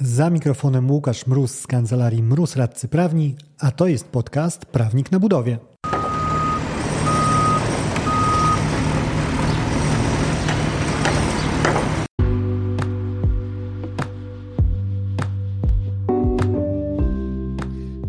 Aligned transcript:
Za 0.00 0.30
mikrofonem 0.30 0.90
Łukasz 0.90 1.26
Mróz 1.26 1.58
z 1.58 1.66
kancelarii 1.66 2.22
Mróz 2.22 2.56
Radcy 2.56 2.88
Prawni, 2.88 3.36
a 3.58 3.70
to 3.70 3.86
jest 3.86 4.08
podcast 4.08 4.66
Prawnik 4.66 5.12
na 5.12 5.20
budowie. 5.20 5.58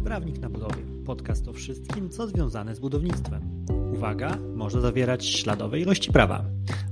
Prawnik 0.04 0.40
na 0.40 0.50
budowie. 0.50 0.84
Podcast 1.06 1.48
o 1.48 1.54
wszystkim, 1.54 2.10
co 2.10 2.28
związane 2.28 2.76
z 2.76 2.80
budownictwem. 2.80 3.77
Uwaga, 3.98 4.38
może 4.56 4.82
zawierać 4.82 5.26
śladowe 5.26 5.80
ilości 5.80 6.12
prawa. 6.12 6.46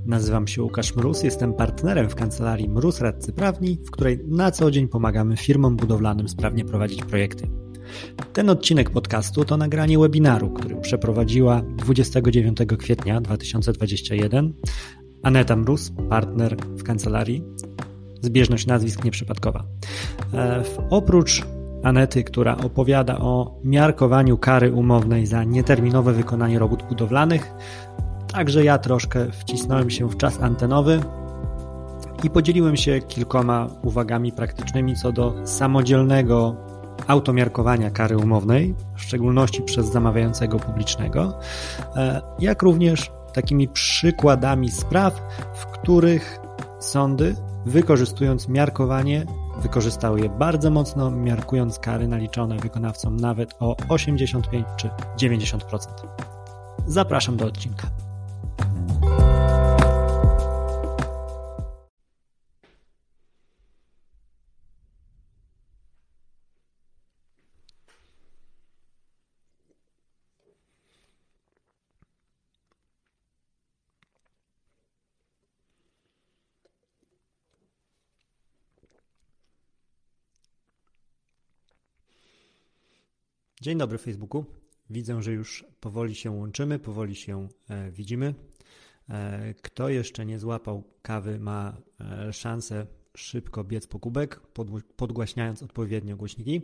Nazywam 0.06 0.46
się 0.46 0.62
Łukasz 0.62 0.96
Mróz, 0.96 1.22
jestem 1.22 1.54
partnerem 1.54 2.08
w 2.08 2.14
kancelarii 2.14 2.68
Mróz 2.68 3.00
Radcy 3.00 3.32
Prawni, 3.32 3.78
w 3.86 3.90
której 3.90 4.18
na 4.28 4.50
co 4.50 4.70
dzień 4.70 4.88
pomagamy 4.88 5.36
firmom 5.36 5.76
budowlanym 5.76 6.28
sprawnie 6.28 6.64
prowadzić 6.64 7.04
projekty. 7.04 7.48
Ten 8.32 8.50
odcinek 8.50 8.90
podcastu 8.90 9.44
to 9.44 9.56
nagranie 9.56 9.98
webinaru, 9.98 10.50
który 10.50 10.76
przeprowadziła 10.76 11.62
29 11.76 12.58
kwietnia 12.78 13.20
2021 13.20 14.52
Aneta 15.22 15.56
Mróz, 15.56 15.92
partner 16.08 16.56
w 16.56 16.82
kancelarii. 16.82 17.42
Zbieżność 18.22 18.66
nazwisk 18.66 19.04
nieprzypadkowa. 19.04 19.64
E, 20.34 20.62
oprócz 20.90 21.42
Anety, 21.82 22.24
która 22.24 22.56
opowiada 22.56 23.18
o 23.18 23.60
miarkowaniu 23.64 24.38
kary 24.38 24.72
umownej 24.72 25.26
za 25.26 25.44
nieterminowe 25.44 26.12
wykonanie 26.12 26.58
robót 26.58 26.82
budowlanych, 26.82 27.54
Także 28.36 28.64
ja 28.64 28.78
troszkę 28.78 29.32
wcisnąłem 29.32 29.90
się 29.90 30.08
w 30.08 30.16
czas 30.16 30.40
antenowy 30.40 31.00
i 32.24 32.30
podzieliłem 32.30 32.76
się 32.76 33.00
kilkoma 33.00 33.68
uwagami 33.82 34.32
praktycznymi 34.32 34.96
co 34.96 35.12
do 35.12 35.46
samodzielnego 35.46 36.56
automiarkowania 37.06 37.90
kary 37.90 38.16
umownej, 38.16 38.74
w 38.94 39.02
szczególności 39.02 39.62
przez 39.62 39.92
zamawiającego 39.92 40.58
publicznego, 40.58 41.38
e, 41.96 42.22
jak 42.38 42.62
również 42.62 43.10
takimi 43.32 43.68
przykładami 43.68 44.70
spraw, 44.70 45.22
w 45.54 45.66
których 45.66 46.38
sądy, 46.78 47.36
wykorzystując 47.66 48.48
miarkowanie, 48.48 49.24
wykorzystały 49.62 50.20
je 50.20 50.28
bardzo 50.28 50.70
mocno, 50.70 51.10
miarkując 51.10 51.78
kary 51.78 52.08
naliczone 52.08 52.56
wykonawcom 52.56 53.16
nawet 53.16 53.54
o 53.60 53.76
85 53.88 54.66
czy 54.76 54.90
90%. 55.16 55.58
Zapraszam 56.86 57.36
do 57.36 57.46
odcinka. 57.46 57.86
Dzień 83.66 83.78
dobry 83.78 83.98
Facebooku. 83.98 84.44
Widzę, 84.90 85.22
że 85.22 85.32
już 85.32 85.64
powoli 85.80 86.14
się 86.14 86.30
łączymy, 86.30 86.78
powoli 86.78 87.14
się 87.14 87.48
e, 87.68 87.90
widzimy. 87.90 88.34
E, 89.08 89.54
kto 89.54 89.88
jeszcze 89.88 90.26
nie 90.26 90.38
złapał 90.38 90.84
kawy, 91.02 91.38
ma 91.38 91.76
e, 92.00 92.32
szansę 92.32 92.86
szybko 93.16 93.64
biec 93.64 93.86
po 93.86 93.98
kubek, 93.98 94.40
podgłaśniając 94.96 95.62
odpowiednio 95.62 96.16
głośniki. 96.16 96.60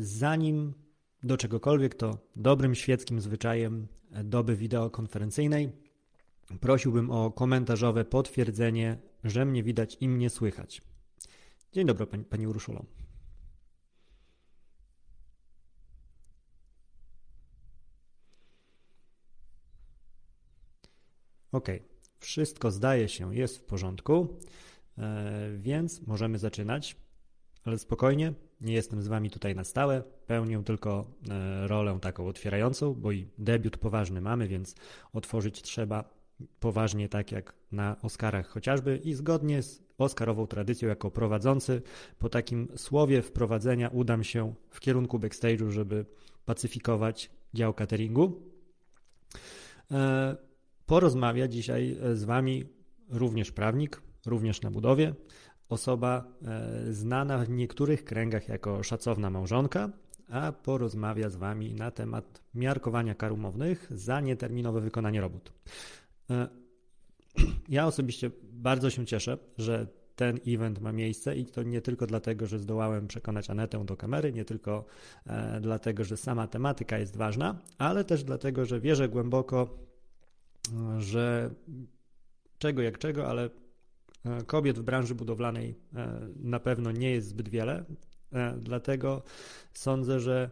Zanim 0.00 0.74
do 1.22 1.36
czegokolwiek, 1.36 1.94
to 1.94 2.18
dobrym 2.36 2.74
świeckim 2.74 3.20
zwyczajem 3.20 3.88
doby 4.24 4.56
wideokonferencyjnej 4.56 5.72
prosiłbym 6.60 7.10
o 7.10 7.30
komentarzowe 7.30 8.04
potwierdzenie, 8.04 8.98
że 9.24 9.44
mnie 9.44 9.62
widać 9.62 9.96
i 10.00 10.08
mnie 10.08 10.30
słychać. 10.30 10.82
Dzień 11.72 11.86
dobry 11.86 12.06
Pani, 12.06 12.24
pani. 12.24 12.46
Ok, 21.52 21.68
wszystko 22.18 22.70
zdaje 22.70 23.08
się 23.08 23.34
jest 23.36 23.58
w 23.58 23.62
porządku, 23.62 24.36
e, 24.98 25.50
więc 25.58 26.06
możemy 26.06 26.38
zaczynać, 26.38 26.96
ale 27.64 27.78
spokojnie, 27.78 28.32
nie 28.60 28.72
jestem 28.74 29.02
z 29.02 29.08
Wami 29.08 29.30
tutaj 29.30 29.54
na 29.54 29.64
stałe, 29.64 30.02
pełnię 30.26 30.62
tylko 30.64 31.06
e, 31.30 31.68
rolę 31.68 31.98
taką 32.00 32.26
otwierającą, 32.26 32.94
bo 32.94 33.12
i 33.12 33.28
debiut 33.38 33.76
poważny 33.76 34.20
mamy, 34.20 34.48
więc 34.48 34.74
otworzyć 35.12 35.62
trzeba 35.62 36.04
poważnie, 36.60 37.08
tak 37.08 37.32
jak 37.32 37.54
na 37.72 37.96
Oscarach 38.02 38.48
chociażby 38.48 38.96
i 38.96 39.14
zgodnie 39.14 39.62
z 39.62 39.82
Oscarową 39.98 40.46
tradycją 40.46 40.88
jako 40.88 41.10
prowadzący, 41.10 41.82
po 42.18 42.28
takim 42.28 42.68
słowie 42.76 43.22
wprowadzenia 43.22 43.88
udam 43.88 44.24
się 44.24 44.54
w 44.70 44.80
kierunku 44.80 45.18
backstage'u, 45.18 45.70
żeby 45.70 46.06
pacyfikować 46.44 47.30
dział 47.54 47.74
cateringu. 47.74 48.42
Porozmawia 50.86 51.48
dzisiaj 51.48 51.96
e, 52.02 52.16
z 52.16 52.24
Wami 52.24 52.64
również 53.08 53.52
prawnik, 53.52 54.02
również 54.26 54.62
na 54.62 54.70
budowie, 54.70 55.14
osoba 55.68 56.24
e, 56.42 56.92
znana 56.92 57.38
w 57.38 57.50
niektórych 57.50 58.04
kręgach 58.04 58.48
jako 58.48 58.82
szacowna 58.82 59.30
małżonka, 59.30 59.90
a 60.28 60.52
porozmawia 60.52 61.30
z 61.30 61.36
Wami 61.36 61.74
na 61.74 61.90
temat 61.90 62.42
miarkowania 62.54 63.14
kar 63.14 63.32
umownych 63.32 63.88
za 63.90 64.20
nieterminowe 64.20 64.80
wykonanie 64.80 65.20
robót. 65.20 65.52
E, 66.30 66.48
ja 67.68 67.86
osobiście 67.86 68.30
bardzo 68.42 68.90
się 68.90 69.06
cieszę, 69.06 69.38
że 69.58 69.86
ten 70.16 70.38
event 70.46 70.80
ma 70.80 70.92
miejsce 70.92 71.36
i 71.36 71.46
to 71.46 71.62
nie 71.62 71.80
tylko 71.80 72.06
dlatego, 72.06 72.46
że 72.46 72.58
zdołałem 72.58 73.06
przekonać 73.08 73.50
Anetę 73.50 73.84
do 73.84 73.96
kamery, 73.96 74.32
nie 74.32 74.44
tylko 74.44 74.84
dlatego, 75.60 76.04
że 76.04 76.16
sama 76.16 76.46
tematyka 76.46 76.98
jest 76.98 77.16
ważna, 77.16 77.58
ale 77.78 78.04
też 78.04 78.24
dlatego, 78.24 78.64
że 78.64 78.80
wierzę 78.80 79.08
głęboko 79.08 79.78
że 80.98 81.50
czego 82.62 82.82
jak 82.82 82.98
czego, 82.98 83.28
ale 83.28 83.50
e, 84.24 84.44
kobiet 84.46 84.78
w 84.78 84.82
branży 84.82 85.14
budowlanej 85.14 85.74
e, 85.94 86.28
na 86.36 86.60
pewno 86.60 86.92
nie 86.92 87.10
jest 87.10 87.28
zbyt 87.28 87.48
wiele. 87.48 87.84
E, 88.32 88.54
dlatego 88.58 89.22
sądzę, 89.74 90.20
że 90.20 90.50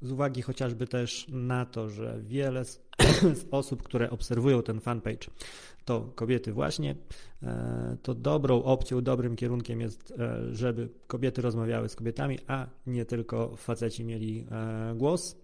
z 0.00 0.12
uwagi 0.12 0.42
chociażby 0.42 0.86
też 0.86 1.26
na 1.28 1.66
to, 1.66 1.90
że 1.90 2.20
wiele 2.22 2.64
z, 2.64 2.80
z 3.40 3.46
osób, 3.50 3.82
które 3.82 4.10
obserwują 4.10 4.62
ten 4.62 4.80
fanpage, 4.80 5.30
to 5.84 6.00
kobiety 6.14 6.52
właśnie, 6.52 6.94
to 8.02 8.14
dobrą 8.14 8.62
opcją, 8.62 9.02
dobrym 9.02 9.36
kierunkiem 9.36 9.80
jest, 9.80 10.14
żeby 10.52 10.88
kobiety 11.06 11.42
rozmawiały 11.42 11.88
z 11.88 11.96
kobietami, 11.96 12.38
a 12.46 12.66
nie 12.86 13.04
tylko 13.04 13.56
faceci 13.56 14.04
mieli 14.04 14.46
głos. 14.94 15.36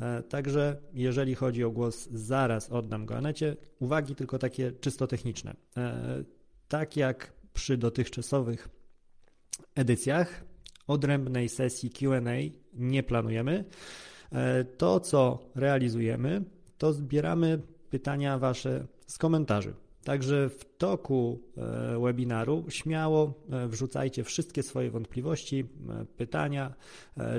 E, 0.00 0.22
także 0.22 0.76
jeżeli 0.92 1.34
chodzi 1.34 1.64
o 1.64 1.70
głos, 1.70 2.08
zaraz 2.12 2.70
oddam 2.70 3.06
go 3.06 3.16
Anecie. 3.16 3.56
Uwagi 3.80 4.14
tylko 4.14 4.38
takie 4.38 4.72
czysto 4.72 5.06
techniczne. 5.06 5.54
E, 5.76 6.24
tak 6.68 6.96
jak 6.96 7.32
przy 7.54 7.76
dotychczasowych 7.76 8.68
edycjach, 9.74 10.44
odrębnej 10.86 11.48
sesji 11.48 11.90
QA 11.90 12.20
nie 12.74 13.02
planujemy. 13.02 13.64
E, 14.32 14.64
to, 14.64 15.00
co 15.00 15.38
realizujemy, 15.54 16.42
to 16.78 16.92
zbieramy 16.92 17.60
pytania 17.90 18.38
Wasze 18.38 18.86
z 19.06 19.18
komentarzy. 19.18 19.74
Także 20.04 20.48
w 20.48 20.64
toku 20.78 21.40
webinaru 22.02 22.64
śmiało 22.68 23.34
wrzucajcie 23.68 24.24
wszystkie 24.24 24.62
swoje 24.62 24.90
wątpliwości, 24.90 25.64
pytania, 26.16 26.74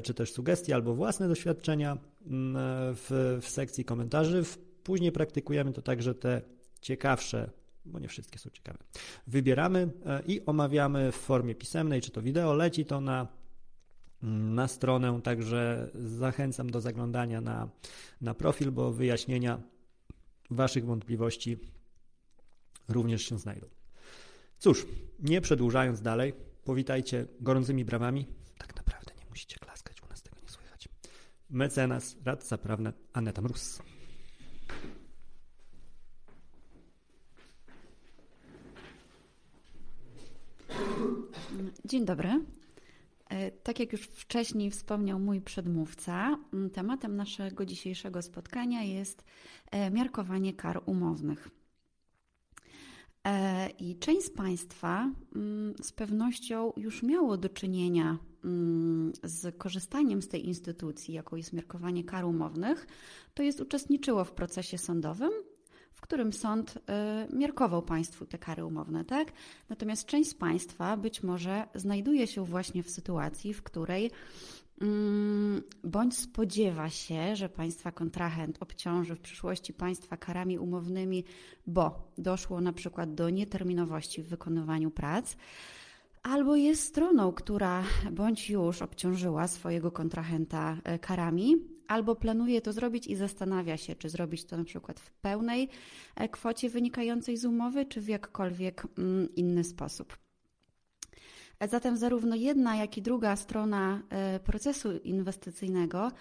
czy 0.04 0.14
też 0.14 0.32
sugestie 0.32 0.76
albo 0.76 0.96
własne 0.96 1.28
doświadczenia 1.28 1.98
Mm, 2.28 2.56
w, 2.96 3.40
w 3.42 3.50
sekcji 3.50 3.86
komentarzy. 3.86 4.44
Później 4.84 5.12
praktykujemy 5.12 5.74
to 5.74 5.82
także 5.82 6.16
te 6.16 6.42
ciekawsze, 6.82 7.50
bo 7.86 8.00
nie 8.00 8.08
wszystkie 8.08 8.40
są 8.40 8.50
ciekawe. 8.50 8.78
Wybieramy 9.28 9.90
e, 10.06 10.22
i 10.28 10.46
omawiamy 10.46 11.12
w 11.12 11.16
formie 11.16 11.56
pisemnej, 11.56 12.02
czy 12.02 12.12
to 12.12 12.22
wideo. 12.22 12.54
Leci 12.54 12.86
to 12.86 13.02
na, 13.02 13.28
mm, 14.24 14.56
na 14.56 14.68
stronę, 14.68 15.22
także 15.24 15.90
zachęcam 15.96 16.70
do 16.70 16.82
zaglądania 16.82 17.42
na, 17.42 17.70
na 18.22 18.34
profil, 18.34 18.72
bo 18.72 18.92
wyjaśnienia 18.92 19.62
Waszych 20.50 20.86
wątpliwości 20.86 21.58
również 22.88 23.26
się 23.26 23.40
znajdą. 23.40 23.68
Cóż, 24.58 24.86
nie 25.20 25.42
przedłużając 25.42 26.02
dalej, 26.02 26.34
powitajcie 26.64 27.28
gorącymi 27.40 27.86
brawami. 27.86 28.28
Tak 28.58 28.76
naprawdę 28.76 29.12
nie 29.20 29.30
musicie 29.30 29.60
klaskać 29.60 30.04
mecenas, 31.54 32.16
radca 32.26 32.58
prawny 32.58 32.94
Aneta 33.14 33.42
Mróz. 33.42 33.82
Dzień 41.86 42.06
dobry. 42.06 42.30
E, 43.30 43.52
tak 43.52 43.80
jak 43.80 43.92
już 43.92 44.02
wcześniej 44.02 44.72
wspomniał 44.72 45.20
mój 45.20 45.42
przedmówca, 45.42 46.38
tematem 46.74 47.16
naszego 47.16 47.66
dzisiejszego 47.66 48.22
spotkania 48.22 48.84
jest 48.84 49.24
e, 49.72 49.92
miarkowanie 49.92 50.54
kar 50.54 50.82
umownych. 50.86 51.50
E, 53.28 53.70
I 53.70 53.96
część 53.96 54.26
z 54.26 54.30
Państwa 54.30 55.12
z 55.82 55.92
pewnością 55.92 56.74
już 56.78 57.04
miało 57.04 57.38
do 57.38 57.50
czynienia 57.50 58.18
z 59.24 59.58
korzystaniem 59.58 60.22
z 60.22 60.28
tej 60.28 60.48
instytucji, 60.48 61.14
jaką 61.14 61.36
jest 61.36 61.54
miarkowanie 61.54 62.04
kar 62.04 62.26
umownych, 62.26 62.88
to 63.34 63.44
jest 63.44 63.62
uczestniczyło 63.62 64.26
w 64.26 64.32
procesie 64.32 64.78
sądowym 64.78 65.32
w 65.94 66.02
którym 66.02 66.34
sąd 66.34 66.78
y, 67.32 67.36
miarkował 67.36 67.82
państwu 67.82 68.26
te 68.26 68.38
kary 68.38 68.66
umowne, 68.66 69.06
tak? 69.06 69.32
Natomiast 69.70 70.06
część 70.06 70.30
z 70.30 70.34
państwa 70.34 70.98
być 70.98 71.24
może 71.24 71.68
znajduje 71.76 72.28
się 72.28 72.46
właśnie 72.46 72.84
w 72.84 72.90
sytuacji, 72.90 73.54
w 73.54 73.64
której 73.64 74.06
mm, 74.06 74.14
bądź 75.84 76.18
spodziewa 76.18 76.90
się, 76.90 77.36
że 77.36 77.50
państwa 77.50 77.92
kontrahent 77.92 78.58
obciąży 78.60 79.16
w 79.16 79.20
przyszłości 79.20 79.74
państwa 79.74 80.18
karami 80.18 80.60
umownymi, 80.60 81.24
bo 81.68 82.12
doszło 82.18 82.62
na 82.62 82.74
przykład 82.74 83.16
do 83.16 83.30
nieterminowości 83.30 84.24
w 84.24 84.28
wykonywaniu 84.28 84.92
prac, 84.92 85.36
albo 86.24 86.56
jest 86.56 86.84
stroną, 86.84 87.32
która 87.32 87.84
bądź 88.12 88.50
już 88.50 88.82
obciążyła 88.82 89.48
swojego 89.48 89.92
kontrahenta 89.92 90.78
y, 90.96 91.00
karami, 91.00 91.56
albo 91.88 92.16
planuje 92.16 92.62
to 92.62 92.74
zrobić 92.74 93.08
i 93.08 93.16
zastanawia 93.16 93.78
się, 93.78 93.96
czy 93.96 94.10
zrobić 94.10 94.46
to 94.46 94.58
na 94.58 94.64
przykład 94.64 95.00
w 95.00 95.12
pełnej 95.12 95.70
e, 96.16 96.30
kwocie 96.30 96.70
wynikającej 96.70 97.38
z 97.38 97.46
umowy, 97.46 97.86
czy 97.86 98.02
w 98.02 98.08
jakkolwiek 98.08 98.88
mm, 98.98 99.36
inny 99.36 99.64
sposób. 99.64 100.23
E, 101.64 101.68
zatem 101.68 101.98
zarówno 101.98 102.36
jedna, 102.36 102.76
jak 102.76 102.98
i 102.98 103.02
druga 103.02 103.36
strona 103.36 104.02
e, 104.10 104.40
procesu 104.40 104.98
inwestycyjnego 104.98 106.12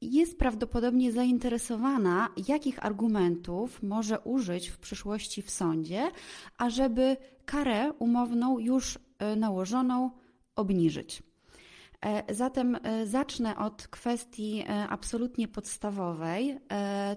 jest 0.00 0.38
prawdopodobnie 0.38 1.12
zainteresowana, 1.12 2.28
jakich 2.48 2.86
argumentów 2.86 3.82
może 3.82 4.20
użyć 4.20 4.68
w 4.68 4.78
przyszłości 4.78 5.42
w 5.42 5.50
sądzie, 5.50 6.10
ażeby 6.58 7.16
karę 7.44 7.92
umowną 7.92 8.58
już 8.58 8.98
nałożoną 9.36 10.10
obniżyć. 10.56 11.22
E, 12.00 12.34
zatem 12.34 12.76
e, 12.82 13.06
zacznę 13.06 13.56
od 13.56 13.88
kwestii 13.88 14.64
e, 14.68 14.88
absolutnie 14.88 15.48
podstawowej, 15.48 16.58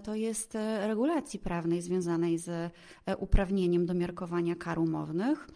to 0.03 0.15
jest 0.15 0.57
regulacji 0.81 1.39
prawnej 1.39 1.81
związanej 1.81 2.37
z 2.37 2.73
uprawnieniem 3.17 3.85
do 3.85 3.93
miarkowania 3.93 4.55
kar 4.55 4.79
umownych. 4.79 5.47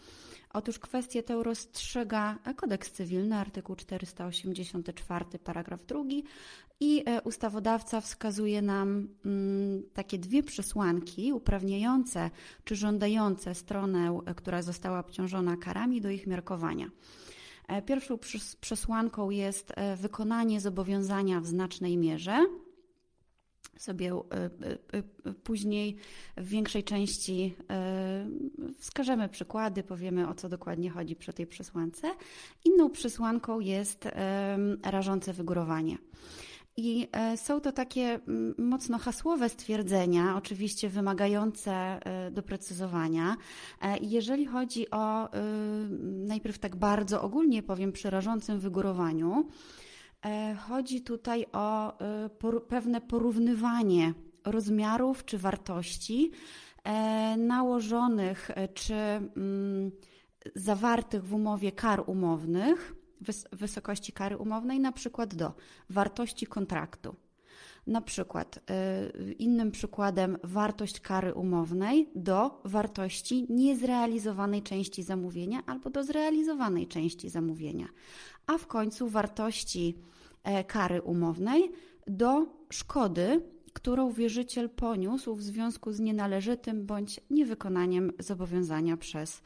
Otóż 0.56 0.80
kwestię 0.80 1.24
tę 1.24 1.44
rozstrzyga 1.44 2.40
kodeks 2.56 2.92
cywilny, 2.92 3.36
artykuł 3.36 3.76
484, 3.76 5.26
paragraf 5.44 5.86
2 5.86 6.04
i 6.80 7.04
ustawodawca 7.24 8.02
wskazuje 8.02 8.62
nam 8.62 9.08
mm, 9.26 9.84
takie 9.94 10.18
dwie 10.18 10.44
przesłanki 10.44 11.34
uprawniające 11.34 12.30
czy 12.64 12.76
żądające 12.76 13.56
stronę, 13.56 14.20
która 14.36 14.62
została 14.62 15.00
obciążona 15.00 15.58
karami 15.58 16.02
do 16.02 16.10
ich 16.10 16.28
miarkowania. 16.28 16.90
E, 17.68 17.82
pierwszą 17.82 18.18
przesłanką 18.62 19.30
jest 19.30 19.72
e, 19.76 19.96
wykonanie 19.96 20.62
zobowiązania 20.62 21.42
w 21.42 21.46
znacznej 21.46 21.98
mierze. 21.98 22.46
Sobie 23.78 24.12
e, 24.12 25.34
później 25.44 25.96
w 26.38 26.48
większej 26.48 26.84
części 26.84 27.56
wskażemy 28.78 29.30
przykłady, 29.30 29.84
powiemy 29.84 30.30
o 30.30 30.34
co 30.34 30.50
dokładnie 30.50 30.90
chodzi 30.90 31.16
przy 31.16 31.34
tej 31.34 31.48
przesłance. 31.48 32.12
Inną 32.66 32.90
przesłanką 32.90 33.60
jest 33.60 34.08
rażące 34.84 35.34
wygórowanie. 35.34 35.98
I 36.78 37.08
e, 37.12 37.38
są 37.38 37.62
to 37.62 37.72
takie 37.72 38.20
mocno 38.58 38.98
hasłowe 38.98 39.50
stwierdzenia, 39.50 40.38
oczywiście 40.38 40.90
wymagające 40.90 41.72
e, 41.72 42.32
doprecyzowania. 42.32 43.36
E, 43.82 43.98
jeżeli 44.02 44.46
chodzi 44.46 44.92
o, 44.92 45.30
najpierw 46.02 46.60
tak 46.60 46.76
bardzo 46.76 47.22
ogólnie 47.22 47.64
powiem, 47.64 47.92
przy 47.92 48.10
rażącym 48.10 48.60
wygórowaniu, 48.60 49.48
chodzi 50.68 51.02
tutaj 51.02 51.46
o 51.52 51.98
pewne 52.68 53.02
porównywanie 53.02 54.14
rozmiarów 54.46 55.26
czy 55.26 55.38
wartości 55.38 56.32
nałożonych 57.38 58.52
czy 58.74 58.96
zawartych 60.56 61.24
w 61.24 61.34
umowie 61.34 61.72
kar 61.72 62.04
umownych 62.08 62.96
wysokości 63.52 64.12
kary 64.12 64.38
umownej, 64.38 64.80
na 64.80 64.92
przykład 64.92 65.36
do 65.36 65.54
wartości 65.90 66.46
kontraktu. 66.48 67.16
Na 67.88 68.02
przykład, 68.02 68.60
y, 69.20 69.32
innym 69.34 69.72
przykładem, 69.72 70.38
wartość 70.44 71.00
kary 71.00 71.34
umownej 71.34 72.10
do 72.16 72.62
wartości 72.64 73.46
niezrealizowanej 73.50 74.64
części 74.64 75.04
zamówienia 75.04 75.64
albo 75.66 75.90
do 75.90 76.04
zrealizowanej 76.04 76.88
części 76.88 77.30
zamówienia, 77.30 77.88
a 78.48 78.58
w 78.58 78.68
końcu 78.68 79.10
wartości 79.10 79.98
e, 80.44 80.64
kary 80.64 81.02
umownej 81.02 81.72
do 82.08 82.46
szkody, 82.70 83.42
którą 83.74 84.12
wierzyciel 84.12 84.70
poniósł 84.70 85.36
w 85.36 85.44
związku 85.44 85.92
z 85.92 86.00
nienależytym 86.00 86.86
bądź 86.86 87.20
niewykonaniem 87.30 88.12
zobowiązania 88.20 88.98
przez 88.98 89.42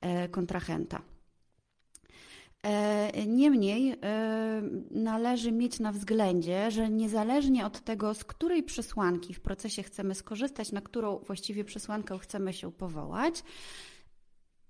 e, 0.00 0.28
kontrahenta. 0.28 1.02
E, 2.62 3.26
niemniej 3.26 3.94
e, 4.02 4.62
należy 4.90 5.52
mieć 5.52 5.80
na 5.80 5.92
względzie, 5.92 6.70
że 6.70 6.90
niezależnie 6.90 7.66
od 7.66 7.80
tego, 7.80 8.14
z 8.14 8.24
której 8.24 8.62
przesłanki 8.62 9.34
w 9.34 9.40
procesie 9.40 9.82
chcemy 9.82 10.14
skorzystać, 10.14 10.72
na 10.72 10.80
którą 10.80 11.18
właściwie 11.18 11.64
przesłankę 11.64 12.18
chcemy 12.18 12.52
się 12.52 12.72
powołać, 12.72 13.42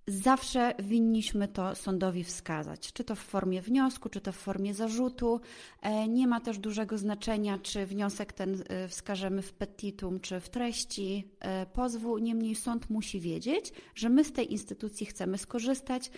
zawsze 0.08 0.74
winniśmy 0.78 1.48
to 1.48 1.74
sądowi 1.74 2.24
wskazać, 2.24 2.92
czy 2.92 3.04
to 3.04 3.14
w 3.14 3.18
formie 3.18 3.62
wniosku, 3.62 4.08
czy 4.08 4.20
to 4.20 4.32
w 4.32 4.36
formie 4.36 4.74
zarzutu. 4.74 5.40
E, 5.82 6.08
nie 6.08 6.26
ma 6.26 6.40
też 6.40 6.58
dużego 6.58 6.98
znaczenia, 6.98 7.58
czy 7.58 7.86
wniosek 7.86 8.32
ten 8.32 8.64
e, 8.68 8.88
wskażemy 8.88 9.42
w 9.42 9.52
petitum, 9.52 10.20
czy 10.20 10.40
w 10.40 10.48
treści 10.48 11.28
e, 11.40 11.66
pozwu. 11.66 12.18
Niemniej 12.18 12.54
sąd 12.54 12.90
musi 12.90 13.20
wiedzieć, 13.20 13.72
że 13.94 14.08
my 14.08 14.24
z 14.24 14.32
tej 14.32 14.52
instytucji 14.52 15.06
chcemy 15.06 15.38
skorzystać, 15.38 16.10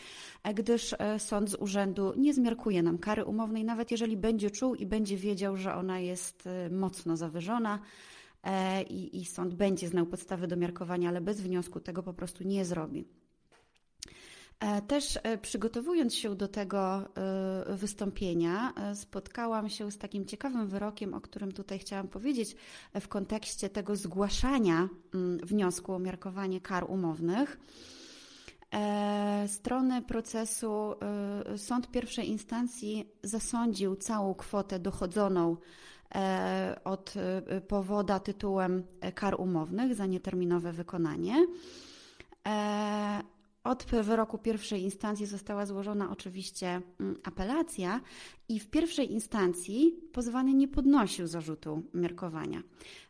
gdyż 0.55 0.95
sąd 1.19 1.51
z 1.51 1.55
urzędu 1.55 2.13
nie 2.17 2.35
zmiarkuje 2.35 2.83
nam 2.83 2.99
kary 2.99 3.25
umownej, 3.25 3.65
nawet 3.65 3.91
jeżeli 3.91 4.17
będzie 4.17 4.51
czuł 4.51 4.75
i 4.75 4.87
będzie 4.87 5.17
wiedział, 5.17 5.57
że 5.57 5.75
ona 5.75 6.01
jest 6.01 6.49
mocno 6.71 7.17
zawyżona. 7.17 7.79
I, 8.89 9.21
I 9.21 9.25
sąd 9.25 9.55
będzie 9.55 9.89
znał 9.89 10.07
podstawy 10.07 10.47
do 10.47 10.57
miarkowania, 10.57 11.09
ale 11.09 11.21
bez 11.21 11.41
wniosku 11.41 11.81
tego 11.81 12.03
po 12.03 12.15
prostu 12.15 12.45
nie 12.45 12.65
zrobi. 12.65 13.09
E, 14.61 14.83
też 14.83 15.19
e, 15.23 15.39
przygotowując 15.39 16.15
się 16.15 16.35
do 16.35 16.49
tego 16.49 16.99
e, 16.99 17.77
wystąpienia, 17.77 18.73
spotkałam 18.95 19.69
się 19.69 19.91
z 19.91 19.99
takim 19.99 20.27
ciekawym 20.27 20.69
wyrokiem, 20.69 21.15
o 21.15 21.21
którym 21.21 21.53
tutaj 21.53 21.79
chciałam 21.79 22.09
powiedzieć 22.09 22.57
w 23.01 23.09
kontekście 23.09 23.69
tego 23.69 23.97
zgłaszania 23.97 24.89
mm, 25.15 25.39
wniosku 25.39 25.93
o 25.93 25.99
miarkowanie 25.99 26.61
kar 26.61 26.85
umownych. 26.91 27.61
Strony 29.47 30.03
procesu 30.03 30.95
sąd 31.57 31.91
pierwszej 31.91 32.29
instancji 32.29 33.09
zasądził 33.23 33.97
całą 33.97 34.35
kwotę 34.35 34.79
dochodzoną 34.79 35.57
od 36.85 37.15
powoda 37.69 38.21
tytułem 38.21 38.83
kar 39.15 39.41
umownych 39.41 39.95
za 39.95 40.07
nieterminowe 40.07 40.73
wykonanie 40.73 41.47
od 43.65 43.85
wyroku 43.85 44.39
pierwszej 44.39 44.83
instancji 44.83 45.27
została 45.27 45.67
złożona 45.67 46.11
oczywiście 46.11 46.81
mm, 47.01 47.17
apelacja 47.25 48.01
i 48.49 48.61
w 48.61 48.71
pierwszej 48.71 49.13
instancji 49.13 50.01
pozwany 50.13 50.55
nie 50.55 50.69
podnosił 50.69 51.27
zarzutu 51.27 51.83
miarkowania. 51.95 52.63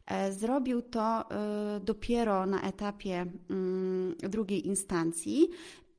E, 0.07 0.33
zrobił 0.33 0.83
to 0.83 1.31
e, 1.31 1.81
dopiero 1.81 2.47
na 2.47 2.63
etapie 2.63 3.27
mm, 3.51 4.15
drugiej 4.19 4.67
instancji 4.67 5.49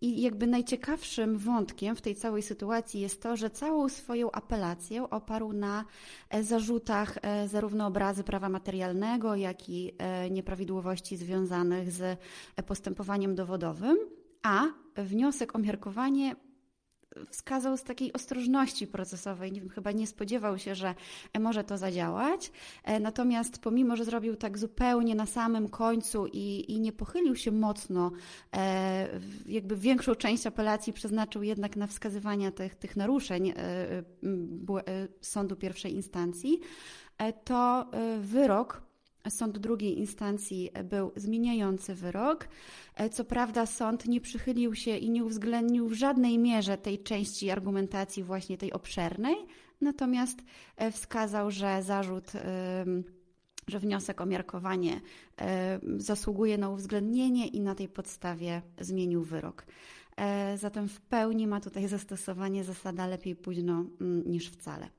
i 0.02 0.22
jakby 0.22 0.48
najciekawszym 0.48 1.38
wątkiem 1.38 1.96
w 1.96 2.02
tej 2.02 2.16
całej 2.16 2.42
sytuacji 2.42 3.02
jest 3.02 3.22
to, 3.22 3.38
że 3.38 3.50
całą 3.50 3.90
swoją 3.90 4.32
apelację 4.32 5.10
oparł 5.10 5.54
na 5.54 5.86
e, 6.30 6.44
zarzutach 6.44 7.18
zarówno 7.48 7.88
obrazy 7.88 8.24
prawa 8.24 8.50
materialnego, 8.50 9.36
jak 9.36 9.70
i 9.70 9.92
nieprawidłowości 10.32 11.18
związanych 11.18 11.92
z 11.92 12.20
postępowaniem 12.66 13.36
dowodowym 13.36 13.98
a 14.44 14.64
wniosek 14.96 15.56
o 15.56 15.60
miarkowanie 15.60 16.36
wskazał 17.30 17.78
z 17.78 17.84
takiej 17.84 18.14
ostrożności 18.14 18.88
procesowej. 18.88 19.52
Nie 19.52 19.62
wiem, 19.62 19.70
chyba 19.70 19.92
nie 19.92 20.08
spodziewał 20.08 20.58
się, 20.58 20.76
że 20.76 20.96
może 21.40 21.64
to 21.64 21.78
zadziałać. 21.78 22.52
Natomiast 23.02 23.60
pomimo, 23.60 23.96
że 23.96 24.06
zrobił 24.06 24.36
tak 24.36 24.58
zupełnie 24.58 25.16
na 25.16 25.26
samym 25.26 25.70
końcu 25.70 26.28
i, 26.28 26.66
i 26.68 26.80
nie 26.80 26.92
pochylił 26.92 27.36
się 27.36 27.52
mocno, 27.52 28.12
jakby 29.46 29.76
większą 29.76 30.16
część 30.16 30.48
apelacji 30.48 30.94
przeznaczył 30.94 31.44
jednak 31.44 31.76
na 31.76 31.88
wskazywania 31.88 32.52
tych, 32.52 32.76
tych 32.76 32.96
naruszeń 32.96 33.54
sądu 35.22 35.56
pierwszej 35.56 35.94
instancji, 35.94 36.60
to 37.44 37.92
wyrok 38.20 38.91
Sąd 39.30 39.58
drugiej 39.58 40.00
instancji 40.00 40.70
był 40.84 41.12
zmieniający 41.16 41.96
wyrok. 41.96 42.48
E, 42.96 43.10
co 43.10 43.26
prawda, 43.26 43.66
sąd 43.66 44.06
nie 44.06 44.22
przychylił 44.22 44.76
się 44.76 44.98
i 44.98 45.10
nie 45.10 45.26
uwzględnił 45.26 45.88
w 45.88 45.94
żadnej 45.94 46.38
mierze 46.38 46.78
tej 46.78 47.04
części 47.04 47.50
argumentacji, 47.50 48.24
właśnie 48.24 48.58
tej 48.58 48.74
obszernej, 48.74 49.36
natomiast 49.82 50.40
e, 50.78 50.92
wskazał, 50.92 51.52
że 51.52 51.84
zarzut, 51.84 52.32
że 53.68 53.80
wniosek 53.80 54.22
o 54.22 54.26
miarkowanie 54.26 55.02
zasługuje 55.98 56.58
na 56.58 56.70
uwzględnienie 56.70 57.48
i 57.48 57.62
na 57.62 57.76
tej 57.76 57.90
podstawie 57.90 58.62
zmienił 58.80 59.24
wyrok. 59.24 59.66
E, 60.22 60.58
zatem 60.58 60.88
w 60.88 61.02
pełni 61.02 61.48
ma 61.48 61.62
tutaj 61.62 61.88
zastosowanie 61.88 62.64
zasada 62.64 63.08
lepiej 63.08 63.36
późno 63.36 63.74
mm, 64.02 64.24
niż 64.32 64.50
wcale. 64.50 64.90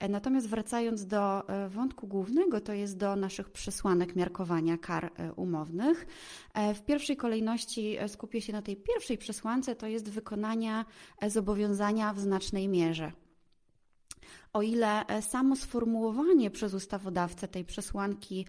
E, 0.00 0.08
natomiast 0.08 0.48
wracając 0.48 1.06
do 1.06 1.48
e, 1.48 1.68
wątku 1.68 2.06
głównego, 2.06 2.60
to 2.60 2.72
jest 2.72 2.96
do 2.96 3.16
naszych 3.16 3.50
przesłanek 3.50 4.16
miarkowania 4.16 4.78
kar 4.78 5.12
umownych. 5.36 6.06
W 6.74 6.82
pierwszej 6.82 7.16
kolejności 7.16 7.96
skupię 8.08 8.40
się 8.40 8.52
na 8.52 8.62
tej 8.62 8.76
pierwszej 8.76 9.18
przesłance, 9.18 9.76
to 9.76 9.86
jest 9.86 10.10
wykonania 10.10 10.84
zobowiązania 11.28 12.14
w 12.14 12.20
znacznej 12.20 12.68
mierze. 12.68 13.12
O 14.52 14.62
ile 14.62 15.06
e, 15.06 15.22
samo 15.22 15.56
sformułowanie 15.56 16.50
przez 16.50 16.74
ustawodawcę 16.74 17.48
tej 17.48 17.64
przesłanki 17.64 18.46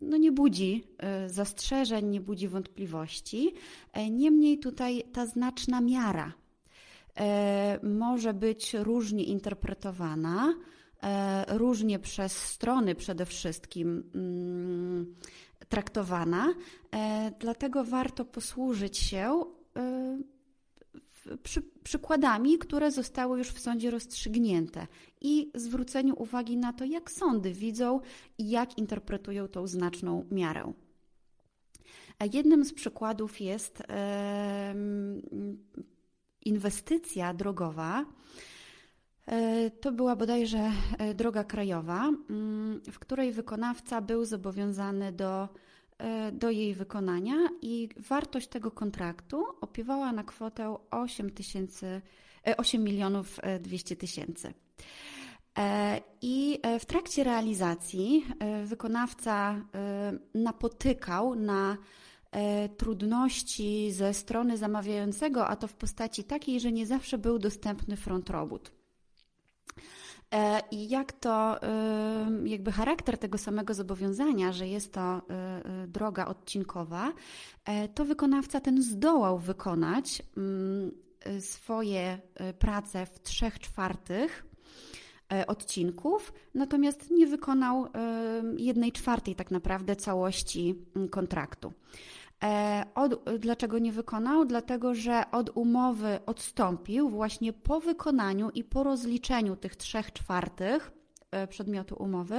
no 0.00 0.16
nie 0.16 0.32
budzi 0.32 0.84
e, 0.98 1.28
zastrzeżeń, 1.28 2.06
nie 2.06 2.20
budzi 2.20 2.48
wątpliwości, 2.48 3.54
e, 3.92 4.10
niemniej 4.10 4.58
tutaj 4.58 5.04
ta 5.12 5.26
znaczna 5.26 5.80
miara 5.80 6.32
może 7.82 8.34
być 8.34 8.74
różnie 8.74 9.24
interpretowana, 9.24 10.54
różnie 11.48 11.98
przez 11.98 12.32
strony 12.36 12.94
przede 12.94 13.26
wszystkim 13.26 14.10
mm, 14.14 15.14
traktowana, 15.68 16.54
dlatego 17.40 17.84
warto 17.84 18.24
posłużyć 18.24 18.98
się 18.98 19.44
przy, 21.42 21.62
przykładami, 21.62 22.58
które 22.58 22.90
zostały 22.90 23.38
już 23.38 23.48
w 23.48 23.60
sądzie 23.60 23.90
rozstrzygnięte 23.90 24.86
i 25.20 25.50
zwróceniu 25.54 26.14
uwagi 26.18 26.56
na 26.56 26.72
to, 26.72 26.84
jak 26.84 27.10
sądy 27.10 27.52
widzą 27.52 28.00
i 28.38 28.50
jak 28.50 28.78
interpretują 28.78 29.48
tą 29.48 29.66
znaczną 29.66 30.26
miarę. 30.30 30.72
Jednym 32.32 32.64
z 32.64 32.72
przykładów 32.72 33.40
jest 33.40 33.82
inwestycja 36.44 37.34
drogowa. 37.34 38.06
E, 39.26 39.70
to 39.70 39.92
była 39.92 40.16
bodajże 40.16 40.72
e, 40.98 41.14
droga 41.14 41.44
krajowa, 41.44 42.08
mm, 42.30 42.80
w 42.92 42.98
której 42.98 43.32
wykonawca 43.32 44.00
był 44.00 44.24
zobowiązany 44.24 45.12
do 45.12 45.42
E, 45.44 45.69
do 46.32 46.50
jej 46.50 46.74
wykonania 46.74 47.36
i 47.62 47.88
wartość 47.96 48.48
tego 48.48 48.70
kontraktu 48.70 49.44
opiewała 49.60 50.12
na 50.12 50.24
kwotę 50.24 50.76
8, 50.90 51.30
tysięcy, 51.30 52.02
8 52.56 52.80
e, 52.80 52.84
milionów 52.84 53.40
200 53.60 53.96
tysięcy. 53.96 54.54
E, 55.58 56.00
I 56.22 56.60
w 56.80 56.84
trakcie 56.84 57.24
realizacji 57.24 58.26
wykonawca 58.64 59.64
napotykał 60.34 61.34
na 61.34 61.76
trudności 62.76 63.92
ze 63.92 64.14
strony 64.14 64.56
zamawiającego, 64.56 65.46
a 65.46 65.56
to 65.56 65.66
w 65.66 65.74
postaci 65.74 66.24
takiej, 66.24 66.60
że 66.60 66.72
nie 66.72 66.86
zawsze 66.86 67.18
był 67.18 67.38
dostępny 67.38 67.96
front 67.96 68.30
robót. 68.30 68.72
E, 70.34 70.62
I 70.70 70.88
jak 70.88 71.12
to, 71.12 71.60
jakby 72.44 72.72
charakter 72.72 73.18
tego 73.18 73.38
samego 73.38 73.74
zobowiązania, 73.74 74.52
że 74.52 74.68
jest 74.68 74.92
to 74.92 75.18
y, 75.18 75.84
y, 75.84 75.88
droga 75.88 76.26
odcinkowa, 76.26 77.12
e, 77.64 77.88
to 77.88 78.04
wykonawca 78.04 78.60
ten 78.60 78.82
zdołał 78.82 79.38
wykonać 79.38 80.22
swoje 81.40 82.18
y, 82.50 82.52
prace 82.52 83.06
w 83.06 83.20
trzech 83.20 83.58
czwartych 83.58 84.46
e, 85.32 85.46
odcinków, 85.46 86.32
natomiast 86.54 87.10
nie 87.10 87.26
wykonał 87.26 87.86
jednej 88.56 88.92
czwartej 88.92 89.34
tak 89.34 89.50
naprawdę 89.50 89.96
całości 89.96 90.74
kontraktu. 91.10 91.72
E, 92.44 92.84
od, 92.94 93.38
dlaczego 93.38 93.78
nie 93.78 93.92
wykonał? 93.92 94.44
Dlatego, 94.44 94.94
że 94.94 95.30
od 95.30 95.50
umowy 95.56 96.18
odstąpił 96.26 97.08
właśnie 97.08 97.52
po 97.52 97.80
wykonaniu 97.80 98.50
i 98.50 98.64
po 98.64 98.82
rozliczeniu 98.82 99.56
tych 99.56 99.76
trzech 99.76 100.12
czwartych 100.12 100.92
e, 101.30 101.46
przedmiotu 101.46 101.96
umowy. 102.02 102.36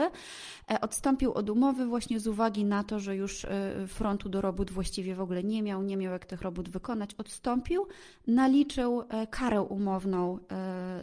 E, 0.71 0.81
odstąpił 0.81 1.33
od 1.33 1.49
umowy 1.49 1.85
właśnie 1.85 2.19
z 2.19 2.27
uwagi 2.27 2.65
na 2.65 2.83
to, 2.83 2.99
że 2.99 3.15
już 3.15 3.45
frontu 3.87 4.29
do 4.29 4.41
robót 4.41 4.71
właściwie 4.71 5.15
w 5.15 5.21
ogóle 5.21 5.43
nie 5.43 5.63
miał, 5.63 5.83
nie 5.83 5.97
miał 5.97 6.13
jak 6.13 6.25
tych 6.25 6.41
robót 6.41 6.69
wykonać. 6.69 7.15
Odstąpił, 7.15 7.87
naliczył 8.27 9.03
karę 9.29 9.61
umowną 9.61 10.39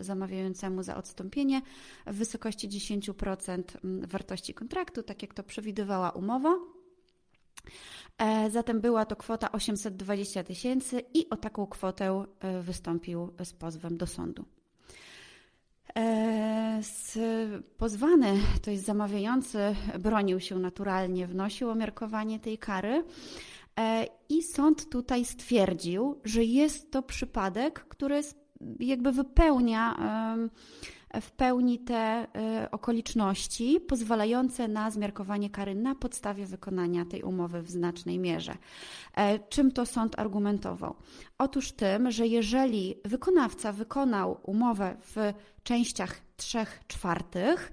zamawiającemu 0.01 0.83
za 0.83 0.97
odstąpienie 0.97 1.63
w 2.07 2.15
wysokości 2.15 2.69
10% 2.69 3.63
wartości 4.07 4.55
kontraktu, 4.55 5.03
tak 5.03 5.23
jak 5.23 5.35
to 5.35 5.43
przewidywała 5.43 6.11
umowa. 6.11 6.55
E, 8.19 8.51
zatem 8.51 8.81
była 8.81 9.05
to 9.05 9.17
kwota 9.17 9.53
820 9.53 10.45
tysięcy 10.45 11.03
i 11.15 11.31
o 11.31 11.37
taką 11.37 11.67
kwotę 11.67 12.25
e, 12.41 12.63
wystąpił 12.63 13.33
z 13.45 13.53
pozwem 13.53 13.97
do 13.97 14.07
sądu. 14.07 14.45
E, 15.97 16.81
pozwany, 17.77 18.35
to 18.63 18.71
jest 18.71 18.85
zamawiający, 18.85 19.59
bronił 19.99 20.41
się 20.41 20.59
naturalnie, 20.59 21.27
wnosił 21.27 21.71
o 21.71 21.75
miarkowanie 21.75 22.41
tej 22.41 22.59
kary 22.59 23.05
i 24.29 24.43
sąd 24.43 24.89
tutaj 24.91 25.25
stwierdził, 25.25 26.21
że 26.25 26.45
jest 26.45 26.91
to 26.91 27.03
przypadek, 27.03 27.81
który 27.89 28.21
jakby 28.81 29.13
wypełnia 29.13 29.97
w 31.21 31.31
pełni 31.31 31.79
te 31.79 32.27
y, 32.65 32.71
okoliczności 32.71 33.81
pozwalające 33.81 34.69
na 34.69 34.91
zmiarkowanie 34.91 35.51
kary 35.51 35.75
na 35.75 35.95
podstawie 35.95 36.47
wykonania 36.47 37.05
tej 37.05 37.23
umowy 37.23 37.63
w 37.63 37.71
znacznej 37.71 38.19
mierze. 38.19 38.57
E, 39.17 39.39
czym 39.39 39.73
to 39.73 39.87
sąd 39.87 40.19
argumentował? 40.19 40.95
Otóż 41.39 41.73
tym, 41.73 42.11
że 42.11 42.27
jeżeli 42.27 42.95
wykonawca 43.05 43.73
wykonał 43.73 44.41
umowę 44.43 44.97
w 45.01 45.33
częściach 45.63 46.21
trzech 46.37 46.81
czwartych, 46.87 47.73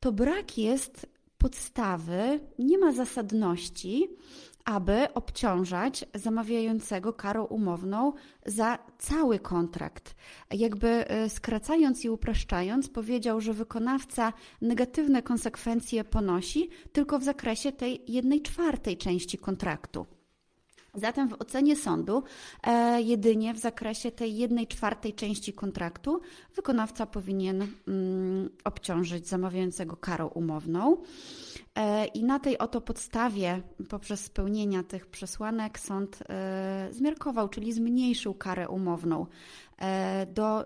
to 0.00 0.12
brak 0.12 0.58
jest 0.58 1.06
podstawy, 1.38 2.40
nie 2.58 2.78
ma 2.78 2.92
zasadności, 2.92 4.08
aby 4.64 5.14
obciążać 5.14 6.04
zamawiającego 6.14 7.12
karą 7.12 7.44
umowną 7.44 8.12
za 8.46 8.78
cały 8.98 9.38
kontrakt. 9.38 10.14
Jakby 10.50 10.88
e, 10.88 11.30
skracając 11.30 12.04
i 12.04 12.10
upraszczając, 12.10 12.88
powiedział, 12.88 13.40
że 13.40 13.52
wykonawca 13.52 14.32
negatywne 14.60 15.22
konsekwencje 15.22 16.04
ponosi 16.04 16.70
tylko 16.92 17.18
w 17.18 17.24
zakresie 17.24 17.72
tej 17.72 18.02
jednej 18.08 18.42
czwartej 18.42 18.96
części 18.96 19.38
kontraktu. 19.38 20.06
Zatem 20.94 21.28
w 21.28 21.32
ocenie 21.32 21.76
sądu 21.76 22.22
e, 22.62 23.02
jedynie 23.02 23.54
w 23.54 23.58
zakresie 23.58 24.10
tej 24.10 24.36
jednej 24.36 24.66
czwartej 24.66 25.14
części 25.14 25.52
kontraktu 25.52 26.20
wykonawca 26.54 27.06
powinien 27.06 27.66
mm, 27.88 28.50
obciążyć 28.64 29.28
zamawiającego 29.28 29.96
karą 29.96 30.26
umowną. 30.28 30.96
E, 31.74 32.06
I 32.06 32.24
na 32.24 32.38
tej 32.38 32.58
oto 32.58 32.80
podstawie, 32.80 33.62
poprzez 33.88 34.20
spełnienia 34.20 34.82
tych 34.82 35.06
przesłanek, 35.06 35.78
sąd 35.78 36.18
e, 36.28 36.88
zmiarkował, 36.90 37.48
czyli 37.48 37.72
zmniejszył 37.72 38.34
karę 38.34 38.68
umowną 38.68 39.26
e, 39.78 40.26
do 40.26 40.64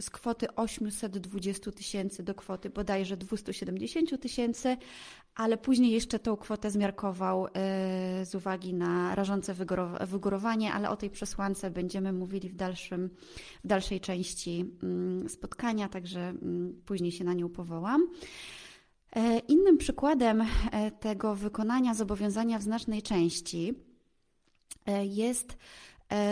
z 0.00 0.10
kwoty 0.10 0.54
820 0.54 1.72
tysięcy 1.72 2.22
do 2.22 2.34
kwoty 2.34 2.70
bodajże 2.70 3.16
270 3.16 4.20
tysięcy, 4.20 4.76
ale 5.36 5.58
później 5.58 5.92
jeszcze 5.92 6.18
tą 6.18 6.36
kwotę 6.36 6.70
zmiarkował 6.70 7.46
z 8.24 8.34
uwagi 8.34 8.74
na 8.74 9.14
rażące 9.14 9.54
wygórowanie, 10.00 10.72
ale 10.72 10.90
o 10.90 10.96
tej 10.96 11.10
przesłance 11.10 11.70
będziemy 11.70 12.12
mówili 12.12 12.48
w, 12.48 12.54
dalszym, 12.54 13.10
w 13.64 13.66
dalszej 13.66 14.00
części 14.00 14.64
mm, 14.82 15.28
spotkania, 15.28 15.88
także 15.88 16.20
mm, 16.20 16.82
później 16.86 17.12
się 17.12 17.24
na 17.24 17.34
nią 17.34 17.48
powołam. 17.48 18.06
E, 19.16 19.38
innym 19.38 19.78
przykładem 19.78 20.42
e, 20.42 20.90
tego 20.90 21.34
wykonania 21.34 21.94
zobowiązania 21.94 22.58
w 22.58 22.62
znacznej 22.62 23.02
części 23.02 23.74
e, 24.86 25.06
jest 25.06 25.56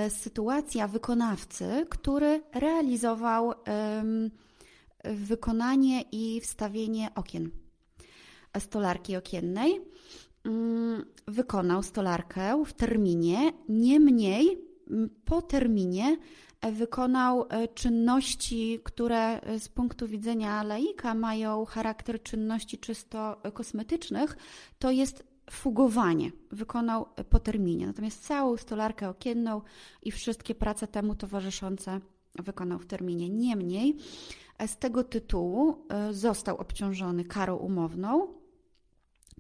sytuacja 0.08 0.88
wykonawcy, 0.88 1.87
który 1.90 2.42
realizował 2.54 3.52
wykonanie 5.04 6.04
i 6.12 6.40
wstawienie 6.40 7.08
okien 7.14 7.63
stolarki 8.58 9.16
okiennej. 9.16 9.80
Mm, 10.44 11.04
wykonał 11.28 11.82
stolarkę 11.82 12.64
w 12.66 12.73
terminie, 12.73 13.52
niemniej 13.68 14.58
mm, 14.90 15.11
po 15.25 15.42
terminie 15.42 16.16
e, 16.61 16.73
wykonał 16.73 17.46
e, 17.49 17.68
czynności, 17.68 18.80
które 18.84 19.40
e, 19.40 19.58
z 19.58 19.68
punktu 19.68 20.08
widzenia 20.08 20.62
laika 20.62 21.14
mają 21.14 21.64
charakter 21.64 22.23
czynności 22.23 22.78
czysto 22.78 23.42
kosmetycznych, 23.54 24.37
to 24.78 24.90
jest 24.90 25.25
fugowanie. 25.50 26.30
Wykonał 26.50 27.06
po 27.30 27.38
terminie. 27.38 27.87
Natomiast 27.87 28.26
całą 28.26 28.56
stolarkę 28.56 29.08
okienną 29.08 29.61
i 30.02 30.11
wszystkie 30.11 30.54
prace 30.54 30.87
temu 30.87 31.14
towarzyszące 31.14 32.00
wykonał 32.38 32.78
w 32.78 32.87
terminie. 32.87 33.28
Niemniej 33.28 33.96
z 34.66 34.76
tego 34.76 35.04
tytułu 35.04 35.87
został 36.11 36.56
obciążony 36.56 37.25
karą 37.25 37.56
umowną 37.56 38.43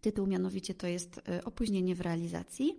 Tytuł 0.04 0.26
mianowicie 0.26 0.74
to 0.74 0.86
jest 0.86 1.20
e, 1.28 1.44
opóźnienie 1.44 1.94
w 1.94 2.00
realizacji. 2.00 2.78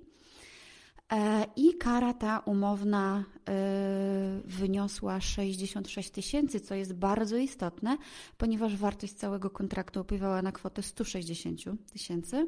E, 1.14 1.46
I 1.56 1.74
kara 1.74 2.14
ta 2.14 2.40
umowna 2.40 3.24
e, 3.50 4.42
wyniosła 4.46 5.22
66 5.22 6.10
tysięcy, 6.12 6.60
co 6.60 6.76
jest 6.76 6.94
bardzo 6.94 7.38
istotne, 7.38 7.98
ponieważ 8.38 8.76
wartość 8.76 9.14
całego 9.14 9.50
kontraktu 9.50 10.00
opiewała 10.00 10.42
na 10.42 10.52
kwotę 10.52 10.84
160 10.84 11.62
tysięcy. 11.92 12.48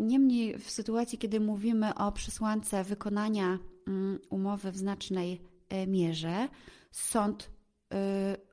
Niemniej, 0.00 0.58
w 0.58 0.70
sytuacji, 0.70 1.18
kiedy 1.18 1.40
mówimy 1.40 1.94
o 1.94 2.12
przesłance 2.12 2.84
wykonania 2.84 3.58
mm, 3.88 4.18
umowy 4.30 4.72
w 4.72 4.76
znacznej 4.76 5.40
mierze, 5.86 6.48
sąd 6.90 7.50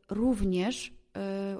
również 0.09 0.98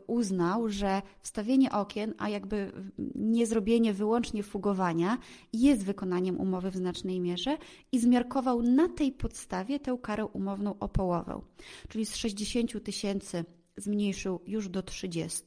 uznał, 0.08 0.70
że 0.70 1.02
wstawienie 1.22 1.72
okien, 1.72 2.14
a 2.18 2.30
jakby 2.30 2.72
nie 3.16 3.48
zrobienie 3.48 3.94
wyłącznie 3.94 4.44
fugowania 4.44 5.18
jest 5.54 5.86
wykonaniem 5.86 6.40
umowy 6.40 6.72
w 6.72 6.76
znacznej 6.76 7.20
mierze 7.20 7.58
i 7.92 8.00
zmiarkował 8.00 8.62
na 8.62 8.90
tej 8.90 9.12
podstawie 9.12 9.80
tę 9.80 9.98
karę 10.02 10.26
umowną 10.26 10.80
o 10.80 10.90
połowę. 10.90 11.42
Czyli 11.88 12.06
z 12.06 12.16
60 12.16 12.84
tysięcy 12.84 13.46
zmniejszył 13.78 14.40
już 14.48 14.70
do 14.70 14.84
30. 14.84 15.44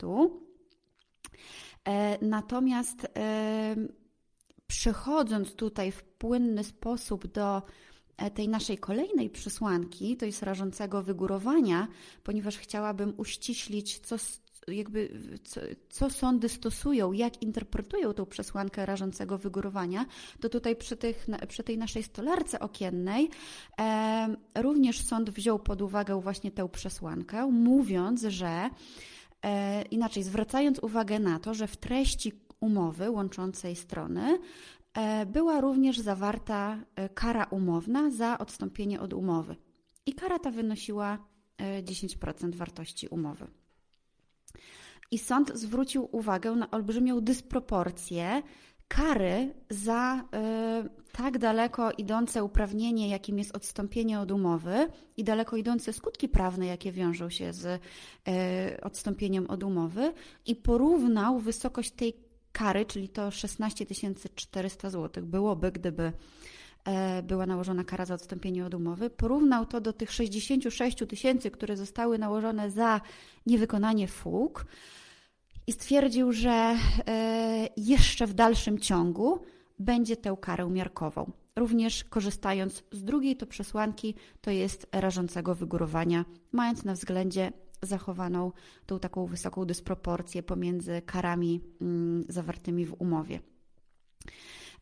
E, 1.84 2.26
natomiast 2.26 3.06
e, 3.16 3.76
przechodząc 4.66 5.54
tutaj 5.54 5.92
w 5.92 6.02
płynny 6.02 6.64
sposób 6.64 7.26
do 7.26 7.62
tej 8.30 8.48
naszej 8.48 8.78
kolejnej 8.78 9.30
przesłanki, 9.30 10.16
to 10.16 10.26
jest 10.26 10.42
rażącego 10.42 11.02
wygórowania, 11.02 11.88
ponieważ 12.24 12.58
chciałabym 12.58 13.14
uściślić, 13.16 13.98
co, 13.98 14.16
jakby, 14.68 15.20
co, 15.44 15.60
co, 15.90 16.10
sądy 16.10 16.48
stosują, 16.48 17.12
jak 17.12 17.42
interpretują 17.42 18.12
tą 18.12 18.26
przesłankę 18.26 18.86
rażącego 18.86 19.38
wygórowania, 19.38 20.06
to 20.40 20.48
tutaj 20.48 20.76
przy, 20.76 20.96
tych, 20.96 21.26
przy 21.48 21.62
tej 21.62 21.78
naszej 21.78 22.02
stolarce 22.02 22.60
okiennej 22.60 23.30
e, 23.80 24.36
również 24.54 25.00
sąd 25.00 25.30
wziął 25.30 25.58
pod 25.58 25.82
uwagę 25.82 26.20
właśnie 26.20 26.50
tę 26.50 26.68
przesłankę, 26.68 27.46
mówiąc, 27.46 28.22
że 28.22 28.70
e, 29.42 29.82
inaczej, 29.82 30.22
zwracając 30.22 30.78
uwagę 30.78 31.18
na 31.18 31.38
to, 31.38 31.54
że 31.54 31.66
w 31.66 31.76
treści 31.76 32.32
umowy 32.60 33.10
łączącej 33.10 33.76
strony 33.76 34.38
E, 34.38 34.81
była 35.26 35.60
również 35.60 35.98
zawarta 35.98 36.84
e, 36.96 37.08
kara 37.08 37.44
umowna 37.44 38.10
za 38.10 38.38
odstąpienie 38.38 39.00
od 39.00 39.12
umowy. 39.12 39.56
I 40.06 40.12
kara 40.12 40.38
ta 40.38 40.50
wynosiła 40.50 41.18
10% 41.82 42.48
e, 42.48 42.56
wartości 42.56 43.08
umowy. 43.08 43.46
I 45.10 45.18
sąd 45.18 45.52
zwrócił 45.54 46.08
uwagę 46.12 46.52
na 46.52 46.70
olbrzymią 46.70 47.20
dysproporcję 47.20 48.42
kary 48.92 49.54
za 49.70 50.16
y, 50.16 51.12
tak 51.12 51.38
daleko 51.38 51.92
idące 51.92 52.44
uprawnienie, 52.44 53.08
jakim 53.08 53.38
jest 53.38 53.56
odstąpienie 53.56 54.20
od 54.20 54.30
umowy 54.30 54.88
i 55.16 55.24
daleko 55.24 55.56
idące 55.56 55.92
skutki 55.92 56.28
prawne, 56.28 56.66
jakie 56.66 56.92
wiążą 56.92 57.30
się 57.30 57.52
z 57.52 57.64
y, 57.64 57.80
odstąpieniem 58.82 59.46
od 59.50 59.62
umowy, 59.62 60.12
i 60.46 60.56
porównał 60.56 61.38
wysokość 61.38 61.90
tej 61.90 62.14
kary, 62.52 62.86
czyli 62.86 63.08
to 63.08 63.30
16 63.30 63.86
400 64.34 64.90
zł 64.90 65.24
byłoby, 65.26 65.72
gdyby 65.72 66.12
e, 66.84 67.22
była 67.22 67.46
nałożona 67.46 67.84
kara 67.84 68.04
za 68.04 68.14
odstąpienie 68.14 68.66
od 68.66 68.74
umowy, 68.74 69.10
porównał 69.10 69.66
to 69.66 69.80
do 69.80 69.92
tych 69.92 70.12
66 70.12 70.98
tysięcy, 71.08 71.50
które 71.50 71.76
zostały 71.76 72.18
nałożone 72.18 72.70
za 72.70 73.00
niewykonanie 73.46 74.08
fug 74.08 74.66
i 75.66 75.72
stwierdził, 75.72 76.32
że 76.32 76.76
e, 77.06 77.68
jeszcze 77.76 78.26
w 78.26 78.34
dalszym 78.34 78.78
ciągu 78.78 79.40
będzie 79.78 80.16
tę 80.16 80.36
karę 80.40 80.70
miarkową. 80.70 81.32
Również 81.56 82.04
korzystając 82.04 82.82
z 82.92 83.04
drugiej 83.04 83.36
to 83.36 83.46
przesłanki, 83.46 84.14
to 84.40 84.50
jest 84.50 84.86
rażącego 84.92 85.54
wygórowania, 85.54 86.24
mając 86.52 86.84
na 86.84 86.94
względzie 86.94 87.52
zachowaną 87.82 88.52
tą 88.86 88.98
taką 88.98 89.26
wysoką 89.26 89.64
dysproporcję 89.64 90.42
pomiędzy 90.42 91.02
karami 91.06 91.60
mm, 91.80 92.24
zawartymi 92.28 92.86
w 92.86 92.94
umowie. 92.98 93.40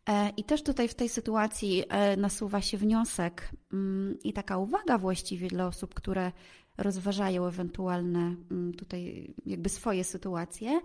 E, 0.08 0.30
I 0.36 0.44
też 0.44 0.62
tutaj 0.62 0.88
w 0.88 0.94
tej 0.94 1.08
sytuacji 1.08 1.84
e, 1.88 2.16
nasuwa 2.16 2.60
się 2.60 2.78
wniosek 2.78 3.50
mm, 3.72 4.18
i 4.24 4.32
taka 4.32 4.58
uwaga 4.58 4.98
właściwie 4.98 5.48
dla 5.48 5.66
osób, 5.66 5.94
które 5.94 6.32
rozważają 6.78 7.46
ewentualne 7.46 8.36
mm, 8.50 8.74
tutaj 8.74 9.34
jakby 9.46 9.68
swoje 9.68 10.04
sytuacje, 10.04 10.80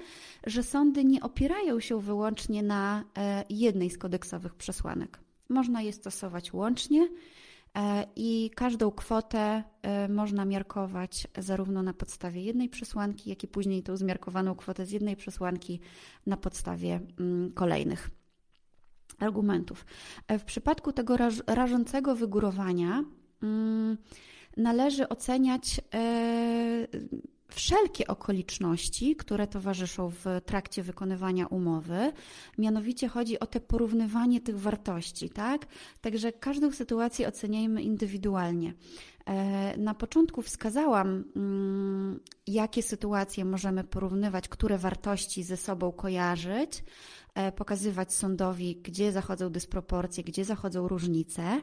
że 0.47 0.63
sądy 0.63 1.05
nie 1.05 1.21
opierają 1.21 1.79
się 1.79 2.01
wyłącznie 2.01 2.63
na 2.63 3.03
e, 3.17 3.43
jednej 3.49 3.89
z 3.89 3.97
kodeksowych 3.97 4.55
przesłanek. 4.55 5.19
Można 5.49 5.81
je 5.81 5.93
stosować 5.93 6.53
łącznie 6.53 7.09
i 8.15 8.51
każdą 8.55 8.91
kwotę 8.91 9.63
e, 9.81 10.07
można 10.07 10.45
miarkować 10.45 11.27
zarówno 11.37 11.83
na 11.83 11.93
podstawie 11.93 12.41
jednej 12.43 12.69
przesłanki, 12.69 13.29
jak 13.29 13.43
i 13.43 13.47
później 13.47 13.83
tą 13.83 13.97
zmiarkowaną 13.97 14.55
kwotę 14.55 14.85
z 14.85 14.91
jednej 14.91 15.15
przesłanki 15.15 15.79
na 16.25 16.37
podstawie 16.37 16.99
mm, 17.19 17.51
kolejnych 17.51 18.09
argumentów. 19.19 19.85
E, 20.27 20.39
w 20.39 20.43
przypadku 20.43 20.91
tego 20.91 21.17
rażącego 21.47 22.15
wygórowania 22.15 23.03
mm, 23.43 23.97
należy 24.57 25.09
oceniać 25.09 25.81
wszelkie 27.55 28.07
okoliczności, 28.07 29.15
które 29.15 29.47
towarzyszą 29.47 30.09
w 30.09 30.25
trakcie 30.45 30.83
wykonywania 30.83 31.47
umowy. 31.47 32.11
Mianowicie 32.57 33.07
chodzi 33.07 33.39
o 33.39 33.47
te 33.47 33.59
porównywanie 33.59 34.41
tych 34.41 34.59
wartości, 34.59 35.29
tak? 35.29 35.65
Także 36.01 36.31
każdą 36.31 36.71
sytuację 36.71 37.27
oceniajmy 37.27 37.81
indywidualnie. 37.81 38.73
E, 39.25 39.77
na 39.77 39.93
początku 39.93 40.41
wskazałam, 40.41 41.23
mm, 41.35 42.19
jakie 42.47 42.83
sytuacje 42.83 43.45
możemy 43.45 43.83
porównywać, 43.83 44.47
które 44.47 44.77
wartości 44.77 45.43
ze 45.43 45.57
sobą 45.57 45.91
kojarzyć, 45.91 46.83
e, 47.35 47.51
pokazywać 47.51 48.13
sądowi, 48.13 48.75
gdzie 48.75 49.11
zachodzą 49.11 49.49
dysproporcje, 49.49 50.23
gdzie 50.23 50.45
zachodzą 50.45 50.87
różnice. 50.87 51.61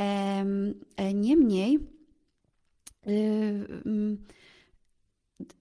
E, 0.00 1.14
niemniej, 1.14 1.78
y, 3.06 3.10
mm, 3.86 4.24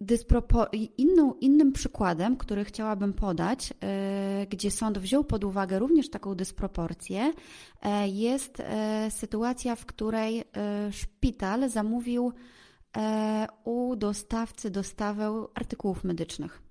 Dyspropo 0.01 0.65
inną, 0.97 1.33
innym 1.33 1.71
przykładem, 1.71 2.37
który 2.37 2.65
chciałabym 2.65 3.13
podać, 3.13 3.69
yy, 3.69 4.47
gdzie 4.47 4.71
sąd 4.71 4.97
wziął 4.97 5.23
pod 5.23 5.43
uwagę 5.43 5.79
również 5.79 6.09
taką 6.09 6.35
dysproporcję, 6.35 7.33
yy, 7.83 8.07
jest 8.07 8.59
yy, 8.59 9.11
sytuacja, 9.11 9.75
w 9.75 9.85
której 9.85 10.43
szpital 10.91 11.69
zamówił 11.69 12.33
u 13.63 13.95
dostawcy 13.95 14.69
dostawę 14.69 15.45
artykułów 15.55 16.03
medycznych. 16.03 16.61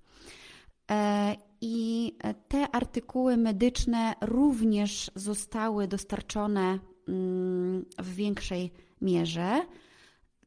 I 1.61 2.17
te 2.47 2.71
artykuły 2.71 3.37
medyczne 3.37 4.13
również 4.21 5.11
zostały 5.15 5.87
dostarczone 5.87 6.79
mm, 7.07 7.85
w 7.99 8.15
większej 8.15 8.71
mierze. 9.01 9.65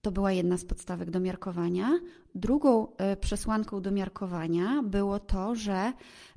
To 0.07 0.13
była 0.13 0.33
jedna 0.33 0.59
z 0.59 0.65
podstawek 0.65 1.11
do 1.11 1.21
miarkowania. 1.21 2.01
Drugą 2.35 2.97
e, 2.97 3.17
przesłanką 3.17 3.83
do 3.83 3.91
miarkowania 3.91 4.83
było 4.83 5.19
to, 5.19 5.55
że 5.55 5.93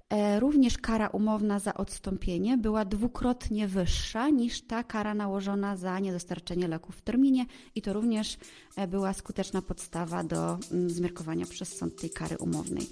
e, 0.09 0.39
również 0.39 0.77
kara 0.77 1.07
umowna 1.07 1.59
za 1.59 1.73
odstąpienie 1.73 2.57
była 2.57 2.85
dwukrotnie 2.85 3.67
wyższa 3.67 4.29
niż 4.29 4.61
ta 4.61 4.83
kara 4.83 5.13
nałożona 5.13 5.75
za 5.75 5.99
niedostarczenie 5.99 6.67
leków 6.67 6.95
w 6.95 7.01
terminie 7.01 7.45
i 7.75 7.81
to 7.81 7.93
również 7.93 8.37
e, 8.75 8.87
była 8.87 9.13
skuteczna 9.13 9.61
podstawa 9.61 10.23
do 10.23 10.57
mm, 10.71 10.89
zmiarkowania 10.89 11.45
przez 11.45 11.77
sąd 11.77 12.01
tej 12.01 12.09
kary 12.09 12.37
umownej. 12.37 12.87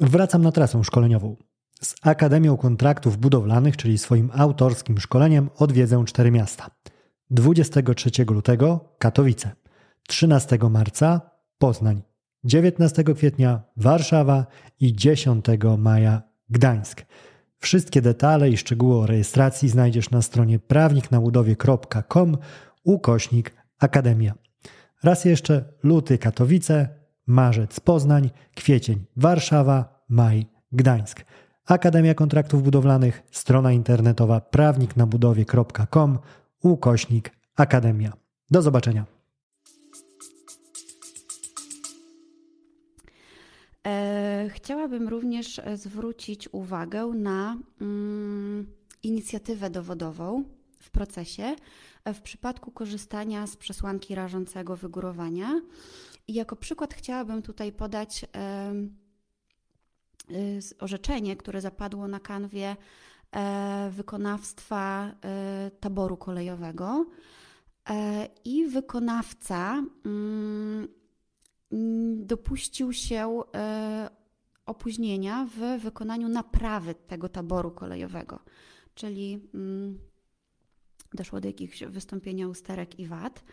Wracam 0.00 0.42
na 0.42 0.52
trasę 0.52 0.84
szkoleniową. 0.84 1.49
Z 1.82 1.94
Akademią 2.02 2.56
Kontraktów 2.56 3.16
Budowlanych, 3.16 3.76
czyli 3.76 3.98
swoim 3.98 4.30
autorskim 4.34 4.98
szkoleniem, 4.98 5.50
odwiedzę 5.56 6.04
cztery 6.06 6.30
miasta. 6.30 6.70
23 7.30 8.10
lutego 8.30 8.94
Katowice, 8.98 9.50
13 10.08 10.58
marca 10.70 11.20
Poznań, 11.58 12.02
19 12.44 13.04
kwietnia 13.04 13.62
Warszawa 13.76 14.46
i 14.80 14.96
10 14.96 15.44
maja 15.78 16.22
Gdańsk. 16.50 17.04
Wszystkie 17.58 18.02
detale 18.02 18.50
i 18.50 18.56
szczegóły 18.56 18.96
o 18.96 19.06
rejestracji 19.06 19.68
znajdziesz 19.68 20.10
na 20.10 20.22
stronie 20.22 20.58
prawniknabudowie.com 20.58 22.38
ukośnik 22.84 23.52
Akademia. 23.78 24.34
Raz 25.02 25.24
jeszcze 25.24 25.64
luty 25.82 26.18
Katowice, 26.18 26.88
marzec 27.26 27.80
Poznań, 27.80 28.30
kwiecień 28.54 29.04
Warszawa, 29.16 30.04
maj 30.08 30.46
Gdańsk. 30.72 31.24
Akademia 31.70 32.14
Kontraktów 32.14 32.62
Budowlanych, 32.62 33.22
strona 33.30 33.72
internetowa 33.72 34.40
prawniknabudowie.com 34.40 36.18
ukośnik 36.62 37.30
Akademia. 37.56 38.12
Do 38.50 38.62
zobaczenia. 38.62 39.04
E, 43.86 44.48
chciałabym 44.48 45.08
również 45.08 45.58
e, 45.58 45.76
zwrócić 45.76 46.48
uwagę 46.52 47.06
na 47.06 47.58
mm, 47.80 48.66
inicjatywę 49.02 49.70
dowodową 49.70 50.44
w 50.78 50.90
procesie 50.90 51.56
e, 52.04 52.14
w 52.14 52.22
przypadku 52.22 52.70
korzystania 52.70 53.46
z 53.46 53.56
przesłanki 53.56 54.14
rażącego 54.14 54.76
wygórowania. 54.76 55.60
I 56.28 56.34
jako 56.34 56.56
przykład 56.56 56.94
chciałabym 56.94 57.42
tutaj 57.42 57.72
podać 57.72 58.26
orzeczenie, 60.80 61.36
które 61.36 61.60
zapadło 61.60 62.08
na 62.08 62.20
kanwie 62.20 62.76
wykonawstwa 63.90 65.14
taboru 65.80 66.16
kolejowego. 66.16 67.06
I 68.44 68.66
wykonawca 68.66 69.84
mm, 70.04 70.88
dopuścił 72.26 72.92
się 72.92 73.42
e, 73.54 74.10
opóźnienia 74.66 75.48
w 75.56 75.82
wykonaniu 75.82 76.28
naprawy 76.28 76.94
tego 76.94 77.28
taboru 77.28 77.70
kolejowego, 77.70 78.38
czyli 78.94 79.48
mm, 79.54 79.98
doszło 81.14 81.40
do 81.40 81.48
jakichś 81.48 81.84
wystąpienia 81.84 82.48
usterek 82.48 82.98
i 82.98 83.06
wad. 83.06 83.44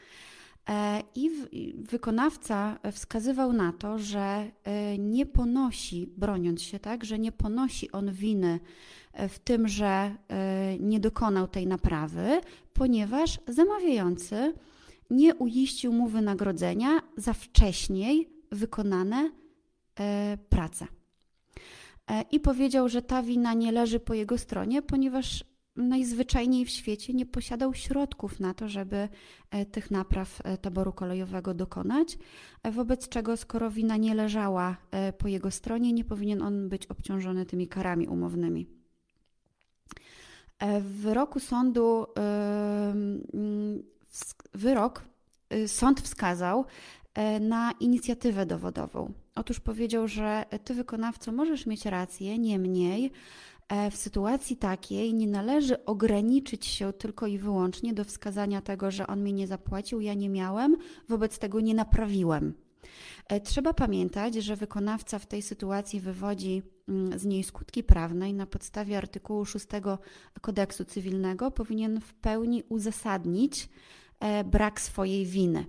E, 0.69 1.03
I 1.15 1.29
wykonawca 1.75 2.79
wskazywał 2.91 3.53
na 3.53 3.73
to, 3.73 3.99
że 3.99 4.51
e, 4.63 4.97
nie 4.97 5.25
ponosi, 5.25 6.07
broniąc 6.17 6.61
się 6.61 6.79
tak, 6.79 7.05
że 7.05 7.19
nie 7.19 7.31
ponosi 7.31 7.91
on 7.91 8.11
winy 8.11 8.59
w 9.29 9.39
tym, 9.39 9.67
że 9.67 10.15
nie 10.79 10.99
dokonał 10.99 11.47
tej 11.47 11.67
naprawy, 11.67 12.41
ponieważ 12.73 13.39
zamawiający 13.47 14.53
nie 15.09 15.35
uiścił 15.35 15.93
mu 15.93 16.07
wynagrodzenia 16.07 17.01
za 17.17 17.33
wcześniej 17.33 18.29
wykonane 18.51 19.31
e, 19.99 20.37
prace. 20.49 20.87
E, 22.07 22.21
I 22.31 22.39
powiedział, 22.39 22.89
że 22.89 23.01
ta 23.01 23.23
wina 23.23 23.53
nie 23.53 23.71
leży 23.71 23.99
po 23.99 24.13
jego 24.13 24.37
stronie, 24.37 24.81
ponieważ 24.81 25.43
najzwyczajniej 25.77 26.65
w 26.65 26.69
świecie 26.69 27.13
nie 27.13 27.25
posiadał 27.25 27.73
środków 27.73 28.39
na 28.39 28.53
to, 28.53 28.69
żeby 28.69 29.09
e, 29.51 29.65
tych 29.65 29.91
napraw 29.91 30.41
taboru 30.61 30.93
kolejowego 30.93 31.53
dokonać, 31.53 32.17
wobec 32.71 33.09
czego 33.09 33.37
skoro 33.37 33.71
wina 33.71 33.97
nie 33.97 34.15
leżała 34.15 34.77
po 35.17 35.27
jego 35.27 35.51
stronie, 35.51 35.93
nie 35.93 36.03
powinien 36.03 36.41
on 36.41 36.69
być 36.69 36.85
obciążony 36.87 37.45
tymi 37.45 37.67
karami 37.67 38.07
umownymi. 38.07 38.67
W 40.81 41.01
wyroku 41.01 41.39
sądu 41.39 42.05
wyrok 44.53 45.03
y, 45.53 45.67
sąd 45.67 46.01
wskazał 46.01 46.65
e, 47.13 47.39
na 47.39 47.71
inicjatywę 47.79 48.45
dowodową. 48.45 49.13
Otóż 49.35 49.59
powiedział, 49.59 50.07
że 50.07 50.45
ty 50.63 50.73
wykonawco 50.73 51.31
możesz 51.31 51.65
mieć 51.65 51.85
rację, 51.85 52.37
niemniej 52.37 53.05
e, 53.05 53.11
w 53.91 53.95
sytuacji 53.95 54.57
takiej 54.57 55.13
nie 55.13 55.27
należy 55.27 55.85
ograniczyć 55.85 56.65
się 56.65 56.93
tylko 56.93 57.27
i 57.27 57.37
wyłącznie 57.37 57.93
do 57.93 58.03
wskazania 58.03 58.61
tego, 58.61 58.91
że 58.91 59.07
on 59.07 59.23
mi 59.23 59.33
nie 59.33 59.47
zapłacił, 59.47 60.01
ja 60.01 60.13
nie 60.13 60.29
miałem, 60.29 60.77
wobec 61.09 61.39
tego 61.39 61.59
nie 61.59 61.73
naprawiłem. 61.73 62.53
E, 63.27 63.41
trzeba 63.41 63.73
pamiętać, 63.73 64.35
że 64.35 64.55
wykonawca 64.55 65.19
w 65.19 65.25
tej 65.25 65.41
sytuacji 65.41 65.99
wywodzi 65.99 66.61
mm, 66.87 67.19
z 67.19 67.25
niej 67.25 67.43
skutki 67.43 67.83
prawne 67.83 68.29
i 68.29 68.33
na 68.33 68.45
podstawie 68.45 68.97
artykułu 68.97 69.45
6 69.45 69.65
kodeksu 70.41 70.85
cywilnego 70.85 71.51
powinien 71.51 72.01
w 72.01 72.13
pełni 72.13 72.63
uzasadnić 72.69 73.69
E, 74.19 74.43
brak 74.43 74.81
swojej 74.81 75.25
winy. 75.25 75.65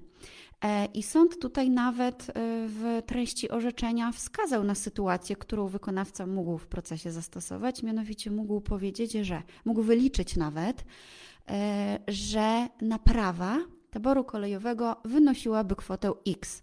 E, 0.65 0.85
I 0.87 1.03
sąd 1.03 1.39
tutaj 1.39 1.71
nawet 1.71 2.31
e, 2.31 2.33
w 2.69 3.03
treści 3.07 3.51
orzeczenia 3.51 4.13
wskazał 4.13 4.65
na 4.65 4.75
sytuację, 4.75 5.37
którą 5.37 5.67
wykonawca 5.67 6.27
mógł 6.27 6.59
w 6.59 6.67
procesie 6.67 7.13
zastosować, 7.13 7.83
mianowicie 7.83 8.31
mógł 8.31 8.61
powiedzieć, 8.61 9.13
że 9.13 9.43
mógł 9.65 9.83
wyliczyć 9.83 10.37
nawet, 10.37 10.85
że 12.09 12.69
naprawa 12.81 13.59
taboru 13.91 14.25
kolejowego 14.25 14.97
wynosiłaby 15.05 15.77
kwotę 15.77 16.13
X. 16.27 16.63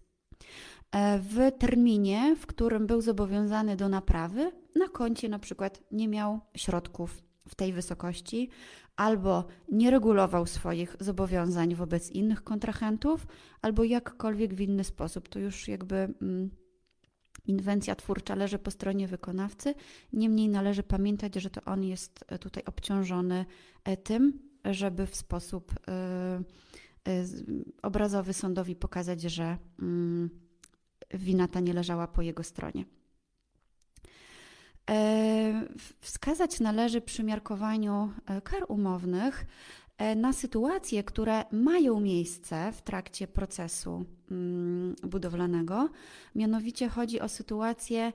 W 1.19 1.51
terminie, 1.59 2.35
w 2.35 2.45
którym 2.45 2.87
był 2.87 3.01
zobowiązany 3.01 3.75
do 3.75 3.89
naprawy, 3.89 4.51
na 4.75 4.87
koncie 4.87 5.29
na 5.29 5.39
przykład 5.39 5.81
nie 5.91 6.07
miał 6.07 6.39
środków 6.57 7.23
w 7.47 7.55
tej 7.55 7.73
wysokości, 7.73 8.49
albo 8.95 9.45
nie 9.71 9.91
regulował 9.91 10.45
swoich 10.45 10.95
zobowiązań 10.99 11.75
wobec 11.75 12.11
innych 12.11 12.43
kontrahentów, 12.43 13.27
albo 13.61 13.83
jakkolwiek 13.83 14.53
w 14.53 14.59
inny 14.59 14.83
sposób. 14.83 15.29
To 15.29 15.39
już 15.39 15.67
jakby 15.67 15.95
mm, 15.95 16.49
inwencja 17.45 17.95
twórcza 17.95 18.35
leży 18.35 18.59
po 18.59 18.71
stronie 18.71 19.07
wykonawcy. 19.07 19.73
Niemniej 20.13 20.49
należy 20.49 20.83
pamiętać, 20.83 21.35
że 21.35 21.49
to 21.49 21.61
on 21.65 21.83
jest 21.83 22.25
e, 22.27 22.39
tutaj 22.39 22.63
obciążony 22.65 23.45
e, 23.83 23.97
tym, 23.97 24.39
żeby 24.65 25.07
w 25.07 25.15
sposób 25.15 25.73
e, 25.87 26.43
obrazowy 27.81 28.33
sądowi 28.33 28.75
pokazać, 28.75 29.21
że 29.21 29.57
mm, 29.81 30.29
wina 31.13 31.47
ta 31.47 31.59
nie 31.59 31.73
leżała 31.73 32.07
po 32.07 32.21
jego 32.21 32.43
stronie. 32.43 32.85
E, 34.89 35.67
wskazać 36.01 36.59
należy 36.59 37.01
przy 37.01 37.23
miarkowaniu 37.23 38.13
e, 38.25 38.41
kar 38.41 38.65
umownych 38.67 39.45
e, 39.97 40.15
na 40.15 40.33
sytuacje, 40.33 41.03
które 41.03 41.43
mają 41.51 41.99
miejsce 41.99 42.71
w 42.71 42.81
trakcie 42.81 43.27
procesu 43.27 44.05
mm, 44.31 44.95
budowlanego. 45.03 45.89
Mianowicie 46.35 46.89
chodzi 46.89 47.21
o 47.21 47.29
sytuacje, 47.29 48.13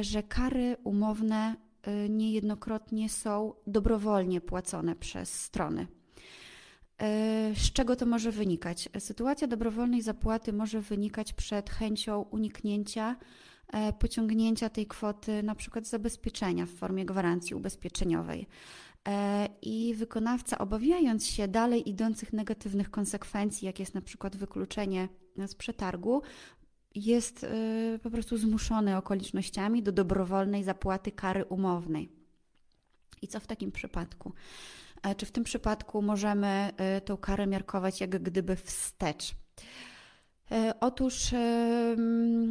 że 0.00 0.22
kary 0.22 0.76
umowne 0.84 1.56
niejednokrotnie 2.08 3.08
są 3.08 3.52
dobrowolnie 3.66 4.40
płacone 4.40 4.96
przez 4.96 5.42
strony. 5.42 5.86
Z 7.54 7.72
czego 7.72 7.96
to 7.96 8.06
może 8.06 8.32
wynikać? 8.32 8.88
Sytuacja 8.98 9.46
dobrowolnej 9.48 10.02
zapłaty 10.02 10.52
może 10.52 10.80
wynikać 10.80 11.32
przed 11.32 11.70
chęcią 11.70 12.22
uniknięcia 12.30 13.16
E, 13.16 13.53
pociągnięcia 13.98 14.68
tej 14.68 14.86
kwoty 14.86 15.42
na 15.42 15.54
przykład 15.54 15.86
zabezpieczenia 15.86 16.66
w 16.66 16.70
formie 16.70 17.06
gwarancji 17.06 17.54
ubezpieczeniowej. 17.54 18.46
E, 19.08 19.48
I 19.62 19.94
wykonawca, 19.94 20.58
obawiając 20.58 21.26
się 21.26 21.48
dalej 21.48 21.88
idących 21.88 22.32
negatywnych 22.32 22.90
konsekwencji, 22.90 23.66
jak 23.66 23.80
jest 23.80 23.94
na 23.94 24.00
przykład 24.00 24.36
wykluczenie 24.36 25.08
z 25.46 25.54
przetargu, 25.54 26.22
jest 26.94 27.44
e, 27.44 27.98
po 28.02 28.10
prostu 28.10 28.36
zmuszony 28.36 28.96
okolicznościami 28.96 29.82
do 29.82 29.92
dobrowolnej 29.92 30.64
zapłaty 30.64 31.12
kary 31.12 31.44
umownej. 31.44 32.12
I 33.22 33.28
co 33.28 33.40
w 33.40 33.46
takim 33.46 33.72
przypadku? 33.72 34.32
Czy 35.16 35.26
w 35.26 35.32
tym 35.32 35.44
przypadku 35.44 36.02
możemy 36.02 36.70
tą 37.04 37.16
karę 37.16 37.46
miarkować 37.46 38.00
jak 38.00 38.22
gdyby 38.22 38.56
wstecz? 38.56 39.34
E, 40.52 40.74
otóż 40.80 41.30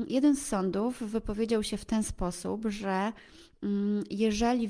jeden 0.07 0.35
z 0.35 0.45
sądów 0.45 1.03
wypowiedział 1.03 1.63
się 1.63 1.77
w 1.77 1.85
ten 1.85 2.03
sposób, 2.03 2.65
że 2.69 3.13
jeżeli 4.09 4.69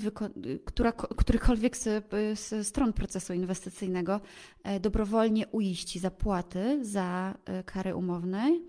która, 0.66 0.92
którykolwiek 0.92 1.78
z, 1.78 2.06
z, 2.40 2.68
stron 2.68 2.94
procesu 2.94 3.34
inwestycyjnego 3.34 4.22
e, 4.64 4.80
dobrowolnie 4.80 5.48
uiści 5.48 6.00
zapłaty 6.00 6.86
za 6.86 7.38
e, 7.46 7.64
kary 7.64 7.96
umownej, 7.96 8.62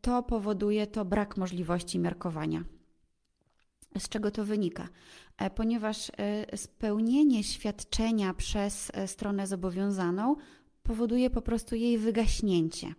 to 0.00 0.22
powoduje 0.22 0.86
to 0.86 1.04
brak 1.04 1.36
możliwości 1.36 1.98
miarkowania. 1.98 2.64
Z 3.98 4.08
czego 4.08 4.30
to 4.30 4.44
wynika? 4.44 4.88
Ponieważ 5.54 6.12
spełnienie 6.56 7.44
świadczenia 7.44 8.34
przez 8.34 8.92
stronę 9.06 9.46
zobowiązaną 9.46 10.36
powoduje 10.86 11.30
po 11.30 11.42
prostu 11.42 11.74
jej 11.74 11.98
wygaśnięcie. 11.98 12.94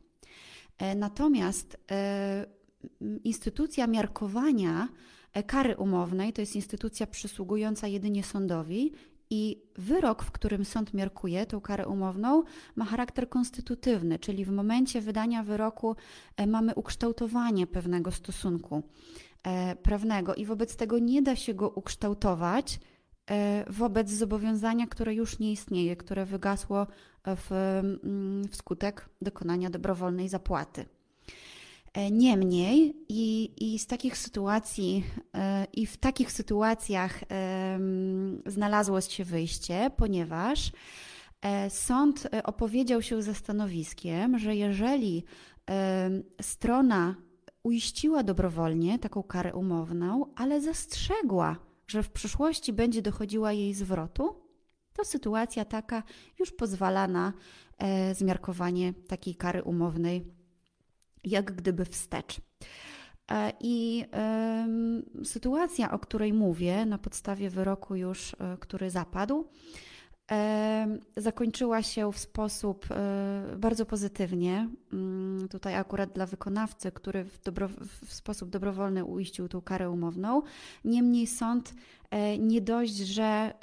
E, 0.77 0.95
natomiast 0.95 1.77
e, 1.91 2.45
instytucja 3.23 3.87
miarkowania 3.87 4.87
kary 5.47 5.75
umownej 5.75 6.33
to 6.33 6.41
jest 6.41 6.55
instytucja 6.55 7.07
przysługująca 7.07 7.87
jedynie 7.87 8.23
sądowi 8.23 8.91
i 9.29 9.61
wyrok, 9.75 10.23
w 10.23 10.31
którym 10.31 10.65
sąd 10.65 10.93
miarkuje 10.93 11.45
tą 11.45 11.61
karę 11.61 11.87
umowną, 11.87 12.43
ma 12.75 12.85
charakter 12.85 13.29
konstytutywny, 13.29 14.19
czyli 14.19 14.45
w 14.45 14.51
momencie 14.51 15.01
wydania 15.01 15.43
wyroku 15.43 15.95
e, 16.37 16.47
mamy 16.47 16.75
ukształtowanie 16.75 17.67
pewnego 17.67 18.11
stosunku 18.11 18.83
e, 19.43 19.75
prawnego 19.75 20.35
i 20.35 20.45
wobec 20.45 20.75
tego 20.75 20.99
nie 20.99 21.21
da 21.21 21.35
się 21.35 21.53
go 21.53 21.69
ukształtować 21.69 22.75
e, 22.75 22.79
wobec 23.67 24.09
zobowiązania, 24.09 24.87
które 24.87 25.13
już 25.13 25.39
nie 25.39 25.51
istnieje, 25.51 25.95
które 25.95 26.25
wygasło 26.25 26.87
w, 27.25 27.51
mm, 27.51 28.47
wskutek 28.47 29.09
dokonania 29.21 29.69
dobrowolnej 29.69 30.29
zapłaty. 30.29 30.85
E, 31.97 32.11
niemniej 32.11 32.95
i, 33.09 33.51
i 33.57 33.79
z 33.79 33.87
takich 33.87 34.17
sytuacji, 34.17 35.03
e, 35.33 35.67
i 35.73 35.85
w 35.85 35.97
takich 35.97 36.31
sytuacjach 36.31 37.19
znalazło 38.45 39.01
się 39.01 39.23
wyjście, 39.23 39.91
ponieważ 39.97 40.71
e, 41.41 41.69
sąd 41.69 42.27
opowiedział 42.43 43.01
się 43.01 43.21
ze 43.21 43.35
stanowiskiem, 43.35 44.39
że 44.39 44.55
jeżeli 44.55 45.23
strona 46.41 47.15
uiściła 47.63 48.23
dobrowolnie 48.23 48.99
taką 48.99 49.23
karę 49.23 49.53
umowną, 49.53 50.25
ale 50.35 50.61
zastrzegła, 50.61 51.55
że 51.87 52.03
w 52.03 52.09
przyszłości 52.09 52.73
będzie 52.73 53.01
dochodziła 53.01 53.53
jej 53.53 53.73
zwrotu, 53.73 54.41
to 54.93 55.05
sytuacja 55.05 55.65
taka 55.65 56.03
już 56.39 56.51
pozwala 56.51 57.07
na 57.07 57.33
zmiarkowanie 58.13 58.93
takiej 58.93 59.35
kary 59.35 59.63
umownej 59.63 60.25
jak 61.23 61.55
gdyby 61.55 61.85
wstecz. 61.85 62.41
E, 63.31 63.53
I 63.59 64.05
sytuacja, 65.23 65.91
o 65.91 65.99
której 65.99 66.33
mówię, 66.33 66.85
na 66.85 66.97
podstawie 66.97 67.49
wyroku 67.49 67.95
już, 67.95 68.33
y, 68.33 68.37
który 68.59 68.89
zapadł, 68.89 69.47
zakończyła 71.17 71.83
się 71.83 72.11
w 72.11 72.17
sposób 72.17 72.87
bardzo 73.57 73.85
pozytywnie. 73.85 74.69
Mm, 74.93 75.47
tutaj 75.47 75.75
akurat 75.75 76.11
dla 76.11 76.25
wykonawcy, 76.25 76.91
który 76.91 77.23
w, 77.23 77.39
dobro, 77.43 77.67
w 78.05 78.13
sposób 78.13 78.49
dobrowolny 78.49 79.05
uiścił 79.05 79.47
tą 79.47 79.61
karę 79.61 79.89
umowną. 79.89 80.41
Niemniej 80.85 81.27
sąd 81.27 81.73
nie 82.39 82.61
dość, 82.61 82.93
że 82.93 83.53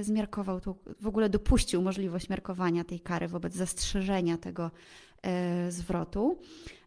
zmiarkował, 0.00 0.60
tą, 0.60 0.74
w 1.00 1.06
ogóle 1.06 1.28
dopuścił 1.28 1.82
możliwość 1.82 2.28
miarkowania 2.28 2.84
tej 2.84 3.00
kary 3.00 3.28
wobec 3.28 3.54
zastrzeżenia 3.54 4.38
tego 4.38 4.70
zwrotu 5.68 6.38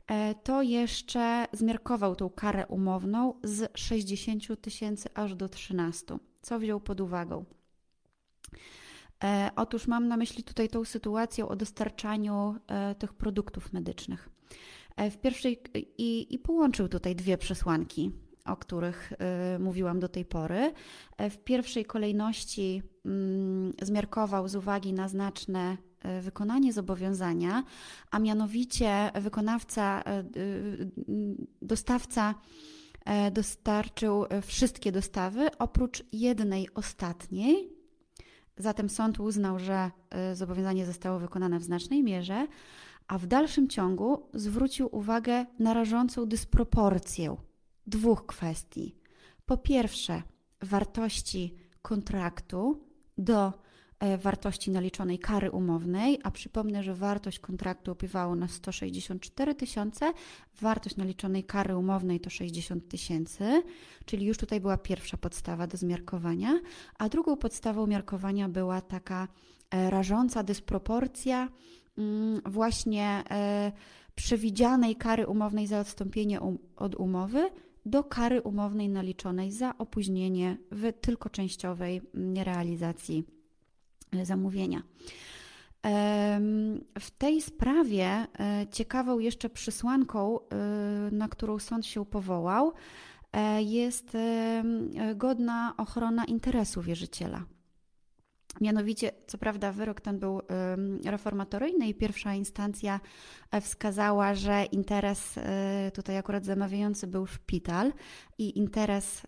E, 0.07 0.35
to 0.35 0.61
jeszcze 0.61 1.47
zmiarkował 1.53 2.15
tą 2.15 2.29
karę 2.29 2.67
umowną 2.67 3.33
z 3.43 3.77
60 3.77 4.61
tysięcy 4.61 5.09
aż 5.13 5.35
do 5.35 5.49
13. 5.49 6.17
Co 6.41 6.59
wziął 6.59 6.79
pod 6.79 7.01
uwagę? 7.01 7.43
E, 9.23 9.49
otóż 9.55 9.87
mam 9.87 10.07
na 10.07 10.17
myśli 10.17 10.43
tutaj 10.43 10.69
tą 10.69 10.85
sytuację 10.85 11.47
o 11.47 11.55
dostarczaniu 11.55 12.55
e, 12.67 12.95
tych 12.95 13.13
produktów 13.13 13.73
medycznych. 13.73 14.29
W 15.11 15.17
pierwszej 15.17 15.61
i, 15.97 16.35
i 16.35 16.39
połączył 16.39 16.87
tutaj 16.87 17.15
dwie 17.15 17.37
przesłanki, 17.37 18.11
o 18.45 18.57
których 18.57 19.13
mówiłam 19.59 19.99
do 19.99 20.09
tej 20.09 20.25
pory. 20.25 20.73
W 21.19 21.37
pierwszej 21.37 21.85
kolejności 21.85 22.81
mm, 23.05 23.73
zmiarkował 23.81 24.47
z 24.47 24.55
uwagi 24.55 24.93
na 24.93 25.07
znaczne 25.07 25.77
E, 26.07 26.21
wykonanie 26.21 26.73
zobowiązania, 26.73 27.63
a 28.11 28.19
mianowicie 28.19 29.11
wykonawca, 29.15 30.03
e, 30.05 30.23
dostawca 31.61 32.35
e, 33.05 33.31
dostarczył 33.31 34.25
wszystkie 34.41 34.91
dostawy 34.91 35.47
oprócz 35.59 36.03
jednej 36.11 36.73
ostatniej. 36.73 37.76
Zatem 38.57 38.89
sąd 38.89 39.19
uznał, 39.19 39.59
że 39.59 39.91
zobowiązanie 40.33 40.85
zostało 40.85 41.19
wykonane 41.19 41.59
w 41.59 41.63
znacznej 41.63 42.03
mierze, 42.03 42.47
a 43.07 43.17
w 43.17 43.27
dalszym 43.27 43.67
ciągu 43.67 44.29
zwrócił 44.33 44.89
uwagę 44.91 45.45
na 45.59 45.73
rażącą 45.73 46.25
dysproporcję 46.25 47.35
dwóch 47.87 48.25
kwestii. 48.25 48.95
Po 49.45 49.57
pierwsze, 49.57 50.21
wartości 50.61 51.55
kontraktu 51.81 52.83
do 53.17 53.53
wartości 54.17 54.71
naliczonej 54.71 55.19
kary 55.19 55.51
umownej, 55.51 56.19
a 56.23 56.31
przypomnę, 56.31 56.83
że 56.83 56.95
wartość 56.95 57.39
kontraktu 57.39 57.91
opiewało 57.91 58.35
na 58.35 58.47
164 58.47 59.55
tysiące, 59.55 60.13
wartość 60.61 60.95
naliczonej 60.95 61.43
kary 61.43 61.75
umownej 61.77 62.19
to 62.19 62.29
60 62.29 62.87
tysięcy, 62.87 63.63
czyli 64.05 64.25
już 64.25 64.37
tutaj 64.37 64.61
była 64.61 64.77
pierwsza 64.77 65.17
podstawa 65.17 65.67
do 65.67 65.77
zmiarkowania, 65.77 66.59
a 66.97 67.09
drugą 67.09 67.37
podstawą 67.37 67.87
miarkowania 67.87 68.49
była 68.49 68.81
taka 68.81 69.27
e, 69.71 69.89
rażąca 69.89 70.43
dysproporcja 70.43 71.49
mm, 71.97 72.41
właśnie 72.45 73.23
e, 73.31 73.71
przewidzianej 74.15 74.95
kary 74.95 75.27
umownej 75.27 75.67
za 75.67 75.79
odstąpienie 75.79 76.41
um, 76.41 76.57
od 76.75 76.95
umowy 76.95 77.49
do 77.85 78.03
kary 78.03 78.41
umownej 78.41 78.89
naliczonej 78.89 79.51
za 79.51 79.77
opóźnienie 79.77 80.57
w 80.71 80.93
tylko 81.01 81.29
częściowej 81.29 82.01
mm, 82.15 82.43
realizacji 82.43 83.36
zamówienia. 84.23 84.81
W 86.99 87.11
tej 87.17 87.41
sprawie 87.41 88.05
e, 88.05 88.27
ciekawą 88.71 89.19
jeszcze 89.19 89.49
przysłanką, 89.49 90.39
e, 90.39 90.55
na 91.11 91.27
którą 91.29 91.59
sąd 91.59 91.85
się 91.85 92.05
powołał, 92.05 92.73
e, 93.33 93.63
jest 93.63 94.17
godna 95.15 95.73
ochrona 95.77 96.25
interesu 96.25 96.81
wierzyciela. 96.81 97.43
Mianowicie, 98.61 99.11
co 99.27 99.37
prawda, 99.37 99.71
wyrok 99.71 100.01
ten 100.01 100.19
był 100.19 100.41
reformatoryjny 101.05 101.87
i 101.87 101.95
pierwsza 101.95 102.33
instancja 102.33 102.99
e, 103.51 103.61
wskazała, 103.61 104.35
że 104.35 104.65
interes 104.65 105.37
e, 105.37 105.91
tutaj 105.93 106.17
akurat 106.17 106.45
zamawiający 106.45 107.07
był 107.07 107.27
szpital 107.27 107.93
i 108.37 108.59
interes 108.59 109.27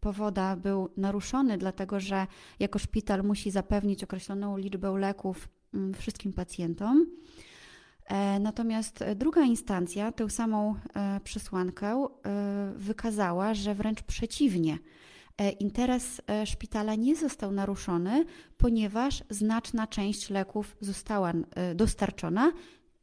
powoda 0.00 0.56
był 0.56 0.88
naruszony, 0.96 1.58
dlatego 1.58 2.00
że 2.00 2.26
jako 2.60 2.78
szpital 2.78 3.22
musi 3.22 3.50
zapewnić 3.50 4.04
określoną 4.04 4.56
liczbę 4.56 4.98
leków 4.98 5.48
mm, 5.74 5.94
wszystkim 5.94 6.32
pacjentom. 6.32 7.06
E, 8.06 8.40
natomiast 8.40 9.04
druga 9.16 9.42
instancja 9.42 10.12
tę 10.12 10.30
samą 10.30 10.74
przesłankę 11.24 12.06
wykazała, 12.74 13.54
że 13.54 13.74
wręcz 13.74 14.02
przeciwnie 14.02 14.78
interes 15.60 16.22
e, 16.26 16.46
szpitala 16.46 16.94
nie 16.94 17.16
został 17.16 17.52
naruszony, 17.52 18.24
ponieważ 18.56 19.24
znaczna 19.30 19.86
część 19.86 20.30
leków 20.30 20.76
została 20.80 21.32
e, 21.54 21.74
dostarczona 21.74 22.52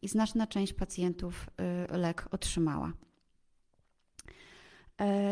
i 0.02 0.08
znaczna 0.08 0.48
część 0.48 0.74
pacjentów 0.74 1.50
lek 1.90 2.28
otrzymała. 2.32 2.94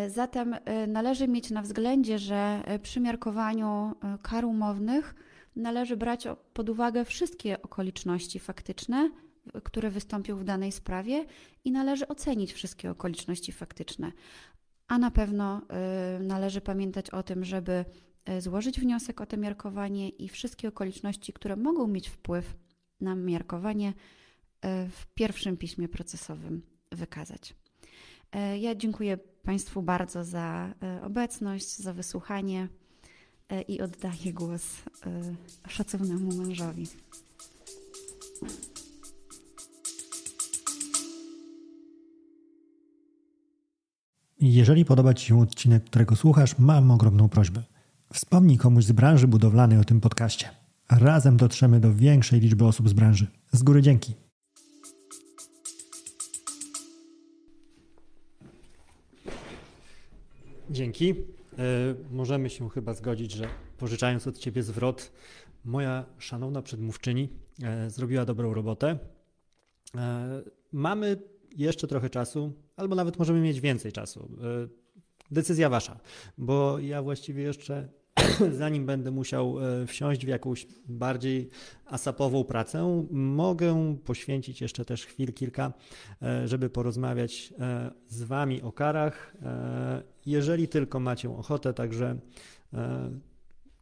Zatem 0.07 0.55
należy 0.87 1.27
mieć 1.27 1.51
na 1.51 1.61
względzie, 1.61 2.19
że 2.19 2.63
przy 2.83 2.99
miarkowaniu 2.99 3.95
kar 4.21 4.45
umownych 4.45 5.15
należy 5.55 5.97
brać 5.97 6.27
pod 6.53 6.69
uwagę 6.69 7.05
wszystkie 7.05 7.61
okoliczności 7.61 8.39
faktyczne, 8.39 9.09
które 9.63 9.89
wystąpią 9.89 10.37
w 10.37 10.43
danej 10.43 10.71
sprawie 10.71 11.25
i 11.65 11.71
należy 11.71 12.07
ocenić 12.07 12.53
wszystkie 12.53 12.91
okoliczności 12.91 13.51
faktyczne 13.51 14.11
a 14.87 14.97
na 14.97 15.11
pewno 15.11 15.61
y, 16.17 16.23
należy 16.23 16.61
pamiętać 16.61 17.09
o 17.09 17.23
tym, 17.23 17.45
żeby 17.45 17.85
y, 18.29 18.41
złożyć 18.41 18.79
wniosek 18.79 19.21
o 19.21 19.25
to 19.25 19.37
miarkowanie 19.37 20.09
i 20.09 20.29
wszystkie 20.29 20.67
okoliczności, 20.67 21.33
które 21.33 21.55
mogą 21.55 21.87
mieć 21.87 22.09
wpływ 22.09 22.55
na 23.01 23.15
miarkowanie, 23.15 23.89
y, 23.89 23.93
w 24.89 25.05
pierwszym 25.15 25.57
piśmie 25.57 25.87
procesowym 25.87 26.61
wykazać. 26.91 27.55
Ja 28.59 28.75
dziękuję 28.75 29.17
Państwu 29.43 29.81
bardzo 29.81 30.23
za 30.23 30.73
obecność, 31.01 31.77
za 31.77 31.93
wysłuchanie 31.93 32.67
i 33.67 33.81
oddaję 33.81 34.33
głos 34.33 34.83
szacownemu 35.67 36.35
mężowi. 36.35 36.87
Jeżeli 44.41 44.85
podoba 44.85 45.13
Ci 45.13 45.25
się 45.25 45.41
odcinek, 45.41 45.83
którego 45.83 46.15
słuchasz, 46.15 46.59
mam 46.59 46.91
ogromną 46.91 47.29
prośbę. 47.29 47.63
Wspomnij 48.13 48.57
komuś 48.57 48.83
z 48.83 48.91
branży 48.91 49.27
budowlanej 49.27 49.77
o 49.79 49.83
tym 49.83 50.01
podcaście. 50.01 50.49
Razem 50.89 51.37
dotrzemy 51.37 51.79
do 51.79 51.93
większej 51.93 52.39
liczby 52.39 52.65
osób 52.65 52.89
z 52.89 52.93
branży. 52.93 53.27
Z 53.51 53.63
góry 53.63 53.81
dzięki. 53.81 54.13
Dzięki. 60.69 61.09
E, 61.11 61.15
możemy 62.11 62.49
się 62.49 62.69
chyba 62.69 62.93
zgodzić, 62.93 63.31
że 63.31 63.47
pożyczając 63.77 64.27
od 64.27 64.37
Ciebie 64.37 64.63
zwrot, 64.63 65.11
moja 65.65 66.05
szanowna 66.17 66.61
przedmówczyni 66.61 67.29
e, 67.63 67.89
zrobiła 67.89 68.25
dobrą 68.25 68.53
robotę. 68.53 68.97
E, 69.95 70.41
mamy 70.71 71.17
jeszcze 71.57 71.87
trochę 71.87 72.09
czasu, 72.09 72.53
albo 72.75 72.95
nawet 72.95 73.19
możemy 73.19 73.41
mieć 73.41 73.61
więcej 73.61 73.91
czasu. 73.91 74.37
decyzja 75.31 75.69
wasza, 75.69 75.99
bo 76.37 76.79
ja 76.79 77.01
właściwie 77.01 77.43
jeszcze 77.43 77.89
zanim 78.59 78.85
będę 78.85 79.11
musiał 79.11 79.55
e, 79.59 79.85
wsiąść 79.85 80.25
w 80.25 80.27
jakąś 80.27 80.67
bardziej 80.87 81.49
asapową 81.85 82.43
pracę, 82.43 83.05
mogę 83.11 83.97
poświęcić 84.05 84.61
jeszcze 84.61 84.85
też 84.85 85.05
chwil 85.05 85.33
kilka, 85.33 85.73
e, 86.21 86.47
żeby 86.47 86.69
porozmawiać 86.69 87.53
e, 87.59 87.91
z 88.07 88.23
Wami 88.23 88.61
o 88.61 88.71
karach, 88.71 89.37
jeżeli 90.25 90.67
tylko 90.67 90.99
macie 90.99 91.29
ochotę, 91.29 91.73
także 91.73 92.19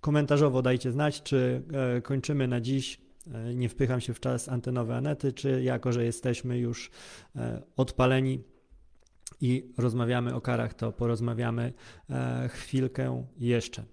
komentarzowo 0.01 0.61
dajcie 0.61 0.91
znać, 0.91 1.23
czy 1.23 1.63
kończymy 2.03 2.47
na 2.47 2.61
dziś 2.61 3.04
nie 3.55 3.69
wpycham 3.69 4.01
się 4.01 4.13
w 4.13 4.19
czas 4.19 4.49
antenowy 4.49 4.93
Anety, 4.93 5.33
czy 5.33 5.63
jako, 5.63 5.91
że 5.91 6.05
jesteśmy 6.05 6.57
już 6.57 6.91
odpaleni 7.75 8.43
i 9.41 9.73
rozmawiamy 9.77 10.35
o 10.35 10.41
karach, 10.41 10.73
to 10.73 10.91
porozmawiamy 10.91 11.73
chwilkę 12.49 13.25
jeszcze. 13.37 13.83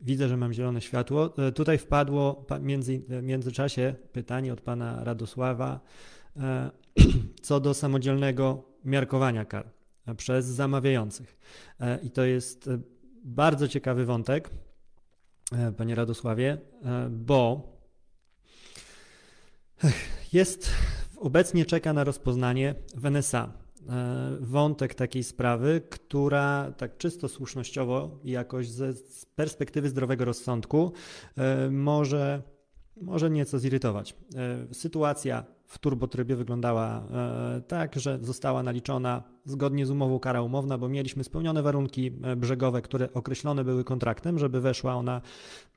Widzę, 0.00 0.28
że 0.28 0.36
mam 0.36 0.52
zielone 0.52 0.80
światło. 0.80 1.34
E, 1.38 1.52
tutaj 1.52 1.78
wpadło 1.78 2.46
między, 2.60 3.02
w 3.08 3.22
międzyczasie 3.22 3.94
pytanie 4.12 4.52
od 4.52 4.60
pana 4.60 5.04
Radosława 5.04 5.80
e, 6.36 6.70
co 7.42 7.60
do 7.60 7.74
samodzielnego 7.74 8.62
miarkowania 8.84 9.44
kar 9.44 9.70
przez 10.16 10.46
zamawiających. 10.46 11.38
E, 11.80 11.98
I 12.02 12.10
to 12.10 12.24
jest 12.24 12.70
bardzo 13.24 13.68
ciekawy 13.68 14.04
wątek, 14.04 14.50
panie 15.76 15.94
Radosławie, 15.94 16.58
bo 17.10 17.72
jest 20.32 20.70
obecnie 21.16 21.64
czeka 21.64 21.92
na 21.92 22.04
rozpoznanie 22.04 22.74
w 22.94 23.06
NSA 23.06 23.66
E, 23.88 24.36
wątek 24.40 24.94
takiej 24.94 25.24
sprawy, 25.24 25.82
która 25.90 26.72
tak 26.76 26.96
czysto 26.96 27.28
słusznościowo 27.28 28.18
i 28.24 28.30
jakoś 28.30 28.68
ze, 28.68 28.92
z 28.92 29.24
perspektywy 29.24 29.88
zdrowego 29.88 30.24
rozsądku 30.24 30.92
e, 31.36 31.70
może, 31.70 32.42
może 32.96 33.30
nieco 33.30 33.58
zirytować. 33.58 34.16
E, 34.70 34.74
sytuacja 34.74 35.44
w 35.66 35.78
turbotrybie 35.78 36.36
wyglądała 36.36 37.02
tak, 37.68 37.94
że 37.94 38.18
została 38.22 38.62
naliczona 38.62 39.22
zgodnie 39.44 39.86
z 39.86 39.90
umową 39.90 40.18
kara 40.18 40.42
umowna, 40.42 40.78
bo 40.78 40.88
mieliśmy 40.88 41.24
spełnione 41.24 41.62
warunki 41.62 42.10
brzegowe, 42.36 42.82
które 42.82 43.12
określone 43.12 43.64
były 43.64 43.84
kontraktem, 43.84 44.38
żeby 44.38 44.60
weszła 44.60 44.94
ona 44.94 45.20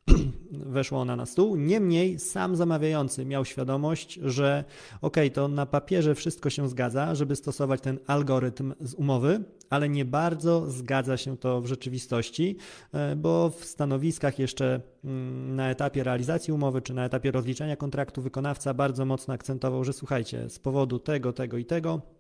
weszła 0.51 0.99
ona 0.99 1.15
na 1.15 1.25
stół. 1.25 1.55
Niemniej 1.55 2.19
sam 2.19 2.55
zamawiający 2.55 3.25
miał 3.25 3.45
świadomość, 3.45 4.13
że 4.13 4.63
ok, 5.01 5.17
to 5.33 5.47
na 5.47 5.65
papierze 5.65 6.15
wszystko 6.15 6.49
się 6.49 6.69
zgadza, 6.69 7.15
żeby 7.15 7.35
stosować 7.35 7.81
ten 7.81 7.99
algorytm 8.07 8.73
z 8.81 8.93
umowy, 8.93 9.43
ale 9.69 9.89
nie 9.89 10.05
bardzo 10.05 10.71
zgadza 10.71 11.17
się 11.17 11.37
to 11.37 11.61
w 11.61 11.67
rzeczywistości, 11.67 12.57
e, 12.93 13.15
bo 13.15 13.49
w 13.49 13.65
stanowiskach 13.65 14.39
jeszcze 14.39 14.81
mm, 15.03 15.55
na 15.55 15.69
etapie 15.69 16.03
realizacji 16.03 16.53
umowy 16.53 16.81
czy 16.81 16.93
na 16.93 17.05
etapie 17.05 17.31
rozliczenia 17.31 17.75
kontraktu 17.75 18.21
wykonawca 18.21 18.73
bardzo 18.73 19.05
mocno 19.05 19.33
akcentował, 19.33 19.83
że 19.83 19.93
słuchajcie, 19.93 20.49
z 20.49 20.59
powodu 20.59 20.99
tego, 20.99 21.33
tego 21.33 21.57
i 21.57 21.65
tego 21.65 22.18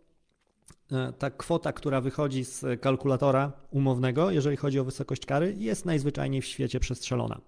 ta 1.17 1.31
kwota, 1.31 1.73
która 1.73 2.01
wychodzi 2.01 2.45
z 2.45 2.81
kalkulatora 2.81 3.51
umownego, 3.71 4.31
jeżeli 4.31 4.57
chodzi 4.57 4.79
o 4.79 4.83
wysokość 4.83 5.25
kary, 5.25 5.55
jest 5.57 5.85
najzwyczajniej 5.85 6.41
w 6.41 6.45
świecie 6.45 6.79
przestrzelona. 6.79 7.41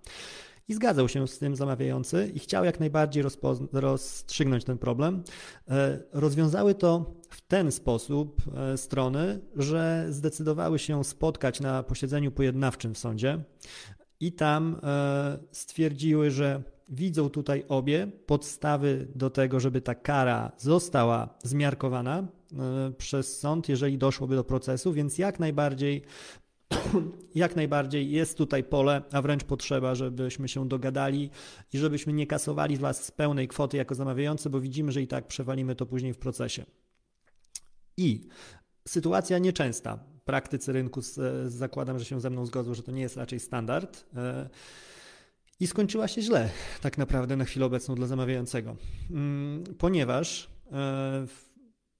I 0.67 0.73
zgadzał 0.73 1.09
się 1.09 1.27
z 1.27 1.39
tym 1.39 1.55
zamawiający 1.55 2.31
i 2.33 2.39
chciał 2.39 2.65
jak 2.65 2.79
najbardziej 2.79 3.23
rozstrzygnąć 3.71 4.63
ten 4.63 4.77
problem. 4.77 5.23
E, 5.69 5.99
rozwiązały 6.11 6.75
to 6.75 7.15
w 7.29 7.41
ten 7.41 7.71
sposób 7.71 8.41
e, 8.55 8.77
strony, 8.77 9.39
że 9.55 10.05
zdecydowały 10.09 10.79
się 10.79 11.03
spotkać 11.03 11.59
na 11.59 11.83
posiedzeniu 11.83 12.31
pojednawczym 12.31 12.93
w 12.93 12.97
sądzie 12.97 13.43
i 14.19 14.33
tam 14.33 14.81
stwierdziły, 15.51 16.31
że 16.31 16.63
widzą 16.91 17.29
tutaj 17.29 17.63
obie 17.67 18.07
podstawy 18.25 19.07
do 19.15 19.29
tego, 19.29 19.59
żeby 19.59 19.81
ta 19.81 19.95
kara 19.95 20.51
została 20.57 21.37
zmiarkowana 21.43 22.19
e, 22.19 22.91
przez 22.97 23.39
sąd, 23.39 23.69
jeżeli 23.69 23.97
doszłoby 23.97 24.35
do 24.35 24.43
procesu, 24.43 24.93
więc 24.93 25.17
jak 25.17 25.39
najbardziej 25.39 26.01
jak 27.35 27.55
najbardziej 27.55 28.11
jest 28.11 28.37
tutaj 28.37 28.63
pole, 28.63 29.01
a 29.11 29.21
wręcz 29.21 29.43
potrzeba, 29.43 29.95
żebyśmy 29.95 30.47
się 30.47 30.67
dogadali 30.67 31.29
i 31.73 31.77
żebyśmy 31.77 32.13
nie 32.13 32.27
kasowali 32.27 32.77
Was 32.77 33.03
z 33.03 33.11
pełnej 33.11 33.47
kwoty 33.47 33.77
jako 33.77 33.95
zamawiający, 33.95 34.49
bo 34.49 34.59
widzimy, 34.59 34.91
że 34.91 35.01
i 35.01 35.07
tak 35.07 35.27
przewalimy 35.27 35.75
to 35.75 35.85
później 35.85 36.13
w 36.13 36.17
procesie. 36.17 36.65
I 37.97 38.27
sytuacja 38.87 39.37
nieczęsta. 39.37 39.99
Praktycy 40.25 40.71
rynku 40.73 41.01
zakładam, 41.45 41.99
że 41.99 42.05
się 42.05 42.21
ze 42.21 42.29
mną 42.29 42.45
zgodzą, 42.45 42.73
że 42.73 42.83
to 42.83 42.91
nie 42.91 43.01
jest 43.01 43.17
raczej 43.17 43.39
standard. 43.39 44.05
I 45.61 45.67
skończyła 45.67 46.07
się 46.07 46.21
źle, 46.21 46.49
tak 46.81 46.97
naprawdę 46.97 47.35
na 47.35 47.45
chwilę 47.45 47.65
obecną 47.65 47.95
dla 47.95 48.07
zamawiającego, 48.07 48.75
mm, 49.11 49.63
ponieważ 49.77 50.49
e, 50.71 51.25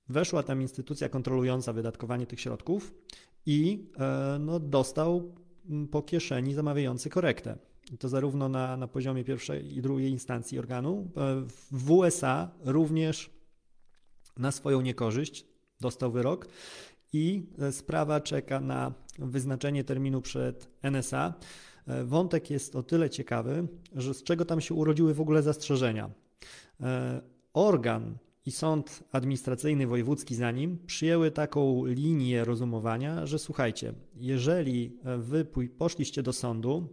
weszła 0.10 0.44
tam 0.44 0.62
instytucja 0.62 1.10
kontrolująca 1.10 1.74
wydatkowanie 1.74 2.26
tych 2.26 2.42
środków 2.42 2.94
i 3.46 3.90
e, 4.00 4.38
no, 4.40 4.60
dostał 4.60 5.36
mm, 5.70 5.88
po 5.88 6.02
kieszeni 6.02 6.54
zamawiający 6.54 7.10
korektę. 7.10 7.58
To 8.00 8.10
zarówno 8.10 8.50
na, 8.50 8.78
na 8.78 8.88
poziomie 8.88 9.24
pierwszej 9.24 9.78
i 9.78 9.82
drugiej 9.82 10.12
instancji 10.12 10.60
organu. 10.60 11.12
E, 11.18 11.46
w 11.72 11.92
USA 11.92 12.52
również 12.64 13.30
na 14.38 14.52
swoją 14.52 14.82
niekorzyść 14.82 15.46
dostał 15.82 16.12
wyrok 16.12 16.48
i 17.14 17.50
sprawa 17.72 18.22
czeka 18.22 18.60
na 18.60 18.94
wyznaczenie 19.20 19.84
terminu 19.84 20.22
przed 20.22 20.70
NSA. 20.82 21.34
E, 21.88 22.04
wątek 22.04 22.50
jest 22.50 22.76
o 22.76 22.84
tyle 22.84 23.10
ciekawy, 23.10 23.68
że 23.96 24.14
z 24.14 24.24
czego 24.24 24.46
tam 24.46 24.62
się 24.62 24.74
urodziły 24.74 25.14
w 25.14 25.22
ogóle 25.22 25.42
zastrzeżenia. 25.42 26.10
E, 26.82 27.22
organ 27.54 28.18
i 28.46 28.52
sąd 28.52 29.04
administracyjny 29.12 29.88
wojewódzki 29.88 30.36
za 30.36 30.52
nim 30.52 30.78
przyjęły 30.86 31.32
taką 31.32 31.86
linię 31.86 32.46
rozumowania, 32.46 33.26
że 33.26 33.40
słuchajcie, 33.40 33.94
jeżeli 34.16 34.98
wy 35.18 35.46
poszliście 35.78 36.24
do 36.24 36.34
sądu 36.34 36.88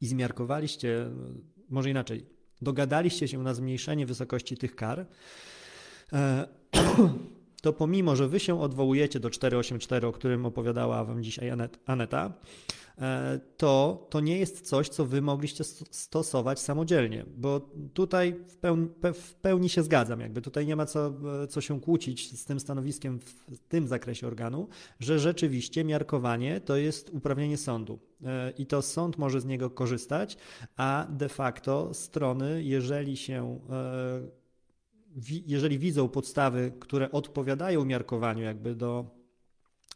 i 0.00 0.06
zmiarkowaliście, 0.06 1.10
może 1.68 1.90
inaczej, 1.90 2.26
dogadaliście 2.62 3.28
się 3.28 3.42
na 3.42 3.54
zmniejszenie 3.54 4.06
wysokości 4.06 4.56
tych 4.56 4.76
kar, 4.76 5.06
e, 6.12 6.48
to 7.62 7.72
pomimo, 7.72 8.16
że 8.16 8.28
wy 8.28 8.40
się 8.40 8.60
odwołujecie 8.60 9.20
do 9.20 9.30
484, 9.30 10.06
o 10.06 10.12
którym 10.12 10.46
opowiadała 10.46 11.04
wam 11.04 11.22
dzisiaj 11.22 11.50
Aneta, 11.86 12.32
E, 12.32 12.83
to, 13.56 14.06
to 14.10 14.20
nie 14.20 14.38
jest 14.38 14.60
coś, 14.60 14.88
co 14.88 15.06
wy 15.06 15.22
mogliście 15.22 15.64
stosować 15.90 16.60
samodzielnie, 16.60 17.24
bo 17.36 17.60
tutaj 17.94 18.36
w 18.48 18.56
pełni, 18.56 18.88
w 19.14 19.34
pełni 19.34 19.68
się 19.68 19.82
zgadzam, 19.82 20.20
jakby 20.20 20.42
tutaj 20.42 20.66
nie 20.66 20.76
ma 20.76 20.86
co, 20.86 21.12
e, 21.42 21.46
co 21.46 21.60
się 21.60 21.80
kłócić 21.80 22.40
z 22.40 22.44
tym 22.44 22.60
stanowiskiem 22.60 23.18
w 23.48 23.58
tym 23.68 23.88
zakresie 23.88 24.26
organu, 24.26 24.68
że 25.00 25.18
rzeczywiście 25.18 25.84
miarkowanie 25.84 26.60
to 26.60 26.76
jest 26.76 27.10
uprawnienie 27.10 27.56
sądu. 27.56 27.98
E, 28.24 28.50
i 28.58 28.66
to 28.66 28.82
sąd 28.82 29.18
może 29.18 29.40
z 29.40 29.44
niego 29.44 29.70
korzystać, 29.70 30.36
a 30.76 31.06
de 31.10 31.28
facto 31.28 31.94
strony, 31.94 32.62
jeżeli 32.62 33.16
się 33.16 33.60
jeżeli 35.46 35.78
widzą 35.78 36.08
podstawy, 36.08 36.72
które 36.80 37.12
odpowiadają 37.12 37.84
miarkowaniu 37.84 38.42
jakby 38.42 38.74
do 38.74 39.23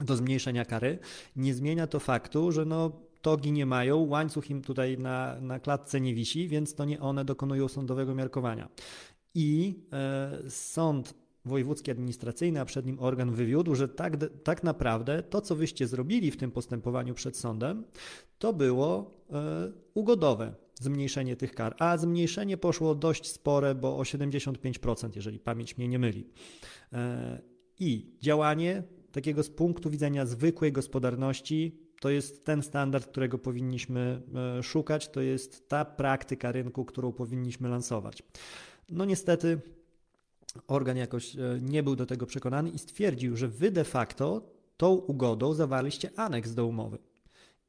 do 0.01 0.17
zmniejszenia 0.17 0.65
kary. 0.65 0.99
Nie 1.37 1.55
zmienia 1.55 1.87
to 1.87 2.01
faktu, 2.01 2.53
że 2.53 2.65
no, 2.65 2.93
togi 3.23 3.53
nie 3.53 3.67
mają, 3.67 3.99
łańcuch 3.99 4.51
im 4.51 4.63
tutaj 4.63 4.99
na, 4.99 5.41
na 5.41 5.61
klatce 5.61 6.01
nie 6.01 6.15
wisi, 6.15 6.49
więc 6.49 6.75
to 6.75 6.85
nie 6.85 7.01
one 7.01 7.25
dokonują 7.25 7.69
sądowego 7.69 8.15
miarkowania. 8.15 8.69
I 9.35 9.75
e, 9.93 10.51
sąd 10.51 11.15
wojewódzki 11.45 11.91
administracyjny, 11.91 12.61
a 12.61 12.65
przed 12.65 12.87
nim 12.87 12.99
organ 13.01 13.31
wywiódł, 13.31 13.75
że 13.75 13.89
tak, 13.89 14.17
tak 14.45 14.63
naprawdę 14.65 15.23
to, 15.23 15.41
co 15.41 15.57
wyście 15.57 15.87
zrobili 15.87 16.31
w 16.31 16.37
tym 16.37 16.51
postępowaniu 16.51 17.15
przed 17.15 17.37
sądem, 17.37 17.85
to 18.39 18.53
było 18.53 19.11
e, 19.33 19.73
ugodowe 19.95 20.55
zmniejszenie 20.75 21.37
tych 21.37 21.55
kar, 21.55 21.75
a 21.79 21.97
zmniejszenie 21.97 22.57
poszło 22.57 22.95
dość 22.95 23.27
spore, 23.27 23.75
bo 23.75 23.99
o 23.99 24.03
75%, 24.03 25.11
jeżeli 25.17 25.39
pamięć 25.39 25.79
mnie 25.79 25.89
nie 25.89 25.99
myli. 25.99 26.27
E, 26.93 27.43
I 27.79 28.17
działanie 28.21 28.83
takiego 29.19 29.43
z 29.43 29.51
punktu 29.51 29.91
widzenia 29.91 30.27
zwykłej 30.27 30.73
gospodarności, 30.73 31.79
to 32.01 32.11
jest 32.11 32.45
ten 32.45 32.63
standard, 32.63 33.07
którego 33.07 33.39
powinniśmy 33.39 34.23
e, 34.59 34.63
szukać, 34.63 35.09
to 35.09 35.21
jest 35.21 35.69
ta 35.69 35.85
praktyka 35.85 36.53
rynku, 36.53 36.85
którą 36.85 37.13
powinniśmy 37.13 37.69
lansować. 37.69 38.23
No 38.89 39.05
niestety 39.05 39.61
organ 40.67 40.97
jakoś 40.97 41.37
e, 41.37 41.59
nie 41.63 41.83
był 41.83 41.97
do 41.97 42.07
tego 42.07 42.27
przekonany 42.27 42.71
i 42.71 42.79
stwierdził, 42.79 43.37
że 43.37 43.49
wy 43.49 43.71
de 43.71 43.85
facto 43.85 44.43
tą 44.77 44.95
ugodą 44.95 45.55
zawarliście 45.55 46.11
aneks 46.17 46.55
do 46.55 46.67
umowy. 46.67 46.99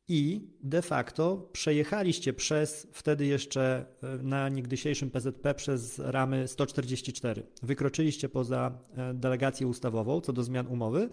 I 0.10 0.50
de 0.64 0.82
facto 0.82 1.50
przejechaliście 1.52 2.34
przez 2.34 2.88
wtedy 2.92 3.26
jeszcze 3.26 3.86
e, 4.04 4.18
na 4.24 4.50
niegdysiejszym 4.50 5.12
PZP 5.12 5.54
przez 5.54 6.00
ramy 6.00 6.48
144. 6.48 7.44
Wykroczyliście 7.64 8.30
poza 8.30 8.80
e, 8.98 9.14
delegację 9.14 9.68
ustawową 9.68 10.22
co 10.22 10.34
do 10.34 10.44
zmian 10.44 10.68
umowy, 10.68 11.10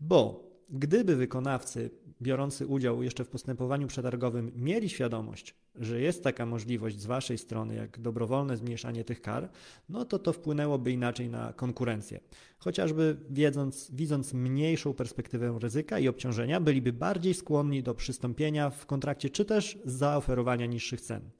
bo 0.00 0.50
gdyby 0.70 1.16
wykonawcy 1.16 1.90
biorący 2.22 2.66
udział 2.66 3.02
jeszcze 3.02 3.24
w 3.24 3.28
postępowaniu 3.28 3.86
przetargowym 3.86 4.52
mieli 4.56 4.88
świadomość, 4.88 5.54
że 5.74 6.00
jest 6.00 6.24
taka 6.24 6.46
możliwość 6.46 7.00
z 7.00 7.06
Waszej 7.06 7.38
strony, 7.38 7.74
jak 7.74 8.00
dobrowolne 8.00 8.56
zmniejszanie 8.56 9.04
tych 9.04 9.22
kar, 9.22 9.50
no 9.88 10.04
to 10.04 10.18
to 10.18 10.32
wpłynęłoby 10.32 10.92
inaczej 10.92 11.28
na 11.28 11.52
konkurencję. 11.52 12.20
Chociażby 12.58 13.16
wiedząc, 13.30 13.90
widząc 13.90 14.34
mniejszą 14.34 14.94
perspektywę 14.94 15.58
ryzyka 15.60 15.98
i 15.98 16.08
obciążenia, 16.08 16.60
byliby 16.60 16.92
bardziej 16.92 17.34
skłonni 17.34 17.82
do 17.82 17.94
przystąpienia 17.94 18.70
w 18.70 18.86
kontrakcie, 18.86 19.30
czy 19.30 19.44
też 19.44 19.78
zaoferowania 19.84 20.66
niższych 20.66 21.00
cen. 21.00 21.30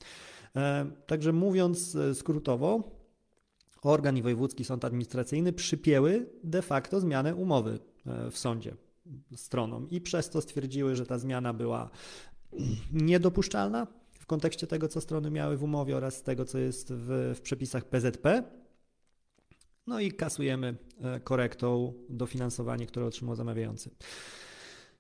E, 0.57 0.87
także 1.07 1.33
mówiąc 1.33 1.95
e, 1.95 2.14
skrótowo, 2.14 2.91
organ 3.83 4.16
i 4.16 4.22
wojewódzki 4.22 4.64
sąd 4.64 4.85
administracyjny 4.85 5.53
przypięły 5.53 6.27
de 6.45 6.62
facto 6.62 7.01
zmianę 7.01 7.35
umowy 7.35 7.79
e, 8.07 8.31
w 8.31 8.39
sądzie 8.39 8.86
stronom 9.36 9.90
i 9.90 10.00
przez 10.00 10.30
to 10.30 10.40
stwierdziły, 10.40 10.96
że 10.96 11.07
ta 11.07 11.18
zmiana 11.18 11.52
była 11.52 11.90
niedopuszczalna 12.92 13.86
w 14.26 14.26
kontekście 14.26 14.66
tego, 14.66 14.88
co 14.88 15.00
strony 15.00 15.30
miały 15.30 15.57
w 15.57 15.62
umowie 15.62 15.96
oraz 15.96 16.22
tego, 16.22 16.44
co 16.44 16.59
jest 16.59 16.92
w, 16.92 17.34
w 17.36 17.40
przepisach 17.40 17.84
PZP. 17.84 18.42
No 19.86 20.00
i 20.00 20.12
kasujemy 20.12 20.76
e, 21.02 21.20
korektą 21.20 21.92
dofinansowanie, 22.09 22.86
które 22.86 23.07
otrzymał 23.07 23.36
zamawiający. 23.36 23.90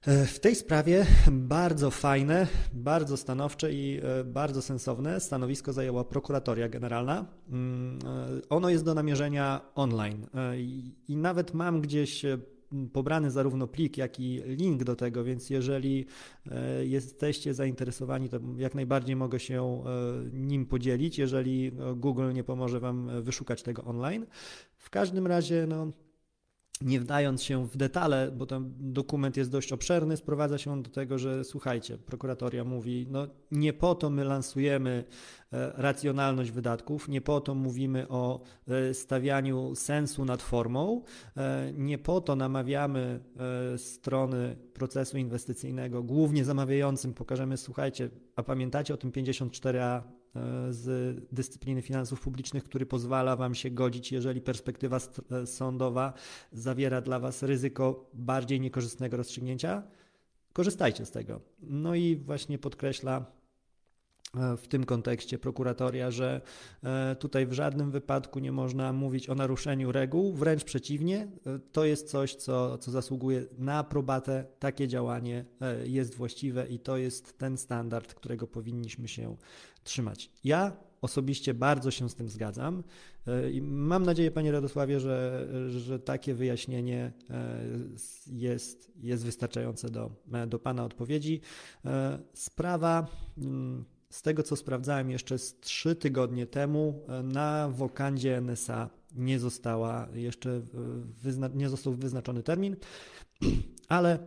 E, 0.06 0.26
w 0.26 0.40
tej 0.40 0.54
sprawie 0.54 1.06
bardzo 1.32 1.90
fajne, 1.90 2.46
bardzo 2.72 3.16
stanowcze 3.16 3.72
i 3.72 4.00
e, 4.02 4.24
bardzo 4.24 4.62
sensowne 4.62 5.20
stanowisko 5.20 5.72
zajęła 5.72 6.04
prokuratoria 6.04 6.68
generalna. 6.68 7.26
Mm, 7.48 7.98
ono 8.48 8.70
jest 8.70 8.84
do 8.84 8.94
namierzenia 8.94 9.60
online 9.74 10.26
i 11.08 11.16
nawet 11.16 11.54
mam 11.54 11.80
gdzieś 11.80 12.24
pobrany 12.92 13.30
zarówno 13.30 13.66
plik, 13.66 13.96
jak 13.96 14.20
i 14.20 14.42
link 14.46 14.84
do 14.84 14.96
tego, 14.96 15.24
więc 15.24 15.50
jeżeli 15.50 16.06
e, 16.50 16.86
jesteście 16.86 17.54
zainteresowani, 17.54 18.28
to 18.28 18.38
jak 18.56 18.74
najbardziej 18.74 19.16
mogę 19.16 19.40
się 19.40 19.62
e, 19.62 19.82
nim 20.32 20.66
podzielić, 20.66 21.18
jeżeli 21.18 21.66
e, 21.66 21.94
Google 21.94 22.32
nie 22.32 22.44
pomoże 22.44 22.80
Wam 22.80 23.22
wyszukać 23.22 23.62
tego 23.62 23.84
online. 23.84 24.26
W 24.76 24.90
każdym 24.90 25.26
razie, 25.26 25.66
no, 25.68 25.92
nie 26.80 27.00
wdając 27.00 27.42
się 27.42 27.66
w 27.66 27.76
detale, 27.76 28.32
bo 28.32 28.46
ten 28.46 28.72
dokument 28.78 29.36
jest 29.36 29.50
dość 29.50 29.72
obszerny, 29.72 30.16
sprowadza 30.16 30.58
się 30.58 30.72
on 30.72 30.82
do 30.82 30.90
tego, 30.90 31.18
że 31.18 31.44
słuchajcie, 31.44 31.98
prokuratoria 31.98 32.64
mówi, 32.64 33.06
no 33.10 33.26
nie 33.50 33.72
po 33.72 33.94
to 33.94 34.10
my 34.10 34.24
lansujemy 34.24 35.04
e, 35.52 35.72
racjonalność 35.76 36.50
wydatków, 36.50 37.08
nie 37.08 37.20
po 37.20 37.40
to 37.40 37.54
mówimy 37.54 38.08
o 38.08 38.40
e, 38.68 38.94
stawianiu 38.94 39.74
sensu 39.74 40.24
nad 40.24 40.42
formą, 40.42 41.02
e, 41.36 41.72
nie 41.74 41.98
po 41.98 42.20
to 42.20 42.36
namawiamy 42.36 43.20
strony 43.76 44.56
procesu 44.74 45.18
inwestycyjnego, 45.18 46.02
głównie 46.02 46.44
zamawiającym, 46.44 47.14
pokażemy, 47.14 47.56
słuchajcie, 47.56 48.10
a 48.36 48.42
pamiętacie 48.42 48.94
o 48.94 48.96
tym 48.96 49.10
54a 49.12 50.02
E, 50.25 50.25
z 50.70 51.16
dyscypliny 51.32 51.82
finansów 51.82 52.20
publicznych, 52.20 52.64
który 52.64 52.86
pozwala 52.86 53.36
Wam 53.36 53.54
się 53.54 53.70
godzić, 53.70 54.12
jeżeli 54.12 54.40
perspektywa 54.40 54.98
e, 55.30 55.46
sądowa 55.46 56.12
zawiera 56.52 57.00
dla 57.00 57.18
Was 57.18 57.42
ryzyko 57.42 58.10
bardziej 58.14 58.60
niekorzystnego 58.60 59.16
rozstrzygnięcia. 59.16 59.82
Korzystajcie 60.52 61.06
z 61.06 61.10
tego. 61.10 61.40
No 61.62 61.94
i 61.94 62.16
właśnie 62.16 62.58
podkreśla 62.58 63.16
e, 63.18 63.45
w 64.34 64.68
tym 64.68 64.84
kontekście 64.84 65.38
prokuratoria, 65.38 66.10
że 66.10 66.40
tutaj 67.18 67.46
w 67.46 67.52
żadnym 67.52 67.90
wypadku 67.90 68.38
nie 68.38 68.52
można 68.52 68.92
mówić 68.92 69.28
o 69.28 69.34
naruszeniu 69.34 69.92
reguł, 69.92 70.32
wręcz 70.32 70.64
przeciwnie, 70.64 71.28
to 71.72 71.84
jest 71.84 72.10
coś, 72.10 72.34
co, 72.34 72.78
co 72.78 72.90
zasługuje 72.90 73.46
na 73.58 73.78
aprobatę. 73.78 74.44
Takie 74.58 74.88
działanie 74.88 75.44
jest 75.84 76.14
właściwe 76.14 76.66
i 76.66 76.78
to 76.78 76.96
jest 76.96 77.38
ten 77.38 77.58
standard, 77.58 78.14
którego 78.14 78.46
powinniśmy 78.46 79.08
się 79.08 79.36
trzymać. 79.84 80.30
Ja 80.44 80.72
osobiście 81.00 81.54
bardzo 81.54 81.90
się 81.90 82.08
z 82.08 82.14
tym 82.14 82.28
zgadzam 82.28 82.82
e, 83.26 83.50
i 83.50 83.62
mam 83.62 84.02
nadzieję, 84.02 84.30
panie 84.30 84.52
Radosławie, 84.52 85.00
że, 85.00 85.48
że 85.68 85.98
takie 85.98 86.34
wyjaśnienie 86.34 87.12
e, 87.30 87.60
jest, 88.26 88.92
jest 89.02 89.24
wystarczające 89.24 89.90
do, 89.90 90.10
e, 90.32 90.46
do 90.46 90.58
pana 90.58 90.84
odpowiedzi. 90.84 91.40
Sprawa 92.34 93.06
mm, 93.38 93.84
z 94.10 94.22
tego, 94.22 94.42
co 94.42 94.56
sprawdzałem 94.56 95.10
jeszcze 95.10 95.38
z 95.38 95.60
trzy 95.60 95.96
tygodnie 95.96 96.46
temu, 96.46 97.06
na 97.22 97.68
wokandzie 97.68 98.40
NSA 98.40 98.90
nie 99.14 99.38
została 99.38 100.08
jeszcze 100.14 100.60
wyzna- 101.24 101.54
nie 101.54 101.68
został 101.68 101.92
wyznaczony 101.92 102.42
termin, 102.42 102.76
ale 103.88 104.18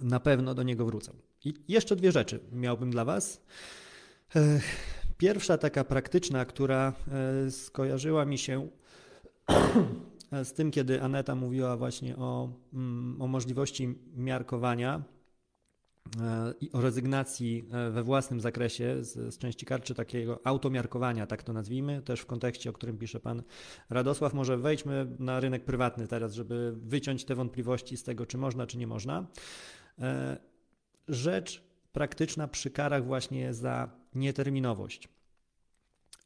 na 0.00 0.20
pewno 0.20 0.54
do 0.54 0.62
niego 0.62 0.86
wrócę. 0.86 1.12
I 1.44 1.54
jeszcze 1.68 1.96
dwie 1.96 2.12
rzeczy 2.12 2.40
miałbym 2.52 2.90
dla 2.90 3.04
Was. 3.04 3.40
Pierwsza 5.18 5.58
taka 5.58 5.84
praktyczna, 5.84 6.44
która 6.44 6.92
e, 7.46 7.50
skojarzyła 7.50 8.24
mi 8.24 8.38
się 8.38 8.68
z 10.44 10.52
tym, 10.52 10.70
kiedy 10.70 11.02
Aneta 11.02 11.34
mówiła 11.34 11.76
właśnie 11.76 12.16
o, 12.16 12.52
mm, 12.72 13.22
o 13.22 13.26
możliwości 13.26 13.98
miarkowania 14.16 14.96
e, 14.96 15.17
o 16.72 16.80
rezygnacji 16.80 17.64
e, 17.72 17.90
we 17.90 18.02
własnym 18.02 18.40
zakresie 18.40 19.04
z, 19.04 19.34
z 19.34 19.38
części 19.38 19.66
kart, 19.66 19.84
czy 19.84 19.94
takiego 19.94 20.40
automiarkowania, 20.44 21.26
tak 21.26 21.42
to 21.42 21.52
nazwijmy, 21.52 22.02
też 22.02 22.20
w 22.20 22.26
kontekście, 22.26 22.70
o 22.70 22.72
którym 22.72 22.98
pisze 22.98 23.20
pan 23.20 23.42
Radosław. 23.90 24.34
Może 24.34 24.56
wejdźmy 24.56 25.06
na 25.18 25.40
rynek 25.40 25.64
prywatny 25.64 26.08
teraz, 26.08 26.34
żeby 26.34 26.74
wyciąć 26.76 27.24
te 27.24 27.34
wątpliwości 27.34 27.96
z 27.96 28.02
tego, 28.02 28.26
czy 28.26 28.38
można, 28.38 28.66
czy 28.66 28.78
nie 28.78 28.86
można. 28.86 29.26
Rzecz 31.08 31.62
praktyczna 31.92 32.48
przy 32.48 32.70
karach 32.70 33.04
właśnie 33.04 33.54
za 33.54 33.90
nieterminowość. 34.14 35.08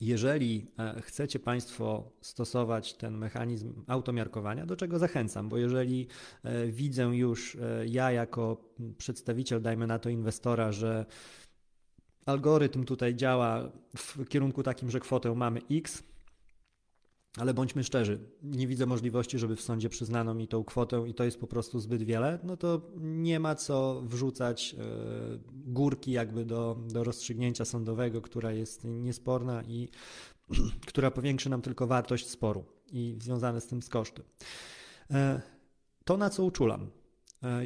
Jeżeli 0.02 0.66
e, 0.78 1.00
chcecie 1.02 1.38
Państwo 1.38 2.12
stosować 2.20 2.94
ten 2.94 3.18
mechanizm 3.18 3.72
automiarkowania, 3.86 4.66
do 4.66 4.76
czego 4.76 4.98
zachęcam, 4.98 5.48
bo 5.48 5.58
jeżeli 5.58 6.06
e, 6.44 6.66
widzę 6.66 7.02
już 7.02 7.54
e, 7.56 7.86
ja 7.86 8.12
jako 8.12 8.56
przedstawiciel, 8.98 9.62
dajmy 9.62 9.86
na 9.86 9.98
to 9.98 10.08
inwestora, 10.10 10.72
że 10.72 11.06
algorytm 12.26 12.84
tutaj 12.84 13.14
działa 13.14 13.72
w 13.96 14.28
kierunku 14.28 14.62
takim, 14.62 14.90
że 14.90 15.00
kwotę 15.00 15.34
mamy 15.34 15.60
X, 15.70 16.02
ale 17.36 17.54
bądźmy 17.54 17.84
szczerzy, 17.84 18.18
nie 18.42 18.66
widzę 18.66 18.86
możliwości, 18.86 19.38
żeby 19.38 19.56
w 19.56 19.60
sądzie 19.60 19.88
przyznano 19.88 20.34
mi 20.34 20.48
tą 20.48 20.64
kwotę 20.64 21.04
i 21.08 21.14
to 21.14 21.24
jest 21.24 21.40
po 21.40 21.46
prostu 21.46 21.80
zbyt 21.80 22.02
wiele, 22.02 22.38
no 22.42 22.56
to 22.56 22.80
nie 22.96 23.40
ma 23.40 23.54
co 23.54 24.02
wrzucać 24.04 24.74
e, 24.78 24.84
górki 25.52 26.12
jakby 26.12 26.44
do, 26.44 26.78
do 26.88 27.04
rozstrzygnięcia 27.04 27.64
sądowego, 27.64 28.22
która 28.22 28.52
jest 28.52 28.84
niesporna 28.84 29.62
i 29.62 29.88
która 30.88 31.10
powiększy 31.10 31.50
nam 31.50 31.62
tylko 31.62 31.86
wartość 31.86 32.28
sporu 32.28 32.64
i 32.92 33.16
związane 33.20 33.60
z 33.60 33.66
tym 33.66 33.82
z 33.82 33.88
koszty. 33.88 34.22
E, 35.10 35.42
to 36.04 36.16
na 36.16 36.30
co 36.30 36.44
uczulam. 36.44 36.90
E, 37.42 37.62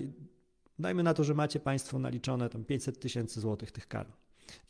dajmy 0.78 1.02
na 1.02 1.14
to, 1.14 1.24
że 1.24 1.34
macie 1.34 1.60
Państwo 1.60 1.98
naliczone 1.98 2.48
tam 2.48 2.64
500 2.64 3.00
tysięcy 3.00 3.40
złotych 3.40 3.72
tych 3.72 3.88
kar. 3.88 4.12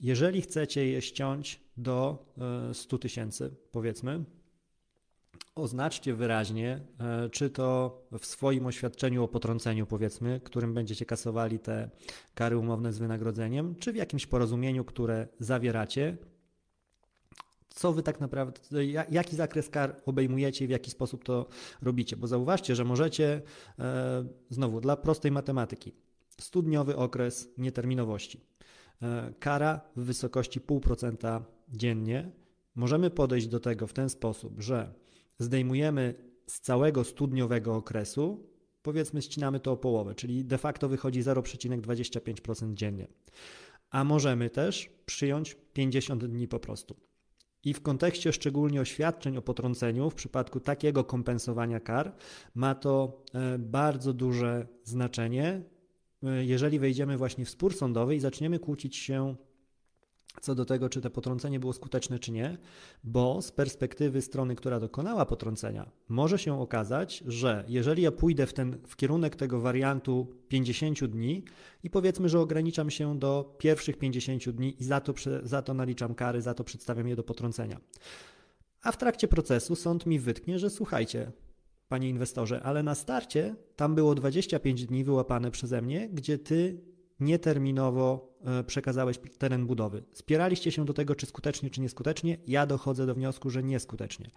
Jeżeli 0.01 0.43
chcecie 0.43 0.87
je 0.87 1.03
ściąć 1.03 1.61
do 1.77 2.27
100 2.73 2.99
tysięcy, 2.99 3.57
powiedzmy, 3.73 4.25
Oznaczcie 5.57 6.15
wyraźnie, 6.15 6.81
e, 7.01 7.31
czy 7.31 7.51
to 7.51 7.99
w 8.19 8.27
swoim 8.27 8.67
oświadczeniu 8.67 9.25
o 9.25 9.29
potrąceniu, 9.29 9.87
powiedzmy, 9.87 10.41
którym 10.45 10.75
będziecie 10.75 11.07
kasowali 11.07 11.59
te 11.59 11.91
kary 12.35 12.59
umowne 12.59 12.93
z 12.93 12.99
wynagrodzeniem, 12.99 13.75
czy 13.75 13.93
w 13.93 13.97
jakimś 13.97 14.27
porozumieniu, 14.27 14.85
które 14.85 15.29
zawieracie, 15.41 16.17
co 17.69 17.93
wy 17.93 18.03
tak 18.03 18.21
naprawdę, 18.21 18.85
jaki 19.11 19.37
zakres 19.37 19.69
kar 19.69 19.97
obejmujecie 20.07 20.65
i 20.65 20.69
w 20.69 20.71
jaki 20.71 20.91
sposób 20.91 21.25
to 21.25 21.47
robicie. 21.83 22.17
Bo 22.17 22.27
zauważcie, 22.27 22.75
że 22.75 22.85
możecie, 22.85 23.43
e, 23.79 24.25
znowu 24.51 24.81
dla 24.81 24.97
prostej 24.97 25.31
matematyki, 25.31 25.93
studniowy 26.41 26.97
okres 26.97 27.49
nieterminowości, 27.59 28.41
e, 29.03 29.35
kara 29.41 29.81
w 29.97 30.05
wysokości 30.05 30.61
0,5% 30.61 31.43
dziennie. 31.69 32.31
Możemy 32.75 33.11
podejść 33.11 33.47
do 33.47 33.61
tego 33.61 33.87
w 33.87 33.93
ten 33.93 34.09
sposób, 34.09 34.61
że 34.61 35.06
zdejmujemy 35.39 36.15
z 36.47 36.61
całego 36.61 37.05
studniowego 37.05 37.77
okresu, 37.77 38.47
powiedzmy 38.83 39.23
ścinamy 39.23 39.61
to 39.61 39.73
o 39.73 39.77
połowę, 39.77 40.15
czyli 40.15 40.45
de 40.45 40.59
facto 40.59 40.89
wychodzi 40.89 41.23
0,25% 41.23 42.75
dziennie. 42.75 43.07
A 43.91 44.05
możemy 44.05 44.51
też 44.51 44.91
przyjąć 45.07 45.57
50 45.73 46.25
dni 46.25 46.49
po 46.49 46.61
prostu. 46.61 46.97
I 47.65 47.75
w 47.75 47.83
kontekście 47.83 48.33
szczególnie 48.33 48.81
oświadczeń 48.81 49.37
o 49.37 49.43
potrąceniu, 49.43 50.11
w 50.11 50.15
przypadku 50.15 50.61
takiego 50.61 51.05
kompensowania 51.05 51.81
kar, 51.81 52.17
ma 52.55 52.75
to 52.75 53.25
e, 53.35 53.59
bardzo 53.59 54.13
duże 54.13 54.67
znaczenie, 54.85 55.63
jeżeli 56.23 56.79
wejdziemy 56.79 57.17
właśnie 57.17 57.45
w 57.45 57.51
spór 57.51 57.75
sądowy 57.75 58.17
i 58.17 58.21
zaczniemy 58.21 58.59
kłócić 58.59 58.97
się 58.97 59.37
co 60.41 60.55
do 60.55 60.65
tego, 60.65 60.89
czy 60.89 61.01
to 61.01 61.11
potrącenie 61.11 61.61
było 61.61 61.73
skuteczne, 61.73 62.19
czy 62.19 62.33
nie, 62.33 62.59
bo 63.05 63.43
z 63.43 63.53
perspektywy 63.53 64.23
strony, 64.23 64.57
która 64.57 64.81
dokonała 64.81 65.27
potrącenia, 65.27 65.91
może 66.09 66.39
się 66.39 66.61
okazać, 66.61 67.25
że 67.27 67.65
jeżeli 67.69 68.03
ja 68.03 68.13
pójdę 68.13 68.47
w, 68.47 68.53
ten, 68.53 68.79
w 68.87 68.97
kierunek 68.97 69.37
tego 69.37 69.61
wariantu 69.61 70.27
50 70.49 71.05
dni 71.05 71.45
i 71.83 71.91
powiedzmy, 71.91 72.29
że 72.29 72.41
ograniczam 72.41 72.91
się 72.91 73.19
do 73.19 73.57
pierwszych 73.59 73.99
50 73.99 74.51
dni 74.51 74.77
i 74.79 74.85
za 74.85 75.01
to, 75.01 75.15
za 75.43 75.63
to 75.63 75.75
naliczam 75.75 76.15
kary, 76.15 76.43
za 76.43 76.55
to 76.55 76.65
przedstawiam 76.65 77.09
je 77.09 77.17
do 77.17 77.23
potrącenia. 77.23 77.81
A 78.83 78.93
w 78.93 78.97
trakcie 78.97 79.29
procesu 79.29 79.77
sąd 79.77 80.07
mi 80.07 80.19
wytknie, 80.19 80.59
że 80.59 80.71
słuchajcie, 80.71 81.33
panie 81.89 82.09
inwestorze, 82.09 82.63
ale 82.63 82.83
na 82.83 82.95
starcie 82.95 83.55
tam 83.77 83.95
było 83.95 84.15
25 84.15 84.87
dni 84.87 85.05
wyłapane 85.05 85.51
przeze 85.51 85.83
mnie, 85.83 86.09
gdzie 86.09 86.39
ty 86.39 86.81
nieterminowo 87.21 88.37
e, 88.45 88.65
przekazałeś 88.65 89.19
teren 89.39 89.67
budowy. 89.67 90.03
Spieraliście 90.13 90.73
się 90.73 90.85
do 90.85 90.93
tego, 90.93 91.15
czy 91.15 91.27
skutecznie, 91.27 91.71
czy 91.71 91.81
nieskutecznie. 91.81 92.39
Ja 92.47 92.67
dochodzę 92.67 93.07
do 93.07 93.15
wniosku, 93.15 93.51
że 93.51 93.63
nieskutecznie. 93.63 94.31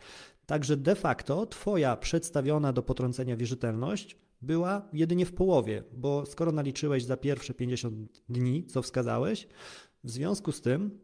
Także 0.46 0.78
de 0.78 0.96
facto 0.96 1.46
Twoja 1.46 1.98
przedstawiona 1.98 2.74
do 2.74 2.84
potrącenia 2.84 3.38
wierzytelność 3.38 4.18
była 4.42 4.90
jedynie 4.94 5.26
w 5.26 5.34
połowie, 5.34 5.84
bo 5.94 6.26
skoro 6.26 6.52
naliczyłeś 6.52 7.04
za 7.04 7.18
pierwsze 7.18 7.54
50 7.54 8.22
dni, 8.30 8.66
co 8.66 8.82
wskazałeś, 8.82 9.48
w 10.04 10.10
związku 10.10 10.52
z 10.52 10.62
tym 10.62 11.00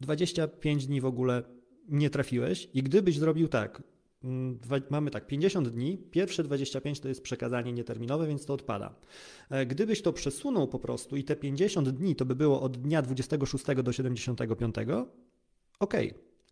25 0.00 0.82
e, 0.82 0.86
dni 0.86 1.00
w 1.00 1.06
ogóle 1.06 1.42
nie 1.88 2.10
trafiłeś 2.10 2.68
i 2.74 2.82
gdybyś 2.82 3.18
zrobił 3.18 3.48
tak, 3.48 3.82
mamy 4.90 5.10
tak, 5.10 5.26
50 5.26 5.68
dni, 5.68 5.98
pierwsze 5.98 6.44
25 6.44 7.00
to 7.00 7.08
jest 7.08 7.22
przekazanie 7.22 7.72
nieterminowe, 7.72 8.26
więc 8.26 8.46
to 8.46 8.54
odpada. 8.54 8.94
E, 9.50 9.66
gdybyś 9.66 10.02
to 10.02 10.12
przesunął 10.12 10.68
po 10.68 10.78
prostu 10.78 11.16
i 11.16 11.24
te 11.24 11.36
50 11.36 11.88
dni 11.88 12.16
to 12.16 12.24
by 12.24 12.34
było 12.34 12.60
od 12.60 12.76
dnia 12.76 13.02
26 13.02 13.64
do 13.82 13.92
75, 13.92 14.74
ok, 15.78 15.94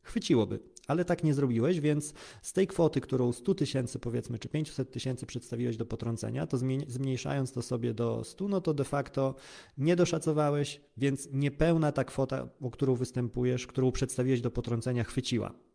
chwyciłoby, 0.02 0.60
ale 0.86 1.04
tak 1.04 1.24
nie 1.24 1.34
zrobiłeś, 1.34 1.80
więc 1.80 2.14
z 2.42 2.52
tej 2.52 2.66
kwoty, 2.66 3.00
którą 3.00 3.32
100 3.32 3.54
tysięcy 3.54 3.98
powiedzmy, 3.98 4.38
czy 4.38 4.48
500 4.48 4.90
tysięcy 4.90 5.26
przedstawiłeś 5.26 5.76
do 5.76 5.86
potrącenia, 5.86 6.46
to 6.46 6.58
zmniejszając 6.86 7.52
to 7.52 7.62
sobie 7.62 7.94
do 7.94 8.24
100, 8.24 8.48
no 8.48 8.60
to 8.60 8.74
de 8.74 8.84
facto 8.84 9.34
nie 9.78 9.96
doszacowałeś, 9.96 10.80
więc 10.96 11.28
niepełna 11.32 11.92
ta 11.92 12.04
kwota, 12.04 12.48
o 12.60 12.70
którą 12.70 12.94
występujesz, 12.94 13.66
którą 13.66 13.92
przedstawiłeś 13.92 14.40
do 14.40 14.50
potrącenia, 14.50 15.04
chwyciła. 15.04 15.67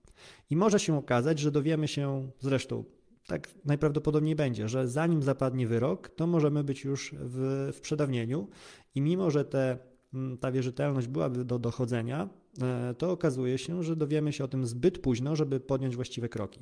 I 0.49 0.55
może 0.55 0.79
się 0.79 0.97
okazać, 0.97 1.39
że 1.39 1.51
dowiemy 1.51 1.87
się, 1.87 2.31
zresztą 2.39 2.83
tak 3.27 3.49
najprawdopodobniej 3.65 4.35
będzie, 4.35 4.69
że 4.69 4.87
zanim 4.87 5.23
zapadnie 5.23 5.67
wyrok, 5.67 6.09
to 6.09 6.27
możemy 6.27 6.63
być 6.63 6.83
już 6.83 7.15
w, 7.19 7.69
w 7.73 7.81
przedawnieniu 7.81 8.47
i 8.95 9.01
mimo, 9.01 9.31
że 9.31 9.45
te, 9.45 9.77
mm, 10.13 10.37
ta 10.37 10.51
wierzytelność 10.51 11.07
byłaby 11.07 11.45
do 11.45 11.59
dochodzenia, 11.59 12.29
e, 12.61 12.93
to 12.97 13.11
okazuje 13.11 13.57
się, 13.57 13.83
że 13.83 13.95
dowiemy 13.95 14.33
się 14.33 14.43
o 14.43 14.47
tym 14.47 14.65
zbyt 14.65 14.99
późno, 14.99 15.35
żeby 15.35 15.59
podjąć 15.59 15.95
właściwe 15.95 16.29
kroki. 16.29 16.59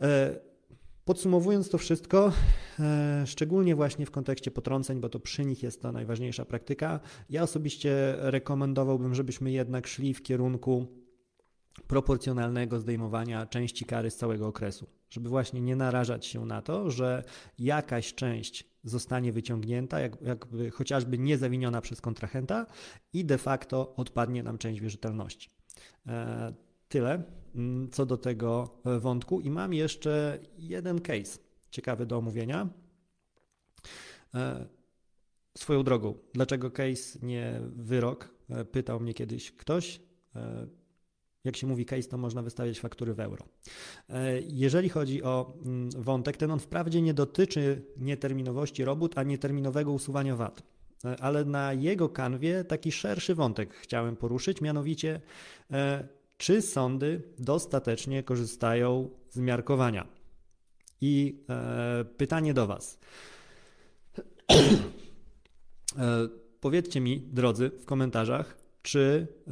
E, 0.00 0.40
podsumowując 1.04 1.70
to 1.70 1.78
wszystko, 1.78 2.32
e, 2.80 3.24
szczególnie 3.26 3.76
właśnie 3.76 4.06
w 4.06 4.10
kontekście 4.10 4.50
potrąceń, 4.50 5.00
bo 5.00 5.08
to 5.08 5.20
przy 5.20 5.44
nich 5.44 5.62
jest 5.62 5.82
to 5.82 5.92
najważniejsza 5.92 6.44
praktyka, 6.44 7.00
ja 7.30 7.42
osobiście 7.42 8.14
rekomendowałbym, 8.18 9.14
żebyśmy 9.14 9.50
jednak 9.50 9.86
szli 9.86 10.14
w 10.14 10.22
kierunku 10.22 10.86
proporcjonalnego 11.86 12.80
zdejmowania 12.80 13.46
części 13.46 13.84
kary 13.84 14.10
z 14.10 14.16
całego 14.16 14.46
okresu, 14.46 14.86
żeby 15.10 15.28
właśnie 15.28 15.60
nie 15.60 15.76
narażać 15.76 16.26
się 16.26 16.46
na 16.46 16.62
to, 16.62 16.90
że 16.90 17.24
jakaś 17.58 18.14
część 18.14 18.70
zostanie 18.84 19.32
wyciągnięta, 19.32 20.00
jak, 20.00 20.22
jakby 20.22 20.70
chociażby 20.70 21.18
niezawiniona 21.18 21.80
przez 21.80 22.00
kontrahenta 22.00 22.66
i 23.12 23.24
de 23.24 23.38
facto 23.38 23.94
odpadnie 23.96 24.42
nam 24.42 24.58
część 24.58 24.80
wierzytelności. 24.80 25.50
E, 26.06 26.54
tyle 26.88 27.22
mm, 27.54 27.90
co 27.90 28.06
do 28.06 28.16
tego 28.16 28.80
wątku 29.00 29.40
i 29.40 29.50
mam 29.50 29.74
jeszcze 29.74 30.38
jeden 30.58 31.00
case 31.00 31.38
ciekawy 31.70 32.06
do 32.06 32.18
omówienia. 32.18 32.68
E, 34.34 34.66
swoją 35.58 35.82
drogą, 35.82 36.14
dlaczego 36.34 36.70
case, 36.70 37.18
nie 37.22 37.60
wyrok? 37.76 38.34
E, 38.50 38.64
pytał 38.64 39.00
mnie 39.00 39.14
kiedyś 39.14 39.52
ktoś 39.52 40.00
jak 41.44 41.56
się 41.56 41.66
mówi 41.66 41.86
case, 41.86 42.08
to 42.08 42.18
można 42.18 42.42
wystawiać 42.42 42.80
faktury 42.80 43.14
w 43.14 43.20
euro. 43.20 43.44
E, 44.08 44.40
jeżeli 44.40 44.88
chodzi 44.88 45.22
o 45.22 45.52
mm, 45.64 45.90
wątek, 45.90 46.36
ten 46.36 46.50
on 46.50 46.58
wprawdzie 46.58 47.02
nie 47.02 47.14
dotyczy 47.14 47.82
nieterminowości 47.96 48.84
robót, 48.84 49.18
a 49.18 49.22
nieterminowego 49.22 49.92
usuwania 49.92 50.36
VAT. 50.36 50.62
E, 51.04 51.16
ale 51.20 51.44
na 51.44 51.72
jego 51.72 52.08
kanwie 52.08 52.64
taki 52.64 52.92
szerszy 52.92 53.34
wątek 53.34 53.74
chciałem 53.74 54.16
poruszyć, 54.16 54.60
mianowicie 54.60 55.20
e, 55.70 56.08
czy 56.36 56.62
sądy 56.62 57.22
dostatecznie 57.38 58.22
korzystają 58.22 59.10
z 59.30 59.38
miarkowania? 59.38 60.06
I 61.02 61.44
pytanie 62.16 62.54
do 62.54 62.66
Was. 62.66 62.98
Powiedzcie 66.60 67.00
mi, 67.00 67.20
drodzy, 67.20 67.70
w 67.70 67.84
komentarzach, 67.84 68.59
czy 68.82 69.26
e, 69.28 69.46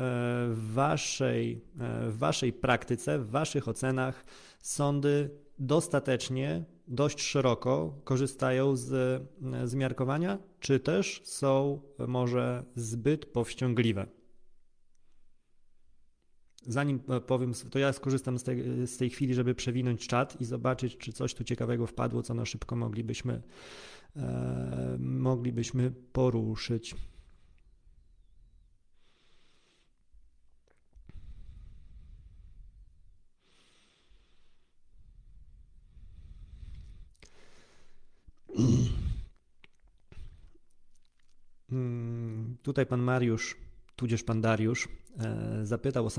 w 0.51 0.73
waszej, 0.75 1.65
e, 1.81 2.11
w 2.11 2.19
waszej 2.19 2.53
praktyce, 2.53 3.19
w 3.19 3.31
waszych 3.31 3.69
ocenach 3.69 4.25
sądy 4.61 5.31
dostatecznie, 5.59 6.65
dość 6.89 7.21
szeroko 7.21 8.01
korzystają 8.05 8.77
z 8.77 9.23
zmiarkowania, 9.65 10.39
czy 10.61 10.81
też 10.81 11.21
są 11.25 11.81
może 11.99 12.65
zbyt 12.75 13.27
powściągliwe? 13.27 14.07
Zanim 16.67 17.01
e, 17.09 17.21
powiem, 17.21 17.53
to 17.71 17.79
ja 17.79 17.93
skorzystam 17.93 18.39
z 18.39 18.43
tej, 18.43 18.87
z 18.87 18.97
tej 18.97 19.11
chwili, 19.11 19.35
żeby 19.35 19.55
przewinąć 19.55 20.07
czat 20.07 20.41
i 20.41 20.45
zobaczyć, 20.45 20.97
czy 20.97 21.13
coś 21.13 21.35
tu 21.35 21.45
ciekawego 21.45 21.87
wpadło, 21.87 22.23
co 22.23 22.35
na 22.35 22.45
szybko 22.45 22.77
moglibyśmy, 22.77 23.43
e, 24.17 24.97
moglibyśmy 24.99 25.93
poruszyć. 26.13 26.95
Tutaj 42.63 42.87
pan 42.87 43.01
Mariusz, 43.01 43.57
tudzież 43.97 44.23
pan 44.23 44.41
Dariusz, 44.41 44.89
e, 45.19 45.67
zapytał 45.67 46.07
o 46.07 46.11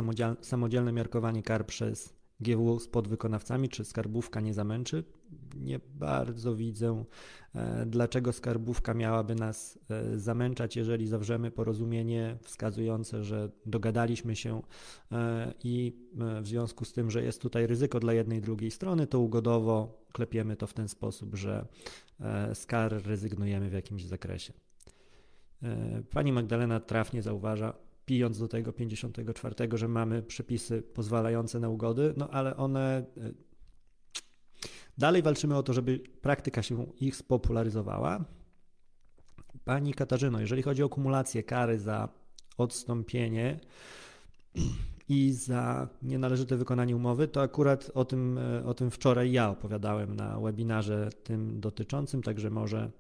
samodzielne 0.42 0.92
miarkowanie 0.92 1.44
kar 1.44 1.66
przez 1.66 2.14
GW 2.40 2.80
z 2.80 2.88
podwykonawcami, 2.88 3.70
czy 3.70 3.86
skarbówka 3.86 4.42
nie 4.42 4.54
zamęczy. 4.54 5.04
Nie 5.56 5.80
bardzo 5.96 6.56
widzę, 6.56 7.04
e, 7.56 7.86
dlaczego 7.86 8.34
skarbówka 8.34 8.94
miałaby 8.94 9.36
nas 9.36 9.80
e, 9.90 10.20
zamęczać, 10.20 10.76
jeżeli 10.76 11.08
zawrzemy 11.08 11.52
porozumienie 11.52 12.38
wskazujące, 12.44 13.24
że 13.24 13.50
dogadaliśmy 13.66 14.36
się 14.36 14.62
i 15.64 15.94
w 16.42 16.48
związku 16.48 16.86
z 16.86 16.94
tym, 16.94 17.12
że 17.12 17.24
jest 17.24 17.42
tutaj 17.42 17.68
ryzyko 17.68 18.00
dla 18.00 18.14
jednej 18.14 18.38
i 18.38 18.42
drugiej 18.42 18.72
strony, 18.72 19.08
to 19.08 19.20
ugodowo 19.20 20.06
klepiemy 20.14 20.56
to 20.56 20.68
w 20.68 20.74
ten 20.74 20.88
sposób, 20.88 21.36
że 21.36 21.66
z 22.54 22.66
kar 22.66 23.04
rezygnujemy 23.06 23.70
w 23.70 23.74
jakimś 23.74 24.06
zakresie. 24.06 24.54
E, 25.64 26.02
pani 26.10 26.32
Magdalena 26.32 26.80
trafnie 26.80 27.22
zauważa, 27.22 27.74
pijąc 28.06 28.40
do 28.40 28.48
tego 28.48 28.74
54, 28.74 29.56
że 29.74 29.88
mamy 29.88 30.24
przepisy 30.24 30.82
pozwalające 30.82 31.60
na 31.60 31.70
ugody, 31.70 32.14
no 32.18 32.30
ale 32.30 32.58
one. 32.58 33.06
E, 33.18 33.32
dalej 34.98 35.22
walczymy 35.22 35.58
o 35.58 35.64
to, 35.64 35.74
żeby 35.74 36.00
praktyka 36.22 36.64
się 36.64 36.86
ich 37.00 37.16
spopularyzowała. 37.16 38.26
Pani 39.66 39.94
Katarzyno, 39.94 40.40
jeżeli 40.40 40.62
chodzi 40.62 40.84
o 40.84 40.90
kumulację 40.90 41.44
kary 41.44 41.80
za 41.80 42.10
odstąpienie 42.58 43.60
i 45.10 45.32
za 45.32 45.90
nienależyte 46.02 46.58
wykonanie 46.58 46.96
umowy, 46.96 47.28
to 47.28 47.42
akurat 47.42 47.92
o 47.94 48.06
tym, 48.06 48.38
e, 48.38 48.66
o 48.66 48.74
tym 48.74 48.92
wczoraj 48.92 49.32
ja 49.32 49.50
opowiadałem 49.50 50.16
na 50.16 50.40
webinarze 50.40 51.10
tym 51.24 51.60
dotyczącym, 51.60 52.22
także 52.24 52.50
może, 52.50 52.92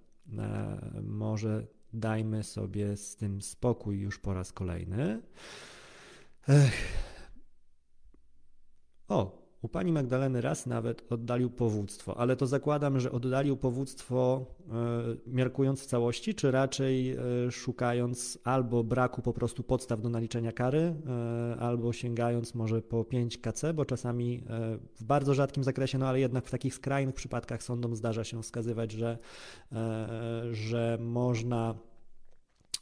może 1.03 1.67
Dajmy 1.93 2.43
sobie 2.43 2.97
z 2.97 3.15
tym 3.15 3.41
spokój 3.41 3.99
już 3.99 4.19
po 4.19 4.33
raz 4.33 4.53
kolejny. 4.53 5.21
Ech. 6.47 7.09
O, 9.07 9.38
U 9.61 9.67
pani 9.67 9.91
Magdaleny 9.91 10.41
raz 10.41 10.65
nawet 10.65 11.11
oddalił 11.11 11.49
powództwo, 11.49 12.17
ale 12.17 12.35
to 12.35 12.47
zakładam, 12.47 12.99
że 12.99 13.11
oddalił 13.11 13.57
powództwo 13.57 14.45
e, 14.69 14.73
miarkując 15.27 15.81
w 15.81 15.85
całości, 15.85 16.35
czy 16.35 16.51
raczej 16.51 17.11
e, 17.11 17.17
szukając 17.51 18.39
albo 18.43 18.83
braku 18.83 19.21
po 19.21 19.33
prostu 19.33 19.63
podstaw 19.63 20.01
do 20.01 20.09
naliczenia 20.09 20.51
kary, 20.51 20.95
e, 21.07 21.59
albo 21.59 21.93
sięgając 21.93 22.55
może 22.55 22.81
po 22.81 23.05
5 23.05 23.37
KC, 23.37 23.73
bo 23.73 23.85
czasami 23.85 24.43
w 24.95 25.03
bardzo 25.03 25.33
rzadkim 25.33 25.63
zakresie, 25.63 25.97
no 25.97 26.07
ale 26.07 26.19
jednak 26.19 26.45
w 26.45 26.51
takich 26.51 26.73
skrajnych 26.73 27.15
przypadkach 27.15 27.63
sądom 27.63 27.95
zdarza 27.95 28.23
się 28.23 28.41
wskazywać, 28.41 28.91
że, 28.91 29.17
że 30.51 30.97
można 31.01 31.75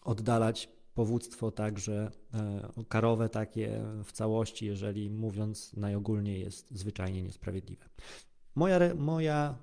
oddalać 0.06 0.77
powództwo 0.98 1.52
także 1.52 2.12
e, 2.34 2.84
karowe 2.90 3.30
takie 3.30 3.82
w 4.04 4.12
całości, 4.12 4.66
jeżeli 4.66 5.10
mówiąc 5.10 5.74
najogólniej 5.74 6.40
jest 6.40 6.72
zwyczajnie 6.72 7.24
niesprawiedliwe. 7.24 7.86
Moja, 8.56 8.80
moja 8.96 9.56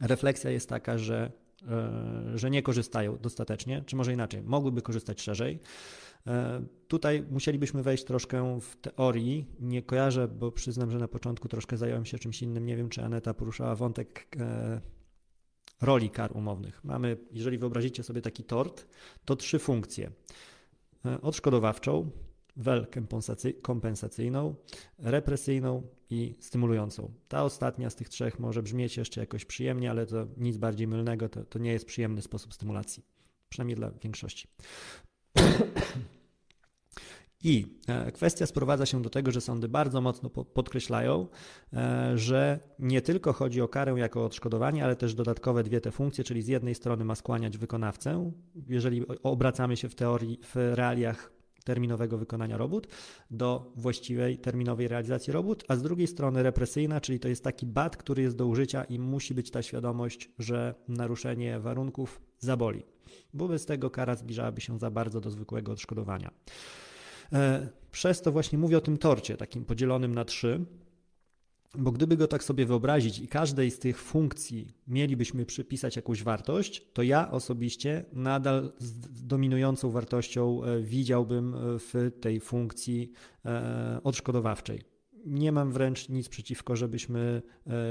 refleksja 0.00 0.50
jest 0.50 0.68
taka, 0.68 0.98
że, 0.98 1.32
e, 1.68 2.38
że 2.38 2.50
nie 2.50 2.62
korzystają 2.62 3.18
dostatecznie, 3.18 3.82
czy 3.86 3.96
może 3.96 4.12
inaczej, 4.12 4.42
mogłyby 4.42 4.82
korzystać 4.82 5.22
szerzej. 5.22 5.60
E, 6.26 6.62
tutaj 6.88 7.24
musielibyśmy 7.30 7.82
wejść 7.82 8.04
troszkę 8.04 8.60
w 8.60 8.76
teorii. 8.76 9.46
Nie 9.60 9.82
kojarzę, 9.82 10.28
bo 10.28 10.52
przyznam, 10.52 10.90
że 10.90 10.98
na 10.98 11.08
początku 11.08 11.48
troszkę 11.48 11.76
zająłem 11.76 12.04
się 12.04 12.18
czymś 12.18 12.42
innym. 12.42 12.66
Nie 12.66 12.76
wiem, 12.76 12.88
czy 12.88 13.04
Aneta 13.04 13.34
poruszała 13.34 13.74
wątek 13.74 14.36
roli 15.80 16.10
kar 16.10 16.36
umownych. 16.36 16.84
Mamy, 16.84 17.16
jeżeli 17.30 17.58
wyobrazicie 17.58 18.02
sobie 18.02 18.22
taki 18.22 18.44
tort, 18.44 18.86
to 19.24 19.36
trzy 19.36 19.58
funkcje. 19.58 20.10
E, 21.06 21.20
odszkodowawczą, 21.20 22.10
wel 22.56 22.86
kompensacyjną, 23.62 24.54
represyjną 24.98 25.82
i 26.10 26.34
stymulującą. 26.40 27.12
Ta 27.28 27.44
ostatnia 27.44 27.90
z 27.90 27.96
tych 27.96 28.08
trzech 28.08 28.38
może 28.38 28.62
brzmieć 28.62 28.96
jeszcze 28.96 29.20
jakoś 29.20 29.44
przyjemnie, 29.44 29.90
ale 29.90 30.06
to 30.06 30.26
nic 30.36 30.56
bardziej 30.56 30.86
mylnego, 30.86 31.28
to, 31.28 31.44
to 31.44 31.58
nie 31.58 31.72
jest 31.72 31.86
przyjemny 31.86 32.22
sposób 32.22 32.54
stymulacji, 32.54 33.02
przynajmniej 33.48 33.76
dla 33.76 33.90
większości. 33.90 34.48
I 37.44 37.66
e, 37.88 38.12
kwestia 38.12 38.46
sprowadza 38.46 38.86
się 38.86 39.02
do 39.02 39.10
tego, 39.10 39.30
że 39.30 39.40
sądy 39.40 39.68
bardzo 39.68 40.00
mocno 40.00 40.30
podkreślają, 40.30 41.28
e, 41.72 42.18
że 42.18 42.60
nie 42.78 43.02
tylko 43.02 43.32
chodzi 43.32 43.60
o 43.60 43.68
karę 43.68 43.94
jako 43.96 44.24
odszkodowanie, 44.24 44.84
ale 44.84 44.96
też 44.96 45.14
dodatkowe 45.14 45.62
dwie 45.62 45.80
te 45.80 45.90
funkcje, 45.90 46.24
czyli 46.24 46.42
z 46.42 46.48
jednej 46.48 46.74
strony 46.74 47.04
ma 47.04 47.14
skłaniać 47.14 47.58
wykonawcę, 47.58 48.32
jeżeli 48.68 49.02
obracamy 49.22 49.76
się 49.76 49.88
w 49.88 49.94
teorii, 49.94 50.38
w 50.42 50.56
realiach 50.56 51.32
terminowego 51.64 52.18
wykonania 52.18 52.56
robót 52.56 52.86
do 53.30 53.72
właściwej 53.76 54.38
terminowej 54.38 54.88
realizacji 54.88 55.32
robót, 55.32 55.64
a 55.68 55.76
z 55.76 55.82
drugiej 55.82 56.06
strony 56.06 56.42
represyjna, 56.42 57.00
czyli 57.00 57.20
to 57.20 57.28
jest 57.28 57.44
taki 57.44 57.66
bat, 57.66 57.96
który 57.96 58.22
jest 58.22 58.36
do 58.36 58.46
użycia 58.46 58.84
i 58.84 58.98
musi 58.98 59.34
być 59.34 59.50
ta 59.50 59.62
świadomość, 59.62 60.30
że 60.38 60.74
naruszenie 60.88 61.60
warunków 61.60 62.20
zaboli, 62.38 62.82
bo 63.34 63.48
bez 63.48 63.66
tego 63.66 63.90
kara 63.90 64.14
zbliżałaby 64.14 64.60
się 64.60 64.78
za 64.78 64.90
bardzo 64.90 65.20
do 65.20 65.30
zwykłego 65.30 65.72
odszkodowania. 65.72 66.30
E, 67.34 67.68
przez 67.90 68.22
to 68.22 68.32
właśnie 68.32 68.58
mówię 68.58 68.78
o 68.78 68.80
tym 68.80 68.98
torcie, 68.98 69.36
takim 69.36 69.64
podzielonym 69.64 70.14
na 70.14 70.24
trzy, 70.24 70.64
bo 71.78 71.92
gdyby 71.92 72.16
go 72.16 72.28
tak 72.28 72.44
sobie 72.44 72.66
wyobrazić 72.66 73.18
i 73.18 73.28
każdej 73.28 73.70
z 73.70 73.78
tych 73.78 74.00
funkcji 74.00 74.74
mielibyśmy 74.86 75.46
przypisać 75.46 75.96
jakąś 75.96 76.22
wartość, 76.22 76.82
to 76.92 77.02
ja 77.02 77.30
osobiście 77.30 78.04
nadal 78.12 78.72
z 78.78 79.26
dominującą 79.26 79.90
wartością 79.90 80.64
e, 80.64 80.80
widziałbym 80.80 81.54
e, 81.54 81.58
w 81.78 82.10
tej 82.20 82.40
funkcji 82.40 83.12
odszkodowawczej. 84.04 84.80
Nie 85.26 85.52
mam 85.52 85.72
wręcz 85.72 86.08
nic 86.08 86.28
przeciwko, 86.28 86.76
żebyśmy 86.76 87.42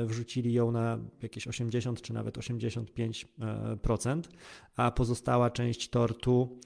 wrzucili 0.05 0.53
ją 0.53 0.71
na 0.71 0.99
jakieś 1.21 1.47
80 1.47 2.01
czy 2.01 2.13
nawet 2.13 2.37
85%, 2.37 4.21
a 4.75 4.91
pozostała 4.91 5.49
część 5.49 5.89
tortu 5.89 6.59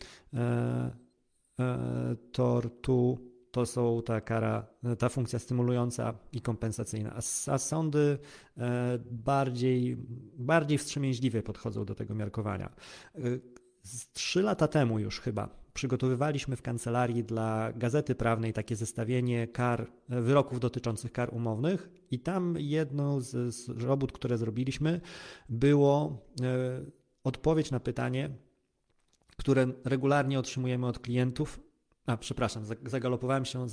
tortu 2.31 3.17
to 3.51 3.65
są 3.65 4.01
ta 4.05 4.21
kara, 4.21 4.67
ta 4.99 5.09
funkcja 5.09 5.39
stymulująca 5.39 6.13
i 6.31 6.41
kompensacyjna, 6.41 7.13
a, 7.13 7.51
a 7.51 7.57
sądy 7.57 8.17
e, 8.57 8.99
bardziej, 9.11 9.97
bardziej 10.37 10.77
wstrzemięźliwie 10.77 11.43
podchodzą 11.43 11.85
do 11.85 11.95
tego 11.95 12.15
miarkowania. 12.15 12.69
E, 13.15 13.19
trzy 14.13 14.41
lata 14.41 14.67
temu 14.67 14.99
już 14.99 15.19
chyba 15.19 15.49
przygotowywaliśmy 15.73 16.55
w 16.55 16.61
kancelarii 16.61 17.23
dla 17.23 17.73
Gazety 17.73 18.15
Prawnej 18.15 18.53
takie 18.53 18.75
zestawienie 18.75 19.47
kar, 19.47 19.91
wyroków 20.09 20.59
dotyczących 20.59 21.11
kar 21.11 21.33
umownych 21.33 21.89
i 22.11 22.19
tam 22.19 22.55
jedną 22.59 23.21
z, 23.21 23.55
z 23.55 23.69
robót, 23.69 24.11
które 24.11 24.37
zrobiliśmy, 24.37 25.01
było 25.49 26.25
odpowiedź 27.23 27.71
na 27.71 27.79
pytanie, 27.79 28.29
które 29.37 29.67
regularnie 29.85 30.39
otrzymujemy 30.39 30.87
od 30.87 30.99
klientów. 30.99 31.59
A, 32.05 32.17
przepraszam, 32.17 32.63
zagalopowałem 32.85 33.45
się, 33.45 33.67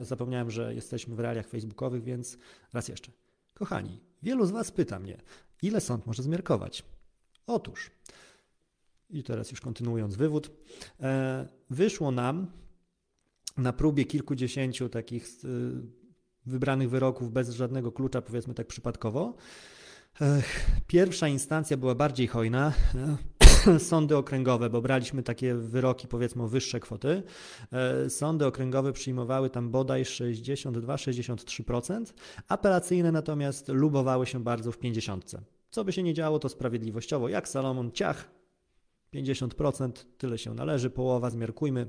zapomniałem, 0.00 0.50
że 0.50 0.74
jesteśmy 0.74 1.14
w 1.16 1.20
realiach 1.20 1.48
facebookowych, 1.48 2.04
więc 2.04 2.38
raz 2.72 2.88
jeszcze. 2.88 3.12
Kochani, 3.54 4.00
wielu 4.22 4.46
z 4.46 4.50
Was 4.50 4.70
pyta 4.70 4.98
mnie, 4.98 5.20
ile 5.62 5.80
sąd 5.80 6.06
może 6.06 6.22
zmiarkować? 6.22 6.84
Otóż, 7.46 7.90
i 9.10 9.22
teraz 9.22 9.50
już 9.50 9.60
kontynuując 9.60 10.16
wywód, 10.16 10.50
e, 11.00 11.48
wyszło 11.70 12.10
nam 12.10 12.46
na 13.56 13.72
próbie 13.72 14.04
kilkudziesięciu 14.04 14.88
takich 14.88 15.24
e, 15.24 15.48
wybranych 16.46 16.90
wyroków 16.90 17.32
bez 17.32 17.50
żadnego 17.50 17.92
klucza, 17.92 18.22
powiedzmy 18.22 18.54
tak 18.54 18.66
przypadkowo. 18.66 19.36
Pierwsza 20.86 21.28
instancja 21.28 21.76
była 21.76 21.94
bardziej 21.94 22.26
hojna. 22.26 22.72
sądy 23.78 24.16
okręgowe, 24.16 24.70
bo 24.70 24.82
braliśmy 24.82 25.22
takie 25.22 25.54
wyroki, 25.54 26.08
powiedzmy 26.08 26.42
o 26.42 26.48
wyższe 26.48 26.80
kwoty, 26.80 27.22
e, 27.72 28.10
sądy 28.10 28.46
okręgowe 28.46 28.92
przyjmowały 28.92 29.50
tam 29.50 29.70
bodaj 29.70 30.02
62-63%, 30.02 32.14
apelacyjne 32.48 33.12
natomiast 33.12 33.68
lubowały 33.68 34.26
się 34.26 34.44
bardzo 34.44 34.72
w 34.72 34.78
50%. 34.78 35.38
Co 35.70 35.84
by 35.84 35.92
się 35.92 36.02
nie 36.02 36.14
działo, 36.14 36.38
to 36.38 36.48
sprawiedliwościowo, 36.48 37.28
jak 37.28 37.48
Salomon 37.48 37.92
ciach, 37.92 38.30
50%, 39.14 39.92
tyle 40.18 40.38
się 40.38 40.54
należy, 40.54 40.90
połowa 40.90 41.30
zmiarkujmy, 41.30 41.86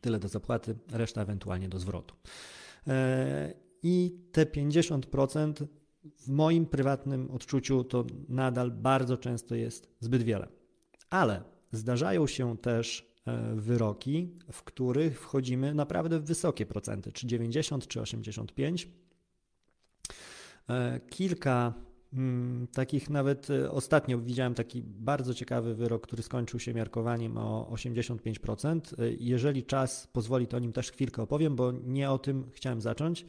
tyle 0.00 0.18
do 0.18 0.28
zapłaty, 0.28 0.78
reszta 0.92 1.22
ewentualnie 1.22 1.68
do 1.68 1.78
zwrotu. 1.78 2.14
E, 2.86 3.54
I 3.82 4.18
te 4.32 4.46
50% 4.46 5.66
w 6.04 6.28
moim 6.28 6.66
prywatnym 6.66 7.30
odczuciu 7.30 7.84
to 7.84 8.04
nadal 8.28 8.70
bardzo 8.70 9.16
często 9.16 9.54
jest 9.54 9.88
zbyt 10.00 10.22
wiele. 10.22 10.48
Ale 11.10 11.42
zdarzają 11.72 12.26
się 12.26 12.58
też 12.58 13.12
e, 13.26 13.54
wyroki, 13.54 14.38
w 14.52 14.62
których 14.62 15.20
wchodzimy 15.20 15.74
naprawdę 15.74 16.20
w 16.20 16.24
wysokie 16.24 16.66
procenty, 16.66 17.12
czy 17.12 17.26
90, 17.26 17.86
czy 17.86 18.00
85. 18.00 18.88
E, 20.68 21.00
kilka 21.10 21.74
mm, 22.12 22.66
takich 22.66 23.10
nawet 23.10 23.50
e, 23.50 23.70
ostatnio 23.70 24.18
widziałem 24.18 24.54
taki 24.54 24.82
bardzo 24.82 25.34
ciekawy 25.34 25.74
wyrok, 25.74 26.06
który 26.06 26.22
skończył 26.22 26.60
się 26.60 26.74
miarkowaniem 26.74 27.38
o 27.38 27.70
85%. 27.74 28.80
Jeżeli 29.18 29.64
czas 29.64 30.06
pozwoli, 30.12 30.46
to 30.46 30.56
o 30.56 30.60
nim 30.60 30.72
też 30.72 30.90
chwilkę 30.90 31.22
opowiem, 31.22 31.56
bo 31.56 31.72
nie 31.72 32.10
o 32.10 32.18
tym 32.18 32.50
chciałem 32.52 32.80
zacząć. 32.80 33.26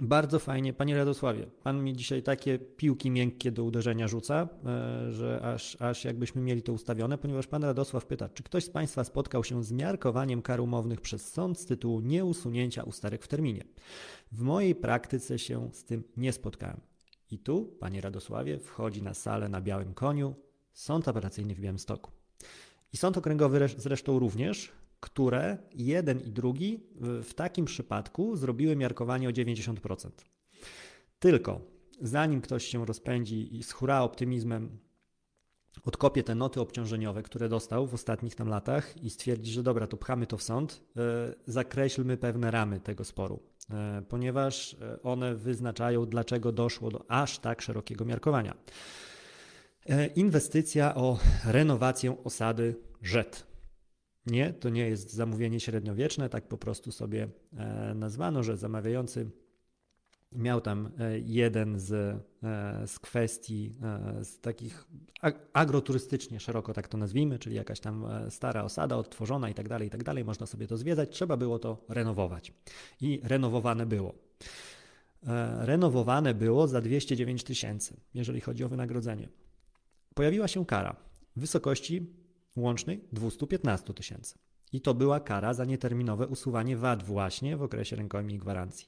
Bardzo 0.00 0.38
fajnie, 0.38 0.72
Panie 0.72 0.96
Radosławie, 0.96 1.46
Pan 1.62 1.84
mi 1.84 1.96
dzisiaj 1.96 2.22
takie 2.22 2.58
piłki 2.58 3.10
miękkie 3.10 3.52
do 3.52 3.64
uderzenia 3.64 4.08
rzuca, 4.08 4.48
e, 4.66 5.12
że 5.12 5.40
aż, 5.42 5.76
aż 5.80 6.04
jakbyśmy 6.04 6.42
mieli 6.42 6.62
to 6.62 6.72
ustawione, 6.72 7.18
ponieważ 7.18 7.46
Pan 7.46 7.64
Radosław 7.64 8.06
pyta, 8.06 8.28
czy 8.28 8.42
ktoś 8.42 8.64
z 8.64 8.70
Państwa 8.70 9.04
spotkał 9.04 9.44
się 9.44 9.64
z 9.64 9.72
miarkowaniem 9.72 10.42
kar 10.42 10.60
umownych 10.60 11.00
przez 11.00 11.32
sąd 11.32 11.58
z 11.58 11.66
tytułu 11.66 12.00
nieusunięcia 12.00 12.82
ustarek 12.82 13.22
w 13.22 13.28
terminie. 13.28 13.64
W 14.32 14.42
mojej 14.42 14.74
praktyce 14.74 15.38
się 15.38 15.68
z 15.72 15.84
tym 15.84 16.04
nie 16.16 16.32
spotkałem. 16.32 16.80
I 17.30 17.38
tu, 17.38 17.76
Panie 17.80 18.00
Radosławie, 18.00 18.58
wchodzi 18.58 19.02
na 19.02 19.14
salę 19.14 19.48
na 19.48 19.60
białym 19.60 19.94
koniu 19.94 20.34
Sąd 20.72 21.08
Apelacyjny 21.08 21.54
w 21.54 21.60
Białymstoku. 21.60 22.10
I 22.92 22.96
sąd 22.96 23.18
okręgowy 23.18 23.68
zresztą 23.76 24.18
również, 24.18 24.72
które 25.02 25.58
jeden 25.74 26.20
i 26.20 26.30
drugi 26.30 26.80
w 27.22 27.34
takim 27.34 27.64
przypadku 27.64 28.36
zrobiły 28.36 28.76
miarkowanie 28.76 29.28
o 29.28 29.32
90%. 29.32 30.10
Tylko 31.18 31.60
zanim 32.00 32.40
ktoś 32.40 32.66
się 32.66 32.86
rozpędzi 32.86 33.56
i 33.56 33.62
z 33.62 33.72
hura 33.72 34.02
optymizmem 34.02 34.78
odkopie 35.84 36.22
te 36.22 36.34
noty 36.34 36.60
obciążeniowe, 36.60 37.22
które 37.22 37.48
dostał 37.48 37.86
w 37.86 37.94
ostatnich 37.94 38.34
tam 38.34 38.48
latach 38.48 39.02
i 39.02 39.10
stwierdzi, 39.10 39.52
że 39.52 39.62
dobra, 39.62 39.86
to 39.86 39.96
pchamy 39.96 40.26
to 40.26 40.36
w 40.36 40.42
sąd, 40.42 40.82
e, 40.96 41.00
zakreślmy 41.46 42.16
pewne 42.16 42.50
ramy 42.50 42.80
tego 42.80 43.04
sporu, 43.04 43.42
e, 43.70 44.02
ponieważ 44.08 44.74
e, 44.74 45.02
one 45.02 45.34
wyznaczają, 45.34 46.06
dlaczego 46.06 46.52
doszło 46.52 46.90
do 46.90 47.10
aż 47.10 47.38
tak 47.38 47.62
szerokiego 47.62 48.04
miarkowania. 48.04 48.54
Inwestycja 50.14 50.94
o 50.94 51.18
renowację 51.44 52.24
osady 52.24 52.76
Rzet 53.02 53.51
Nie, 54.26 54.52
to 54.52 54.68
nie 54.68 54.88
jest 54.88 55.12
zamówienie 55.12 55.60
średniowieczne, 55.60 56.28
tak 56.28 56.48
po 56.48 56.58
prostu 56.58 56.92
sobie 56.92 57.28
e, 57.56 57.94
nazwano, 57.94 58.42
że 58.42 58.56
zamawiający 58.56 59.30
miał 60.32 60.60
tam 60.60 60.90
e, 60.98 61.18
jeden 61.18 61.80
z, 61.80 61.92
e, 61.92 62.86
z 62.86 62.98
kwestii, 62.98 63.74
z 64.22 64.40
takich 64.40 64.86
agroturystycznie 65.52 66.40
szeroko 66.40 66.72
tak 66.72 66.88
to 66.88 66.98
nazwijmy, 66.98 67.38
czyli 67.38 67.56
jakaś 67.56 67.80
tam 67.80 68.06
stara 68.30 68.64
osada 68.64 68.96
odtworzona 68.96 69.50
i 69.50 69.54
tak 69.54 69.68
dalej, 69.68 69.88
i 69.88 69.90
tak 69.90 70.04
dalej, 70.04 70.24
można 70.24 70.46
sobie 70.46 70.66
to 70.66 70.76
zwiedzać, 70.76 71.10
trzeba 71.10 71.36
było 71.36 71.58
to 71.58 71.84
renowować. 71.88 72.52
I 73.00 73.20
renowowane 73.22 73.86
było. 73.86 74.14
Renowowane 75.58 76.34
było 76.34 76.68
za 76.68 76.80
209 76.80 77.44
tysięcy, 77.44 77.96
jeżeli 78.14 78.40
chodzi 78.40 78.64
o 78.64 78.68
wynagrodzenie. 78.68 79.28
Pojawiła 80.14 80.48
się 80.48 80.66
kara 80.66 80.96
w 81.36 81.40
wysokości 81.40 82.21
łącznej 82.56 83.04
215 83.12 83.94
tysięcy. 83.94 84.38
I 84.72 84.80
to 84.80 84.94
była 84.94 85.20
kara 85.20 85.54
za 85.54 85.64
nieterminowe 85.64 86.26
usuwanie 86.26 86.76
VAT 86.76 87.02
właśnie 87.02 87.56
w 87.56 87.62
okresie 87.62 87.96
rękojmi 87.96 88.34
i 88.34 88.38
gwarancji. 88.38 88.86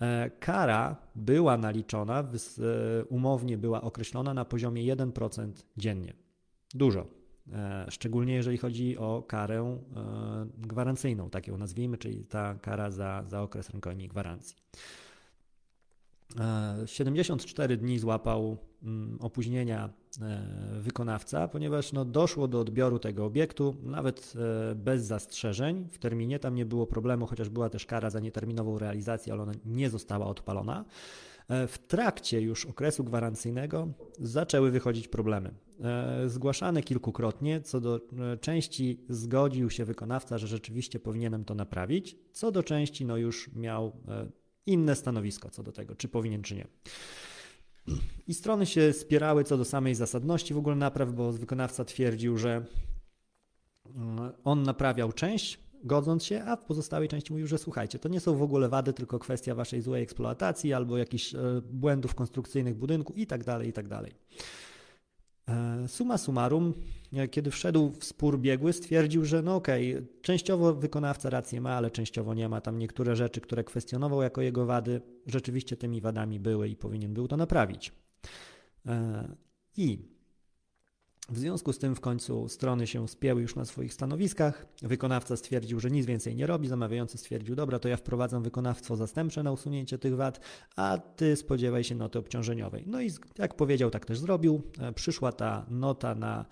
E, 0.00 0.30
kara 0.30 0.96
była 1.14 1.58
naliczona, 1.58 2.20
e, 2.20 3.04
umownie 3.04 3.58
była 3.58 3.80
określona 3.82 4.34
na 4.34 4.44
poziomie 4.44 4.82
1% 4.82 5.52
dziennie. 5.76 6.14
Dużo. 6.74 7.06
E, 7.52 7.86
szczególnie 7.90 8.34
jeżeli 8.34 8.58
chodzi 8.58 8.98
o 8.98 9.22
karę 9.28 9.78
gwarancyjną, 10.58 11.30
tak 11.30 11.46
ją 11.46 11.58
nazwijmy, 11.58 11.98
czyli 11.98 12.24
ta 12.24 12.54
kara 12.54 12.90
za, 12.90 13.24
za 13.26 13.42
okres 13.42 13.70
rękojmi 13.70 14.04
i 14.04 14.08
gwarancji. 14.08 14.56
74 16.86 17.76
dni 17.76 17.98
złapał 17.98 18.56
mm, 18.82 19.18
opóźnienia 19.20 19.90
e, 20.22 20.42
wykonawca, 20.80 21.48
ponieważ 21.48 21.92
no, 21.92 22.04
doszło 22.04 22.48
do 22.48 22.60
odbioru 22.60 22.98
tego 22.98 23.24
obiektu 23.24 23.76
nawet 23.82 24.32
e, 24.70 24.74
bez 24.74 25.04
zastrzeżeń 25.04 25.88
w 25.90 25.98
terminie. 25.98 26.38
Tam 26.38 26.54
nie 26.54 26.66
było 26.66 26.86
problemu, 26.86 27.26
chociaż 27.26 27.48
była 27.48 27.70
też 27.70 27.86
kara 27.86 28.10
za 28.10 28.20
nieterminową 28.20 28.78
realizację, 28.78 29.32
ale 29.32 29.42
ona 29.42 29.52
nie 29.64 29.90
została 29.90 30.26
odpalona. 30.26 30.84
E, 31.48 31.66
w 31.66 31.78
trakcie 31.78 32.40
już 32.40 32.66
okresu 32.66 33.04
gwarancyjnego 33.04 33.88
zaczęły 34.18 34.70
wychodzić 34.70 35.08
problemy. 35.08 35.54
Zgłaszane 36.26 36.82
kilkukrotnie, 36.82 37.60
co 37.60 37.80
do 37.80 38.00
części 38.40 39.04
zgodził 39.08 39.70
się 39.70 39.84
wykonawca, 39.84 40.38
że 40.38 40.46
rzeczywiście 40.46 41.00
powinienem 41.00 41.44
to 41.44 41.54
naprawić, 41.54 42.16
co 42.32 42.52
do 42.52 42.62
części 42.62 43.04
no 43.04 43.16
już 43.16 43.50
miał 43.54 43.92
inne 44.68 44.96
stanowisko 44.96 45.50
co 45.50 45.62
do 45.62 45.72
tego, 45.72 45.94
czy 45.96 46.08
powinien, 46.08 46.42
czy 46.42 46.54
nie. 46.54 46.66
I 48.26 48.34
strony 48.34 48.66
się 48.66 48.92
spierały 48.92 49.44
co 49.44 49.56
do 49.56 49.64
samej 49.64 49.94
zasadności 49.94 50.54
w 50.54 50.58
ogóle 50.58 50.76
napraw, 50.76 51.12
bo 51.12 51.32
wykonawca 51.32 51.84
twierdził, 51.84 52.38
że 52.38 52.64
mm, 53.96 54.32
on 54.44 54.62
naprawiał 54.62 55.12
część, 55.12 55.58
godząc 55.84 56.24
się, 56.24 56.44
a 56.44 56.56
w 56.56 56.64
pozostałej 56.64 57.08
części 57.08 57.32
mówił, 57.32 57.46
że 57.46 57.58
słuchajcie, 57.58 57.98
to 57.98 58.08
nie 58.08 58.20
są 58.20 58.36
w 58.36 58.42
ogóle 58.42 58.68
wady, 58.68 58.92
tylko 58.92 59.18
kwestia 59.18 59.54
waszej 59.54 59.82
złej 59.82 60.02
eksploatacji 60.02 60.72
albo 60.72 60.98
jakichś 60.98 61.34
e, 61.34 61.38
błędów 61.70 62.14
konstrukcyjnych 62.14 62.76
budynku 62.76 63.12
i 63.12 63.26
tak 63.26 63.44
dalej, 63.44 63.68
i 63.68 63.72
tak 63.72 63.88
dalej. 63.88 64.14
E, 65.48 65.88
suma 65.88 66.18
summarum, 66.18 66.74
kiedy 67.30 67.50
wszedł 67.50 67.90
w 67.90 68.04
spór 68.04 68.38
biegły, 68.38 68.72
stwierdził, 68.72 69.24
że 69.24 69.42
no 69.42 69.56
okej, 69.56 69.94
okay, 69.94 70.06
częściowo 70.22 70.74
wykonawca 70.74 71.30
rację 71.30 71.60
ma, 71.60 71.70
ale 71.70 71.90
częściowo 71.90 72.34
nie 72.34 72.48
ma. 72.48 72.60
Tam 72.60 72.78
niektóre 72.78 73.16
rzeczy, 73.16 73.40
które 73.40 73.64
kwestionował 73.64 74.22
jako 74.22 74.42
jego 74.42 74.66
wady, 74.66 75.00
rzeczywiście 75.26 75.76
tymi 75.76 76.00
wadami 76.00 76.40
były 76.40 76.68
i 76.68 76.76
powinien 76.76 77.14
był 77.14 77.28
to 77.28 77.36
naprawić. 77.36 77.92
E, 78.86 79.28
I 79.76 80.17
w 81.28 81.38
związku 81.38 81.72
z 81.72 81.78
tym 81.78 81.94
w 81.94 82.00
końcu 82.00 82.48
strony 82.48 82.86
się 82.86 83.08
spięły 83.08 83.42
już 83.42 83.56
na 83.56 83.64
swoich 83.64 83.94
stanowiskach. 83.94 84.66
Wykonawca 84.82 85.36
stwierdził, 85.36 85.80
że 85.80 85.90
nic 85.90 86.06
więcej 86.06 86.36
nie 86.36 86.46
robi. 86.46 86.68
Zamawiający 86.68 87.18
stwierdził, 87.18 87.56
dobra, 87.56 87.78
to 87.78 87.88
ja 87.88 87.96
wprowadzam 87.96 88.42
wykonawstwo 88.42 88.96
zastępcze 88.96 89.42
na 89.42 89.52
usunięcie 89.52 89.98
tych 89.98 90.16
wad, 90.16 90.40
a 90.76 90.98
ty 90.98 91.36
spodziewaj 91.36 91.84
się 91.84 91.94
noty 91.94 92.18
obciążeniowej. 92.18 92.84
No 92.86 93.02
i 93.02 93.10
jak 93.38 93.54
powiedział, 93.54 93.90
tak 93.90 94.06
też 94.06 94.18
zrobił. 94.18 94.62
E, 94.78 94.92
przyszła 94.92 95.32
ta 95.32 95.66
nota 95.70 96.14
na 96.14 96.44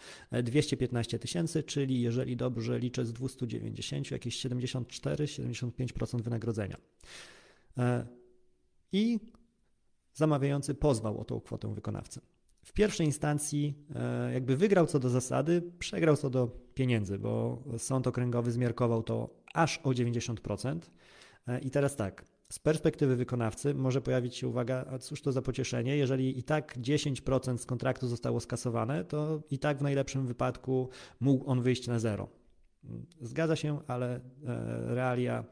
215 0.43 1.19
tysięcy, 1.19 1.63
czyli 1.63 2.03
jeżeli 2.03 2.37
dobrze 2.37 2.79
liczę 2.79 3.07
z 3.07 3.13
290, 3.13 4.11
jakieś 4.11 4.47
74-75% 4.47 6.23
wynagrodzenia. 6.23 6.77
E, 7.79 8.07
I 8.93 9.21
zamawiający 10.15 10.75
pozwał 10.75 11.21
o 11.21 11.25
tą 11.25 11.41
kwotę 11.41 11.75
wykonawcę 11.75 12.36
w 12.67 12.73
pierwszej 12.73 13.07
instancji 13.07 13.75
e, 13.95 14.33
jakby 14.33 14.57
wygrał 14.57 14.87
co 14.87 14.99
do 14.99 15.09
zasady, 15.09 15.63
przegrał 15.79 16.17
co 16.17 16.31
do 16.31 16.47
pieniędzy, 16.75 17.19
bo 17.19 17.63
sąd 17.79 18.07
okręgowy 18.07 18.53
zmiarkował 18.53 19.03
to 19.03 19.31
aż 19.55 19.79
o 19.79 19.91
90%. 19.91 20.79
E, 21.49 21.61
I 21.61 21.71
teraz 21.71 21.97
tak, 21.97 22.25
z 22.49 22.59
perspektywy 22.59 23.17
wykonawcy 23.17 23.75
może 23.75 24.01
pojawić 24.01 24.37
się 24.37 24.49
uwaga, 24.49 24.85
a 24.91 24.99
cóż 24.99 25.23
to 25.23 25.33
za 25.33 25.43
pocieszenie, 25.43 25.97
jeżeli 25.97 26.39
i 26.39 26.43
tak 26.43 26.79
10% 26.79 27.59
z 27.59 27.67
kontraktu 27.67 28.09
zostało 28.09 28.41
skasowane, 28.41 29.05
to 29.05 29.43
i 29.51 29.59
tak 29.59 29.79
w 29.79 29.83
najlepszym 29.83 30.27
wypadku 30.27 30.89
mógł 31.21 31.51
on 31.51 31.63
wyjść 31.63 31.87
na 31.87 31.99
zero. 31.99 32.29
Zgadza 33.21 33.57
się, 33.57 33.81
ale 33.87 34.17
e, 34.17 34.21
realia 34.95 35.45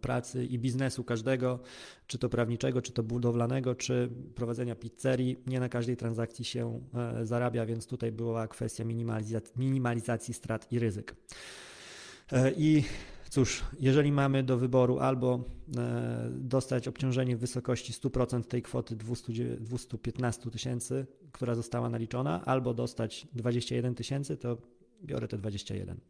pracy 0.00 0.44
i 0.44 0.58
biznesu 0.58 1.04
każdego, 1.04 1.58
czy 2.06 2.18
to 2.18 2.28
prawniczego, 2.28 2.82
czy 2.82 2.92
to 2.92 3.02
budowlanego, 3.02 3.74
czy 3.74 4.08
prowadzenia 4.34 4.74
pizzerii. 4.74 5.36
Nie 5.46 5.60
na 5.60 5.68
każdej 5.68 5.96
transakcji 5.96 6.44
się 6.44 6.80
e, 6.94 7.26
zarabia, 7.26 7.66
więc 7.66 7.86
tutaj 7.86 8.12
była 8.12 8.48
kwestia 8.48 8.84
minimalizacji, 8.84 9.52
minimalizacji 9.56 10.34
strat 10.34 10.72
i 10.72 10.78
ryzyk. 10.78 11.16
E, 12.32 12.52
I 12.52 12.84
cóż, 13.30 13.62
jeżeli 13.80 14.12
mamy 14.12 14.42
do 14.42 14.58
wyboru 14.58 14.98
albo 14.98 15.44
dostać 16.30 16.88
obciążenie 16.88 17.36
w 17.36 17.40
wysokości 17.40 17.92
100% 17.92 18.44
tej 18.44 18.62
kwoty 18.62 18.96
200, 18.96 19.32
215 19.60 20.50
tysięcy, 20.50 21.06
która 21.32 21.54
została 21.54 21.88
naliczona, 21.88 22.44
albo 22.44 22.74
dostać 22.74 23.26
21 23.34 23.94
tysięcy, 23.94 24.36
to 24.36 24.56
biorę 25.04 25.28
te 25.28 25.38
21. 25.38 26.00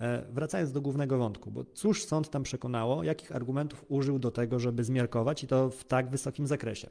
E, 0.00 0.26
wracając 0.32 0.72
do 0.72 0.80
głównego 0.80 1.18
wątku, 1.18 1.50
bo 1.50 1.64
cóż 1.64 2.04
sąd 2.04 2.30
tam 2.30 2.42
przekonało, 2.42 3.04
jakich 3.04 3.36
argumentów 3.36 3.84
użył 3.88 4.18
do 4.18 4.30
tego, 4.30 4.58
żeby 4.58 4.84
zmiarkować 4.84 5.44
i 5.44 5.46
to 5.46 5.70
w 5.70 5.84
tak 5.84 6.10
wysokim 6.10 6.46
zakresie? 6.46 6.90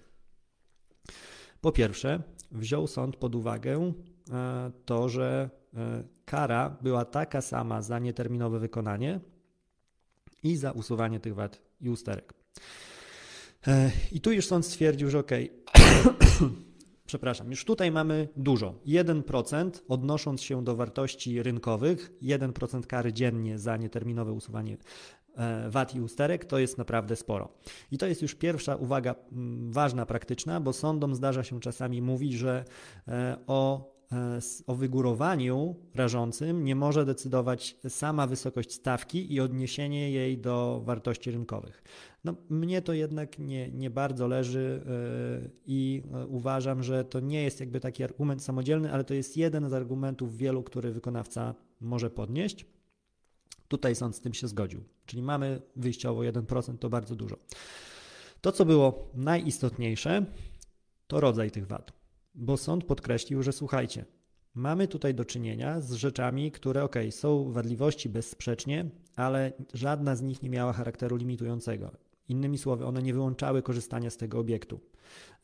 Po 1.61 1.71
pierwsze, 1.71 2.21
wziął 2.51 2.87
sąd 2.87 3.15
pod 3.15 3.35
uwagę 3.35 3.93
e, 4.31 4.71
to, 4.85 5.09
że 5.09 5.49
e, 5.73 6.03
kara 6.25 6.77
była 6.81 7.05
taka 7.05 7.41
sama 7.41 7.81
za 7.81 7.99
nieterminowe 7.99 8.59
wykonanie 8.59 9.19
i 10.43 10.55
za 10.55 10.71
usuwanie 10.71 11.19
tych 11.19 11.35
wad 11.35 11.61
i 11.81 11.89
usterek. 11.89 12.33
I 14.11 14.21
tu 14.21 14.31
już 14.31 14.47
sąd 14.47 14.65
stwierdził, 14.65 15.09
że 15.09 15.19
ok, 15.19 15.31
przepraszam, 17.11 17.49
już 17.49 17.65
tutaj 17.65 17.91
mamy 17.91 18.27
dużo. 18.35 18.75
1% 18.87 19.71
odnosząc 19.87 20.41
się 20.41 20.63
do 20.63 20.75
wartości 20.75 21.43
rynkowych, 21.43 22.11
1% 22.21 22.85
kary 22.87 23.13
dziennie 23.13 23.59
za 23.59 23.77
nieterminowe 23.77 24.31
usuwanie 24.31 24.77
e, 25.35 25.69
VAT 25.69 25.95
i 25.95 26.01
usterek, 26.01 26.45
to 26.45 26.59
jest 26.59 26.77
naprawdę 26.77 27.15
sporo. 27.15 27.49
I 27.91 27.97
to 27.97 28.07
jest 28.07 28.21
już 28.21 28.35
pierwsza 28.35 28.75
uwaga 28.75 29.15
ważna, 29.69 30.05
praktyczna, 30.05 30.59
bo 30.59 30.73
sądom 30.73 31.15
zdarza 31.15 31.43
się 31.43 31.59
czasami 31.59 32.01
mówić, 32.01 32.33
że 32.33 32.65
e, 33.07 33.37
o 33.47 33.90
o 34.67 34.75
wygórowaniu 34.75 35.75
rażącym 35.95 36.63
nie 36.63 36.75
może 36.75 37.05
decydować 37.05 37.77
sama 37.89 38.27
wysokość 38.27 38.73
stawki 38.73 39.33
i 39.33 39.39
odniesienie 39.39 40.11
jej 40.11 40.37
do 40.37 40.81
wartości 40.85 41.31
rynkowych. 41.31 41.83
No, 42.23 42.35
mnie 42.49 42.81
to 42.81 42.93
jednak 42.93 43.39
nie, 43.39 43.71
nie 43.71 43.89
bardzo 43.89 44.27
leży 44.27 44.83
e, 44.85 45.49
i 45.65 46.03
e, 46.13 46.27
uważam, 46.27 46.83
że 46.83 47.05
to 47.05 47.19
nie 47.19 47.43
jest 47.43 47.59
jakby 47.59 47.79
taki 47.79 48.03
argument 48.03 48.43
samodzielny, 48.43 48.93
ale 48.93 49.03
to 49.03 49.13
jest 49.13 49.37
jeden 49.37 49.69
z 49.69 49.73
argumentów 49.73 50.37
wielu, 50.37 50.63
który 50.63 50.91
wykonawca 50.91 51.55
może 51.81 52.09
podnieść. 52.09 52.65
Tutaj 53.67 53.95
sąd 53.95 54.15
z 54.15 54.21
tym 54.21 54.33
się 54.33 54.47
zgodził. 54.47 54.83
Czyli 55.05 55.21
mamy 55.21 55.61
wyjściowo 55.75 56.21
1%, 56.21 56.77
to 56.77 56.89
bardzo 56.89 57.15
dużo. 57.15 57.37
To, 58.41 58.51
co 58.51 58.65
było 58.65 59.09
najistotniejsze, 59.13 60.25
to 61.07 61.19
rodzaj 61.19 61.51
tych 61.51 61.67
wad 61.67 62.00
bo 62.33 62.57
sąd 62.57 62.83
podkreślił, 62.83 63.43
że 63.43 63.51
słuchajcie, 63.51 64.05
mamy 64.53 64.87
tutaj 64.87 65.15
do 65.15 65.25
czynienia 65.25 65.81
z 65.81 65.91
rzeczami, 65.91 66.51
które 66.51 66.83
ok, 66.83 66.95
są 67.09 67.51
wadliwości 67.51 68.09
bezsprzecznie, 68.09 68.89
ale 69.15 69.53
żadna 69.73 70.15
z 70.15 70.21
nich 70.21 70.43
nie 70.43 70.49
miała 70.49 70.73
charakteru 70.73 71.15
limitującego. 71.15 71.91
Innymi 72.27 72.57
słowy, 72.57 72.85
one 72.85 73.01
nie 73.01 73.13
wyłączały 73.13 73.61
korzystania 73.61 74.09
z 74.09 74.17
tego 74.17 74.39
obiektu. 74.39 74.79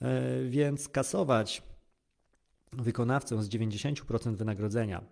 E, 0.01 0.43
więc 0.43 0.89
kasować 0.89 1.63
wykonawcę 2.73 3.43
z 3.43 3.49
90% 3.49 4.35
wynagrodzenia 4.35 5.03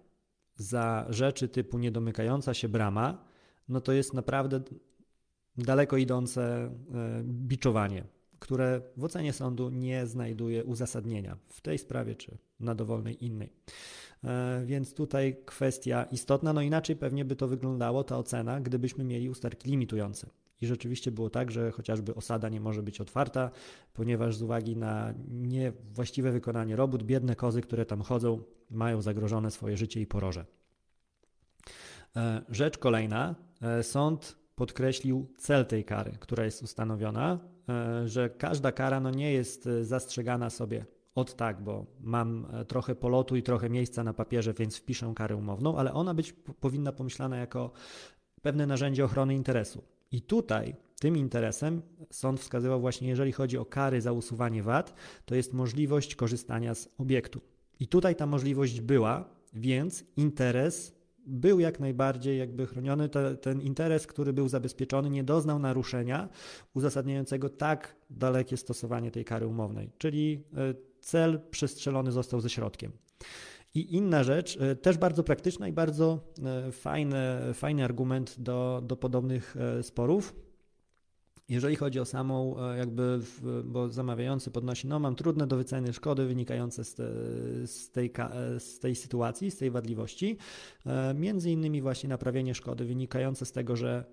za 0.56 1.06
rzeczy 1.10 1.48
typu 1.48 1.80
niedomykająca 1.80 2.54
się 2.54 2.70
brama, 2.70 3.26
no 3.70 3.82
to 3.82 3.92
jest 3.92 4.14
naprawdę 4.14 4.62
daleko 5.58 5.98
idące 5.98 6.44
e, 6.44 6.72
biczowanie 7.24 8.04
które 8.40 8.82
w 8.98 9.04
ocenie 9.04 9.34
sądu 9.34 9.70
nie 9.70 10.08
znajduje 10.08 10.64
uzasadnienia 10.64 11.38
w 11.48 11.62
tej 11.62 11.78
sprawie 11.78 12.16
czy 12.16 12.38
na 12.60 12.76
dowolnej 12.76 13.26
innej. 13.26 13.54
E, 14.24 14.64
więc 14.66 14.94
tutaj 14.94 15.38
kwestia 15.46 16.04
istotna, 16.04 16.54
no 16.54 16.62
inaczej 16.62 16.96
pewnie 16.96 17.26
by 17.26 17.36
to 17.36 17.48
wyglądało, 17.48 18.04
ta 18.04 18.18
ocena, 18.18 18.62
gdybyśmy 18.62 19.04
mieli 19.04 19.30
usterki 19.30 19.70
limitujące. 19.70 20.30
I 20.62 20.68
rzeczywiście 20.68 21.12
było 21.12 21.30
tak, 21.30 21.52
że 21.52 21.72
chociażby 21.72 22.16
osada 22.16 22.50
nie 22.50 22.62
może 22.62 22.84
być 22.84 23.02
otwarta, 23.02 23.52
ponieważ 23.94 24.36
z 24.36 24.42
uwagi 24.42 24.78
na 24.78 25.14
niewłaściwe 25.28 26.32
wykonanie 26.32 26.76
robót, 26.76 27.04
biedne 27.04 27.36
kozy, 27.36 27.62
które 27.62 27.86
tam 27.86 28.02
chodzą, 28.02 28.44
mają 28.70 29.02
zagrożone 29.02 29.52
swoje 29.52 29.78
życie 29.78 30.02
i 30.02 30.08
poroże. 30.08 30.46
E, 32.16 32.42
rzecz 32.50 32.78
kolejna, 32.78 33.36
e, 33.62 33.84
sąd 33.84 34.38
podkreślił 34.56 35.28
cel 35.38 35.66
tej 35.66 35.86
kary, 35.86 36.12
która 36.20 36.46
jest 36.46 36.64
ustanowiona, 36.64 37.40
że 38.06 38.30
każda 38.30 38.72
kara 38.72 39.00
no 39.00 39.12
nie 39.12 39.34
jest 39.34 39.70
zastrzegana 39.82 40.50
sobie 40.50 40.86
od 41.16 41.36
tak, 41.36 41.64
bo 41.64 41.86
mam 42.00 42.48
trochę 42.68 42.96
polotu 42.96 43.36
i 43.36 43.44
trochę 43.44 43.70
miejsca 43.70 44.04
na 44.04 44.14
papierze, 44.14 44.54
więc 44.54 44.78
wpiszę 44.78 45.14
karę 45.16 45.36
umowną, 45.36 45.78
ale 45.78 45.94
ona 45.94 46.14
być 46.14 46.34
powinna 46.60 46.92
pomyślana 46.92 47.38
jako 47.38 47.72
pewne 48.42 48.68
narzędzie 48.68 49.06
ochrony 49.06 49.36
interesu. 49.36 49.84
I 50.12 50.22
tutaj 50.22 50.76
tym 51.00 51.18
interesem 51.18 51.82
sąd 52.12 52.40
wskazywał 52.40 52.82
właśnie, 52.82 53.08
jeżeli 53.08 53.32
chodzi 53.32 53.58
o 53.58 53.66
kary 53.66 54.02
za 54.02 54.12
usuwanie 54.12 54.64
wad, 54.64 54.94
to 55.26 55.36
jest 55.36 55.54
możliwość 55.54 56.16
korzystania 56.16 56.76
z 56.76 56.90
obiektu. 56.98 57.42
I 57.80 57.88
tutaj 57.88 58.16
ta 58.16 58.26
możliwość 58.26 58.82
była, 58.82 59.30
więc 59.54 60.04
interes 60.18 60.96
był 61.26 61.60
jak 61.60 61.80
najbardziej 61.80 62.40
jakby 62.40 62.68
chroniony. 62.68 63.10
Te, 63.10 63.36
ten 63.36 63.62
interes, 63.62 64.08
który 64.08 64.34
był 64.34 64.48
zabezpieczony, 64.48 65.10
nie 65.10 65.24
doznał 65.24 65.60
naruszenia 65.60 66.30
uzasadniającego 66.74 67.50
tak 67.50 67.96
dalekie 68.10 68.58
stosowanie 68.58 69.12
tej 69.12 69.26
kary 69.26 69.48
umownej, 69.48 69.92
czyli 69.98 70.44
e, 70.58 70.74
cel 71.00 71.42
przestrzelony 71.52 72.12
został 72.12 72.42
ze 72.42 72.50
środkiem. 72.50 72.92
I 73.74 73.96
inna 73.96 74.24
rzecz, 74.24 74.58
e, 74.62 74.76
też 74.76 74.98
bardzo 74.98 75.24
praktyczna 75.24 75.68
i 75.68 75.72
bardzo 75.72 76.20
e, 76.44 76.72
fajny, 76.72 77.18
fajny 77.54 77.84
argument 77.84 78.36
do, 78.40 78.82
do 78.86 78.96
podobnych 78.96 79.56
sporów, 79.82 80.36
jeżeli 81.50 81.76
chodzi 81.76 82.00
o 82.00 82.06
samą, 82.06 82.56
e, 82.60 82.78
jakby, 82.78 83.20
bo 83.64 83.90
zamawiający 83.90 84.52
podnosi, 84.52 84.88
no 84.88 85.00
mam 85.00 85.16
trudne 85.16 85.48
do 85.48 85.58
wyceny 85.58 85.94
szkody 85.94 86.26
wynikające 86.26 86.84
z, 86.84 86.94
te, 86.94 87.04
z, 87.68 87.92
tej, 87.92 88.14
e, 88.18 88.60
z 88.60 88.80
tej 88.80 88.96
sytuacji, 88.96 89.52
z 89.52 89.58
tej 89.58 89.72
wadliwości, 89.72 90.38
e, 90.86 91.14
między 91.14 91.52
innymi 91.52 91.82
właśnie 91.82 92.10
naprawienie 92.10 92.56
szkody 92.56 92.86
wynikające 92.86 93.46
z 93.46 93.52
tego, 93.52 93.76
że, 93.76 94.06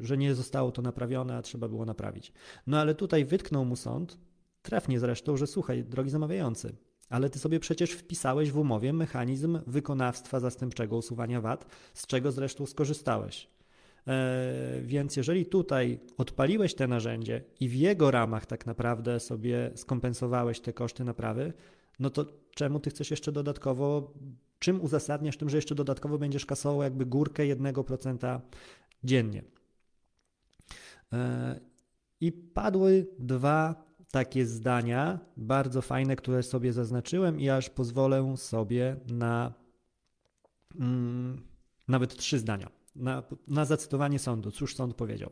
że 0.00 0.16
nie 0.16 0.34
zostało 0.34 0.72
to 0.72 0.82
naprawione, 0.82 1.36
a 1.36 1.42
trzeba 1.42 1.68
było 1.68 1.84
naprawić. 1.84 2.32
No 2.66 2.78
ale 2.78 2.94
tutaj 2.94 3.24
wytknął 3.24 3.64
mu 3.64 3.76
sąd, 3.76 4.18
trafnie 4.62 5.00
zresztą, 5.00 5.36
że 5.36 5.46
słuchaj, 5.46 5.84
drogi 5.84 6.10
zamawiający, 6.10 6.76
ale 7.08 7.30
ty 7.30 7.38
sobie 7.38 7.60
przecież 7.60 7.90
wpisałeś 7.90 8.50
w 8.50 8.58
umowie 8.58 8.92
mechanizm 8.92 9.58
wykonawstwa 9.66 10.40
zastępczego 10.40 10.96
usuwania 10.96 11.40
wad, 11.40 11.66
z 11.94 12.06
czego 12.06 12.32
zresztą 12.32 12.66
skorzystałeś. 12.66 13.55
E, 14.08 14.80
więc 14.82 15.16
jeżeli 15.16 15.46
tutaj 15.46 16.00
odpaliłeś 16.18 16.74
te 16.74 16.88
narzędzie 16.88 17.44
i 17.60 17.68
w 17.68 17.74
jego 17.74 18.10
ramach 18.10 18.46
tak 18.46 18.66
naprawdę 18.66 19.20
sobie 19.20 19.70
skompensowałeś 19.74 20.60
te 20.60 20.72
koszty 20.72 21.04
naprawy, 21.04 21.52
no 21.98 22.10
to 22.10 22.26
czemu 22.54 22.80
ty 22.80 22.90
chcesz 22.90 23.10
jeszcze 23.10 23.32
dodatkowo, 23.32 24.14
czym 24.58 24.80
uzasadniasz 24.80 25.36
tym, 25.36 25.50
że 25.50 25.56
jeszcze 25.56 25.74
dodatkowo 25.74 26.18
będziesz 26.18 26.46
kasował 26.46 26.82
jakby 26.82 27.06
górkę 27.06 27.42
1% 27.42 28.40
dziennie? 29.04 29.42
E, 31.12 31.60
I 32.20 32.32
padły 32.32 33.06
dwa 33.18 33.86
takie 34.10 34.46
zdania, 34.46 35.18
bardzo 35.36 35.82
fajne, 35.82 36.16
które 36.16 36.42
sobie 36.42 36.72
zaznaczyłem 36.72 37.40
i 37.40 37.48
aż 37.48 37.70
pozwolę 37.70 38.36
sobie 38.36 38.96
na 39.06 39.52
mm, 40.80 41.42
nawet 41.88 42.16
trzy 42.16 42.38
zdania 42.38 42.68
na, 42.96 43.22
na 43.48 43.64
zacytowanie 43.64 44.18
sądu. 44.18 44.50
Cóż 44.50 44.74
sąd 44.74 44.94
powiedział? 44.94 45.30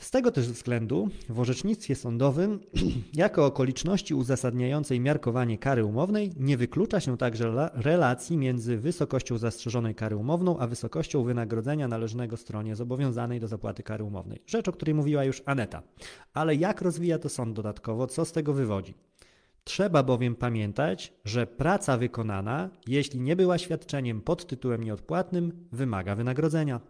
Z 0.00 0.10
tego 0.10 0.32
też 0.32 0.48
względu 0.48 1.08
w 1.28 1.40
orzecznictwie 1.40 1.94
sądowym 1.94 2.60
jako 3.14 3.46
okoliczności 3.46 4.14
uzasadniającej 4.14 5.00
miarkowanie 5.00 5.58
kary 5.58 5.84
umownej 5.84 6.32
nie 6.36 6.56
wyklucza 6.56 7.00
się 7.00 7.16
także 7.16 7.70
relacji 7.74 8.36
między 8.36 8.76
wysokością 8.76 9.38
zastrzeżonej 9.38 9.94
kary 9.94 10.16
umowną 10.16 10.58
a 10.58 10.66
wysokością 10.66 11.22
wynagrodzenia 11.22 11.88
należnego 11.88 12.36
stronie 12.36 12.76
zobowiązanej 12.76 13.40
do 13.40 13.48
zapłaty 13.48 13.82
kary 13.82 14.04
umownej. 14.04 14.42
Rzecz, 14.46 14.68
o 14.68 14.72
której 14.72 14.94
mówiła 14.94 15.24
już 15.24 15.42
Aneta. 15.46 15.82
Ale 16.34 16.54
jak 16.54 16.82
rozwija 16.82 17.18
to 17.18 17.28
sąd 17.28 17.56
dodatkowo, 17.56 18.06
co 18.06 18.24
z 18.24 18.32
tego 18.32 18.52
wywodzi? 18.52 18.94
Trzeba 19.64 20.02
bowiem 20.02 20.34
pamiętać, 20.36 21.12
że 21.24 21.46
praca 21.46 21.96
wykonana, 21.96 22.70
jeśli 22.86 23.20
nie 23.20 23.36
była 23.36 23.58
świadczeniem 23.58 24.20
pod 24.20 24.46
tytułem 24.46 24.84
nieodpłatnym, 24.84 25.68
wymaga 25.72 26.14
wynagrodzenia. 26.14 26.80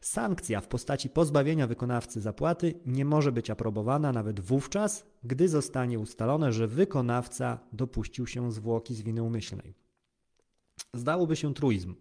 Sankcja 0.00 0.60
w 0.60 0.68
postaci 0.68 1.08
pozbawienia 1.08 1.66
wykonawcy 1.66 2.20
zapłaty 2.20 2.74
nie 2.86 3.04
może 3.04 3.32
być 3.32 3.50
aprobowana 3.50 4.12
nawet 4.12 4.40
wówczas, 4.40 5.06
gdy 5.24 5.48
zostanie 5.48 5.98
ustalone, 5.98 6.52
że 6.52 6.66
wykonawca 6.66 7.58
dopuścił 7.72 8.26
się 8.26 8.52
zwłoki 8.52 8.94
z 8.94 9.02
winy 9.02 9.22
umyślnej. 9.22 9.74
Zdałoby 10.94 11.36
się 11.36 11.54
truizm. 11.54 11.94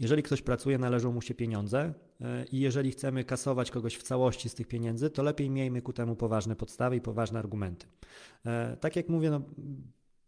Jeżeli 0.00 0.22
ktoś 0.22 0.42
pracuje, 0.42 0.78
należą 0.78 1.12
mu 1.12 1.22
się 1.22 1.34
pieniądze 1.34 1.94
e, 2.20 2.44
i 2.44 2.60
jeżeli 2.60 2.90
chcemy 2.90 3.24
kasować 3.24 3.70
kogoś 3.70 3.96
w 3.96 4.02
całości 4.02 4.48
z 4.48 4.54
tych 4.54 4.68
pieniędzy, 4.68 5.10
to 5.10 5.22
lepiej 5.22 5.50
miejmy 5.50 5.82
ku 5.82 5.92
temu 5.92 6.16
poważne 6.16 6.56
podstawy 6.56 6.96
i 6.96 7.00
poważne 7.00 7.38
argumenty. 7.38 7.86
E, 8.46 8.76
tak 8.76 8.96
jak 8.96 9.08
mówię, 9.08 9.30
no, 9.30 9.40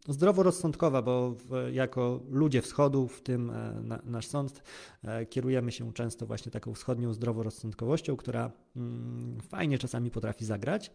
zdroworozsądkowa, 0.07 1.01
bo 1.01 1.35
jako 1.71 2.23
ludzie 2.29 2.61
wschodu, 2.61 3.07
w 3.07 3.21
tym 3.21 3.49
e, 3.49 4.01
nasz 4.03 4.27
sąd, 4.27 4.63
kierujemy 5.29 5.71
się 5.71 5.93
często 5.93 6.25
właśnie 6.25 6.51
taką 6.51 6.73
wschodnią 6.73 7.13
zdroworozsądkowością, 7.13 8.15
która 8.15 8.51
mm, 8.75 9.41
fajnie 9.41 9.77
czasami 9.77 10.11
potrafi 10.11 10.45
zagrać. 10.45 10.91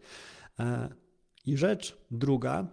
I 1.45 1.57
rzecz 1.57 1.97
druga, 2.11 2.67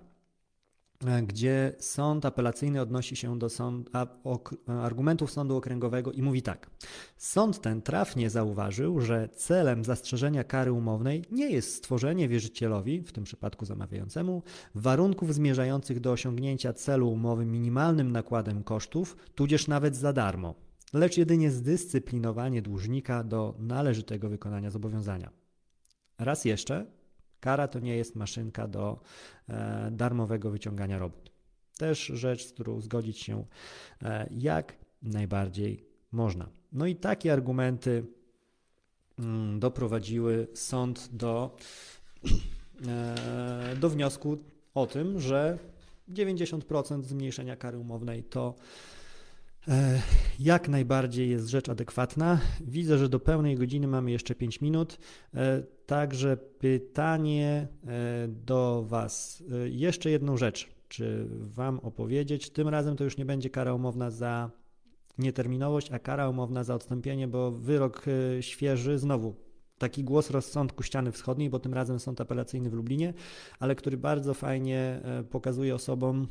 gdzie 1.27 1.73
sąd 1.79 2.27
apelacyjny 2.27 2.81
odnosi 2.81 3.17
się 3.17 3.39
do 3.39 3.49
sąd, 3.49 3.91
a, 3.93 4.07
o, 4.25 4.41
argumentów 4.67 5.33
sądu 5.33 5.57
okręgowego 5.57 6.13
i 6.13 6.23
mówi 6.23 6.43
tak. 6.43 6.71
Sąd 7.17 7.61
ten 7.61 7.83
trafnie 7.83 8.31
zauważył, 8.31 9.01
że 9.01 9.29
celem 9.29 9.85
zastrzeżenia 9.85 10.45
kary 10.45 10.73
umownej 10.73 11.25
nie 11.31 11.51
jest 11.51 11.75
stworzenie 11.75 12.29
wierzycielowi, 12.29 13.01
w 13.01 13.13
tym 13.13 13.25
przypadku 13.25 13.65
zamawiającemu, 13.65 14.43
warunków 14.75 15.35
zmierzających 15.35 16.01
do 16.01 16.13
osiągnięcia 16.13 16.73
celu 16.73 17.11
umowy 17.11 17.47
minimalnym 17.47 18.13
nakładem 18.13 18.65
kosztów, 18.65 19.17
tudzież 19.35 19.69
nawet 19.69 19.97
za 19.97 20.13
darmo, 20.13 20.55
lecz 20.93 21.17
jedynie 21.17 21.51
zdyscyplinowanie 21.51 22.63
dłużnika 22.63 23.25
do 23.25 23.55
należytego 23.59 24.29
wykonania 24.29 24.71
zobowiązania. 24.71 25.31
Raz 26.19 26.45
jeszcze, 26.45 26.87
Kara 27.43 27.69
to 27.69 27.81
nie 27.81 27.97
jest 27.97 28.17
maszynka 28.17 28.69
do 28.69 29.01
e, 29.49 29.89
darmowego 29.93 30.51
wyciągania 30.51 30.99
robót. 30.99 31.31
Też 31.79 32.07
rzecz, 32.07 32.47
z 32.47 32.53
którą 32.53 32.81
zgodzić 32.81 33.19
się 33.19 33.45
e, 34.03 34.29
jak 34.31 34.77
najbardziej 35.03 35.87
można. 36.13 36.49
No 36.73 36.87
i 36.87 36.97
takie 36.97 37.33
argumenty 37.33 38.05
mm, 39.19 39.61
doprowadziły 39.61 40.49
sąd 40.55 41.09
do, 41.13 41.57
e, 42.89 43.77
do 43.77 43.91
wniosku 43.91 44.39
o 44.75 44.87
tym, 44.87 45.21
że 45.21 45.59
90% 46.09 47.03
zmniejszenia 47.03 47.57
kary 47.57 47.79
umownej 47.79 48.25
to 48.25 48.55
jak 50.39 50.69
najbardziej 50.69 51.31
jest 51.31 51.49
rzecz 51.49 51.69
adekwatna. 51.69 52.41
Widzę, 52.61 52.99
że 52.99 53.09
do 53.09 53.21
pełnej 53.21 53.57
godziny 53.57 53.87
mamy 53.87 54.11
jeszcze 54.11 54.35
5 54.35 54.61
minut. 54.61 54.99
E, 55.35 55.63
także 55.87 56.37
pytanie 56.37 57.69
e, 57.87 58.29
do 58.29 58.85
Was. 58.87 59.43
Jeszcze 59.65 60.11
jedną 60.11 60.37
rzecz, 60.37 60.69
czy 60.89 61.29
Wam 61.31 61.79
opowiedzieć. 61.79 62.51
Tym 62.51 62.69
razem 62.69 62.97
to 62.97 63.05
już 63.05 63.17
nie 63.17 63.25
będzie 63.25 63.51
kara 63.51 63.75
umowna 63.75 64.11
za 64.11 64.51
nieterminowość, 65.19 65.93
a 65.93 65.99
kara 65.99 66.29
umowna 66.29 66.65
za 66.65 66.75
odstąpienie, 66.75 67.29
bo 67.29 67.51
wyrok 67.51 68.05
świeży, 68.41 68.99
znowu 68.99 69.35
taki 69.79 70.05
głos 70.05 70.31
rozsądku 70.31 70.83
ściany 70.83 71.13
wschodniej, 71.13 71.51
bo 71.51 71.59
tym 71.59 71.75
razem 71.75 72.01
sąd 72.01 72.21
apelacyjny 72.21 72.71
w 72.71 72.73
Lublinie, 72.73 73.15
ale 73.59 73.75
który 73.75 73.97
bardzo 73.97 74.35
fajnie 74.35 75.01
pokazuje 75.31 75.75
osobom, 75.75 76.27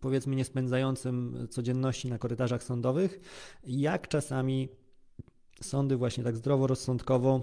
powiedzmy 0.00 0.36
nie 0.36 0.44
spędzającym 0.44 1.48
codzienności 1.50 2.08
na 2.08 2.18
korytarzach 2.18 2.62
sądowych, 2.62 3.20
jak 3.64 4.08
czasami 4.08 4.68
sądy 5.62 5.96
właśnie 5.96 6.24
tak 6.24 6.36
zdroworozsądkowo 6.36 7.42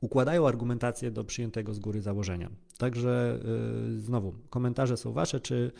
układają 0.00 0.48
argumentację 0.48 1.10
do 1.10 1.24
przyjętego 1.24 1.74
z 1.74 1.78
góry 1.78 2.02
założenia. 2.02 2.50
Także 2.78 3.40
yy, 3.90 4.00
znowu, 4.00 4.34
komentarze 4.50 4.96
są 4.96 5.12
Wasze, 5.12 5.40
czy 5.40 5.72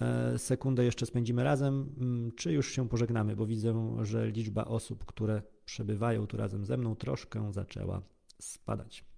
yy, 0.00 0.38
sekundę 0.38 0.84
jeszcze 0.84 1.06
spędzimy 1.06 1.44
razem, 1.44 1.94
yy, 2.26 2.32
czy 2.32 2.52
już 2.52 2.72
się 2.72 2.88
pożegnamy, 2.88 3.36
bo 3.36 3.46
widzę, 3.46 3.96
że 4.02 4.30
liczba 4.30 4.64
osób, 4.64 5.04
które 5.04 5.42
przebywają 5.64 6.26
tu 6.26 6.36
razem 6.36 6.64
ze 6.64 6.76
mną, 6.76 6.96
troszkę 6.96 7.52
zaczęła 7.52 8.02
spadać. 8.38 9.11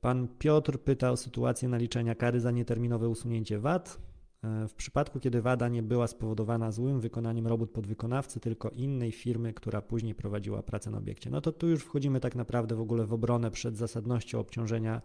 Pan 0.00 0.28
Piotr 0.38 0.78
pyta 0.78 1.10
o 1.10 1.16
sytuację 1.16 1.68
naliczenia 1.68 2.14
kary 2.14 2.40
za 2.40 2.50
nieterminowe 2.50 3.08
usunięcie 3.08 3.58
wad. 3.58 3.98
E, 4.44 4.68
w 4.68 4.74
przypadku, 4.74 5.20
kiedy 5.20 5.42
wada 5.42 5.68
nie 5.68 5.82
była 5.82 6.06
spowodowana 6.06 6.72
złym 6.72 7.00
wykonaniem 7.00 7.46
robót 7.46 7.70
podwykonawcy, 7.70 8.40
tylko 8.40 8.70
innej 8.70 9.12
firmy, 9.12 9.54
która 9.54 9.82
później 9.82 10.14
prowadziła 10.14 10.62
pracę 10.62 10.90
na 10.90 10.98
obiekcie, 10.98 11.30
no 11.30 11.40
to 11.40 11.52
tu 11.52 11.68
już 11.68 11.82
wchodzimy 11.82 12.20
tak 12.20 12.34
naprawdę 12.34 12.74
w 12.74 12.80
ogóle 12.80 13.06
w 13.06 13.12
obronę 13.12 13.50
przed 13.50 13.76
zasadnością 13.76 14.38
obciążenia 14.38 15.02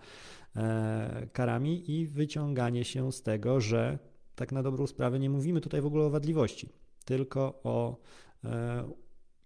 e, 0.55 1.27
karami 1.33 1.91
i 1.91 2.07
wyciąganie 2.07 2.83
się 2.83 3.11
z 3.11 3.21
tego, 3.21 3.61
że 3.61 3.99
tak 4.35 4.51
na 4.51 4.63
dobrą 4.63 4.87
sprawę 4.87 5.19
nie 5.19 5.29
mówimy 5.29 5.61
tutaj 5.61 5.81
w 5.81 5.85
ogóle 5.85 6.05
o 6.05 6.09
wadliwości, 6.09 6.69
tylko 7.05 7.59
o 7.63 7.97
e, 8.43 8.83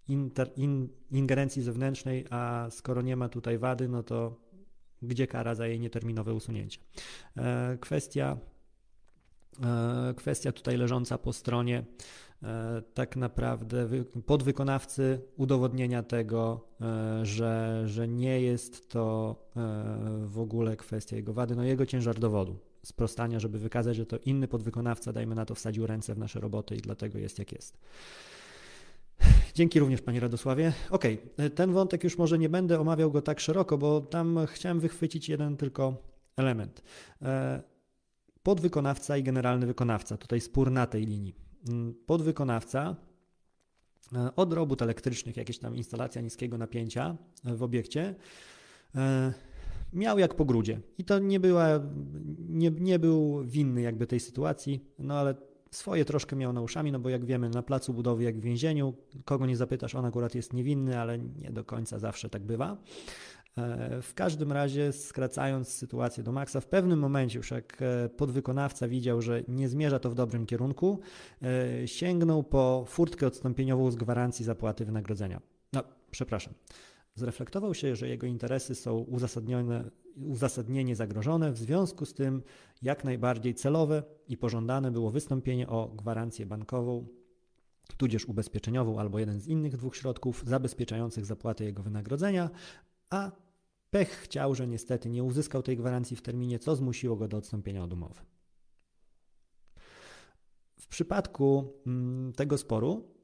inter, 0.07 0.51
in, 0.55 0.89
ingerencji 1.11 1.61
zewnętrznej, 1.61 2.25
a 2.29 2.67
skoro 2.69 3.01
nie 3.01 3.15
ma 3.15 3.29
tutaj 3.29 3.57
wady, 3.57 3.87
no 3.87 4.03
to 4.03 4.48
gdzie 5.01 5.27
kara 5.27 5.55
za 5.55 5.67
jej 5.67 5.79
nieterminowe 5.79 6.33
usunięcie? 6.33 6.79
Kwestia 7.79 8.37
E, 9.63 10.13
kwestia 10.13 10.51
tutaj 10.51 10.77
leżąca 10.77 11.17
po 11.17 11.33
stronie 11.33 11.83
e, 12.43 12.81
tak 12.93 13.15
naprawdę 13.15 13.87
podwykonawcy 14.25 15.21
udowodnienia 15.37 16.03
tego, 16.03 16.67
e, 16.81 17.25
że, 17.25 17.83
że 17.85 18.07
nie 18.07 18.41
jest 18.41 18.89
to 18.89 19.35
w 20.25 20.39
ogóle 20.39 20.77
kwestia 20.77 21.15
jego 21.15 21.33
wady, 21.33 21.55
no 21.55 21.63
jego 21.63 21.85
ciężar 21.85 22.19
dowodu, 22.19 22.59
sprostania, 22.83 23.39
żeby 23.39 23.59
wykazać, 23.59 23.95
że 23.95 24.05
to 24.05 24.17
inny 24.17 24.47
podwykonawca, 24.47 25.13
dajmy 25.13 25.35
na 25.35 25.45
to, 25.45 25.55
wsadził 25.55 25.87
ręce 25.87 26.15
w 26.15 26.17
nasze 26.17 26.39
roboty 26.39 26.75
i 26.75 26.81
dlatego 26.81 27.17
jest 27.17 27.39
jak 27.39 27.51
jest. 27.51 27.77
Dzięki 29.55 29.79
również 29.79 30.01
Panie 30.01 30.19
Radosławie. 30.19 30.73
Ok, 30.89 31.03
ten 31.55 31.73
wątek 31.73 32.03
już 32.03 32.17
może 32.17 32.39
nie 32.39 32.49
będę 32.49 32.79
omawiał 32.79 33.11
go 33.11 33.21
tak 33.21 33.39
szeroko, 33.39 33.77
bo 33.77 34.01
tam 34.01 34.39
chciałem 34.47 34.79
wychwycić 34.79 35.29
jeden 35.29 35.57
tylko 35.57 35.97
element 36.37 36.81
podwykonawca 38.43 39.17
i 39.17 39.23
generalny 39.23 39.65
wykonawca. 39.65 40.17
Tutaj 40.17 40.41
spór 40.41 40.71
na 40.71 40.87
tej 40.87 41.05
linii. 41.05 41.35
Mm, 41.69 41.93
podwykonawca 42.05 42.95
e, 44.15 44.35
od 44.35 44.53
robót 44.53 44.81
elektrycznych, 44.81 45.37
jakieś 45.37 45.59
tam 45.59 45.75
instalacja 45.75 46.21
niskiego 46.21 46.57
napięcia 46.57 47.17
e, 47.45 47.55
w 47.55 47.63
obiekcie, 47.63 48.15
e, 48.95 49.33
miał 49.93 50.19
jak 50.19 50.35
po 50.35 50.45
grudzie. 50.45 50.79
I 50.97 51.03
to 51.03 51.19
nie, 51.19 51.39
była, 51.39 51.67
nie, 52.49 52.71
nie 52.71 52.99
był 52.99 53.43
winny 53.45 53.81
jakby 53.81 54.07
tej 54.07 54.19
sytuacji, 54.19 54.85
no 54.99 55.19
ale 55.19 55.35
swoje 55.71 56.05
troszkę 56.05 56.35
miał 56.35 56.53
na 56.53 56.61
uszami, 56.61 56.91
no 56.91 56.99
bo 56.99 57.09
jak 57.09 57.25
wiemy, 57.25 57.49
na 57.49 57.63
placu 57.63 57.93
budowy, 57.93 58.23
jak 58.23 58.37
w 58.37 58.41
więzieniu, 58.41 58.93
kogo 59.25 59.45
nie 59.45 59.57
zapytasz, 59.57 59.95
on 59.95 60.05
akurat 60.05 60.35
jest 60.35 60.53
niewinny, 60.53 60.99
ale 60.99 61.19
nie 61.19 61.51
do 61.51 61.63
końca 61.63 61.99
zawsze 61.99 62.29
tak 62.29 62.43
bywa. 62.43 62.77
E, 63.57 64.01
w 64.01 64.13
każdym 64.13 64.51
razie, 64.51 64.91
skracając 64.91 65.67
sytuację 65.67 66.23
do 66.23 66.31
maksa, 66.31 66.61
w 66.61 66.65
pewnym 66.65 66.99
momencie 66.99 67.37
już 67.37 67.51
jak 67.51 67.81
e, 67.81 68.09
podwykonawca 68.09 68.87
widział, 68.87 69.21
że 69.21 69.43
nie 69.47 69.69
zmierza 69.69 69.99
to 69.99 70.09
w 70.09 70.15
dobrym 70.15 70.45
kierunku, 70.45 70.99
e, 71.41 71.87
sięgnął 71.87 72.43
po 72.43 72.85
furtkę 72.87 73.27
odstąpieniową 73.27 73.91
z 73.91 73.95
gwarancji 73.95 74.45
zapłaty 74.45 74.85
wynagrodzenia. 74.85 75.41
No, 75.73 75.83
przepraszam. 76.11 76.53
Zreflektował 77.19 77.73
się, 77.73 77.95
że 77.95 78.07
jego 78.07 78.27
interesy 78.27 78.75
są 78.75 78.97
uzasadnione, 78.97 79.91
uzasadnienie 80.15 80.95
zagrożone, 80.95 81.51
w 81.51 81.57
związku 81.57 82.05
z 82.05 82.13
tym 82.13 82.43
jak 82.81 83.03
najbardziej 83.03 83.55
celowe 83.55 84.03
i 84.27 84.37
pożądane 84.37 84.91
było 84.91 85.11
wystąpienie 85.11 85.67
o 85.67 85.87
gwarancję 85.87 86.45
bankową 86.45 87.07
tudzież 87.97 88.25
ubezpieczeniową 88.25 88.99
albo 88.99 89.19
jeden 89.19 89.39
z 89.39 89.47
innych 89.47 89.77
dwóch 89.77 89.95
środków 89.95 90.43
zabezpieczających 90.47 91.25
zapłatę 91.25 91.63
jego 91.65 91.83
wynagrodzenia, 91.83 92.49
a 93.09 93.31
pech 93.89 94.09
chciał, 94.09 94.55
że 94.55 94.67
niestety 94.67 95.09
nie 95.09 95.23
uzyskał 95.23 95.63
tej 95.63 95.77
gwarancji 95.77 96.17
w 96.17 96.21
terminie, 96.21 96.59
co 96.59 96.75
zmusiło 96.75 97.15
go 97.15 97.27
do 97.27 97.37
odstąpienia 97.37 97.83
od 97.83 97.93
umowy. 97.93 98.21
W 100.79 100.87
przypadku 100.87 101.73
mm, 101.87 102.33
tego 102.33 102.57
sporu 102.57 103.15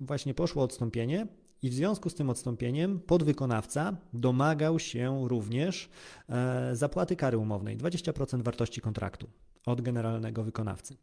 właśnie 0.00 0.34
poszło 0.34 0.62
odstąpienie 0.62 1.26
i 1.64 1.70
w 1.70 1.74
związku 1.74 2.10
z 2.10 2.14
tym 2.14 2.30
odstąpieniem 2.30 3.00
podwykonawca 3.00 3.96
domagał 4.12 4.78
się 4.78 5.28
również 5.28 5.88
e, 6.28 6.76
zapłaty 6.76 7.16
kary 7.16 7.38
umownej 7.38 7.78
20% 7.78 8.42
wartości 8.42 8.80
kontraktu 8.80 9.30
od 9.66 9.80
generalnego 9.80 10.44
wykonawcy. 10.44 10.96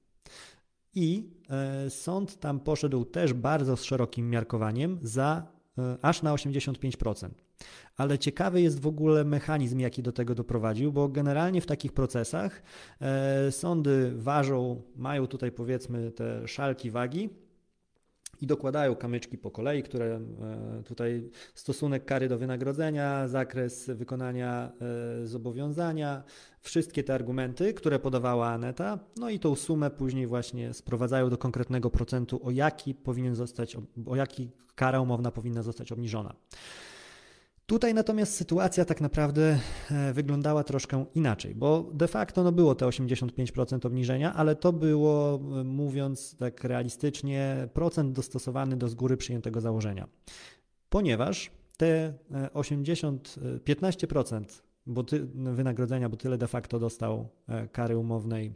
I 0.95 1.33
e, 1.49 1.89
sąd 1.89 2.39
tam 2.39 2.59
poszedł 2.59 3.05
też 3.05 3.33
bardzo 3.33 3.77
z 3.77 3.83
szerokim 3.83 4.29
miarkowaniem 4.29 4.99
za 5.01 5.47
E, 5.77 5.97
aż 6.01 6.21
na 6.21 6.33
85%. 6.33 7.29
Ale 7.97 8.19
ciekawy 8.19 8.61
jest 8.61 8.79
w 8.79 8.87
ogóle 8.87 9.23
mechanizm, 9.23 9.79
jaki 9.79 10.03
do 10.03 10.11
tego 10.11 10.35
doprowadził, 10.35 10.91
bo 10.91 11.09
generalnie 11.09 11.61
w 11.61 11.65
takich 11.65 11.93
procesach 11.93 12.63
sądy 13.51 14.11
ważą, 14.15 14.81
mają 14.95 15.27
tutaj 15.27 15.51
powiedzmy 15.51 16.11
te 16.11 16.47
szalki 16.47 16.91
wagi 16.91 17.29
i 18.41 18.47
dokładają 18.47 18.95
kamyczki 18.95 19.37
po 19.37 19.51
kolei, 19.51 19.83
które 19.83 20.05
e, 20.05 20.83
tutaj 20.83 21.29
stosunek 21.53 22.05
kary 22.05 22.29
do 22.29 22.37
wynagrodzenia, 22.37 23.27
zakres 23.27 23.89
wykonania 23.89 24.71
zobowiązania, 25.23 26.23
wszystkie 26.61 27.03
te 27.03 27.13
argumenty, 27.13 27.73
które 27.73 27.99
podawała 27.99 28.47
Aneta, 28.47 28.99
no 29.17 29.29
i 29.29 29.39
tą 29.39 29.55
sumę 29.55 29.89
później 29.89 30.27
właśnie 30.27 30.73
sprowadzają 30.73 31.29
do 31.29 31.37
konkretnego 31.37 31.89
procentu, 31.89 32.39
o 32.43 32.51
jaki 32.51 32.95
powinien 32.95 33.35
zostać, 33.35 33.77
o 34.05 34.15
jaki 34.15 34.51
kara 34.75 35.01
umowna 35.01 35.31
powinna 35.31 35.63
zostać 35.63 35.91
obniżona. 35.91 36.35
Tutaj 37.71 37.93
natomiast 37.93 38.35
sytuacja 38.35 38.85
tak 38.85 39.01
naprawdę 39.01 39.59
e, 39.91 40.13
wyglądała 40.13 40.63
troszkę 40.63 41.05
inaczej, 41.15 41.55
bo 41.55 41.89
de 41.93 42.07
facto 42.07 42.43
no 42.43 42.51
było 42.51 42.75
te 42.75 42.85
85% 42.85 43.87
obniżenia, 43.87 44.33
ale 44.33 44.55
to 44.55 44.73
było, 44.73 45.35
e, 45.35 45.63
mówiąc 45.63 46.35
tak 46.37 46.63
realistycznie, 46.63 47.69
procent 47.73 48.15
dostosowany 48.15 48.77
do 48.77 48.89
z 48.89 48.95
góry 48.95 49.17
przyjętego 49.17 49.61
założenia. 49.61 50.07
Ponieważ 50.89 51.51
te 51.77 52.13
80, 52.53 53.35
e, 53.55 53.59
15% 53.59 54.63
bo 54.85 55.03
ty, 55.03 55.27
wynagrodzenia, 55.35 56.09
bo 56.09 56.17
tyle 56.17 56.37
de 56.37 56.47
facto 56.47 56.79
dostał 56.79 57.29
kary 57.71 57.97
umownej 57.97 58.53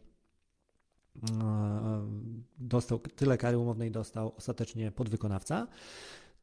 dostał, 2.57 2.99
tyle 2.99 3.37
kary 3.37 3.57
umownej 3.57 3.91
dostał 3.91 4.33
ostatecznie 4.37 4.91
podwykonawca, 4.91 5.67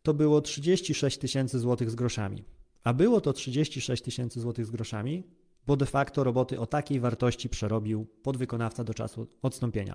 to 0.03 0.14
było 0.14 0.41
36 0.41 1.18
tysięcy 1.18 1.59
złotych 1.59 1.91
z 1.91 1.95
groszami. 1.95 2.45
A 2.85 2.93
było 2.93 3.20
to 3.20 3.33
36 3.33 4.03
tysięcy 4.03 4.41
złotych 4.41 4.66
z 4.66 4.70
groszami, 4.70 5.24
bo 5.66 5.76
de 5.76 5.87
facto 5.87 6.24
roboty 6.24 6.61
o 6.61 6.66
takiej 6.66 7.01
wartości 7.01 7.49
przerobił 7.49 8.07
podwykonawca 8.22 8.85
do 8.85 8.95
czasu 8.95 9.26
odstąpienia. 9.43 9.95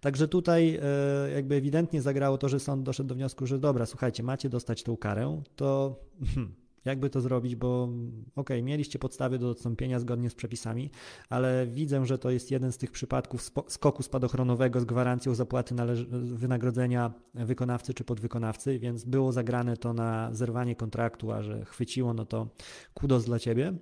Także 0.00 0.28
tutaj 0.28 0.78
e, 0.82 1.30
jakby 1.30 1.54
ewidentnie 1.54 2.02
zagrało 2.02 2.38
to, 2.38 2.48
że 2.48 2.60
sąd 2.60 2.82
doszedł 2.82 3.08
do 3.08 3.14
wniosku, 3.14 3.46
że 3.46 3.58
dobra, 3.58 3.86
słuchajcie, 3.86 4.22
macie 4.22 4.48
dostać 4.48 4.82
tą 4.82 4.96
karę, 4.96 5.42
to 5.56 6.00
hmm, 6.34 6.54
jakby 6.84 7.10
to 7.10 7.20
zrobić, 7.20 7.56
bo 7.56 7.88
ok, 8.36 8.50
mieliście 8.62 8.98
podstawy 8.98 9.38
do 9.38 9.50
odstąpienia 9.50 10.00
zgodnie 10.00 10.30
z 10.30 10.34
przepisami, 10.34 10.90
ale 11.28 11.66
widzę, 11.66 12.06
że 12.06 12.18
to 12.18 12.30
jest 12.30 12.50
jeden 12.50 12.72
z 12.72 12.78
tych 12.78 12.90
przypadków 12.90 13.50
skoku 13.68 14.02
spadochronowego 14.02 14.80
z 14.80 14.84
gwarancją 14.84 15.34
zapłaty 15.34 15.74
wynagrodzenia 16.12 17.12
wykonawcy 17.34 17.94
czy 17.94 18.04
podwykonawcy, 18.04 18.78
więc 18.78 19.04
było 19.04 19.32
zagrane 19.32 19.76
to 19.76 19.92
na 19.92 20.34
zerwanie 20.34 20.76
kontraktu, 20.76 21.32
a 21.32 21.42
że 21.42 21.64
chwyciło, 21.64 22.14
no 22.14 22.26
to 22.26 22.48
kudos 22.94 23.24
dla 23.24 23.38
ciebie. 23.38 23.74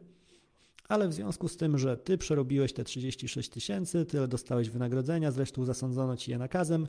Ale 0.88 1.09
w 1.09 1.12
związku 1.12 1.49
z 1.49 1.57
tym, 1.57 1.78
że 1.78 1.97
ty 1.97 2.18
przerobiłeś 2.18 2.72
te 2.72 2.84
36 2.84 3.51
tysięcy, 3.51 4.05
tyle 4.05 4.28
dostałeś 4.28 4.70
wynagrodzenia, 4.70 5.30
zresztą 5.30 5.64
zasądzono 5.64 6.16
ci 6.16 6.30
je 6.30 6.38
nakazem, 6.38 6.86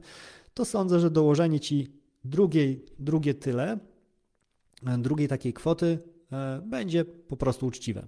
to 0.53 0.65
sądzę, 0.65 0.99
że 0.99 1.11
dołożenie 1.11 1.59
ci 1.59 1.87
drugiej, 2.25 2.85
drugie 2.99 3.33
tyle 3.33 3.79
drugiej 4.83 5.27
takiej 5.27 5.53
kwoty 5.53 5.99
e, 6.31 6.61
będzie 6.65 7.05
po 7.05 7.37
prostu 7.37 7.67
uczciwe. 7.67 8.07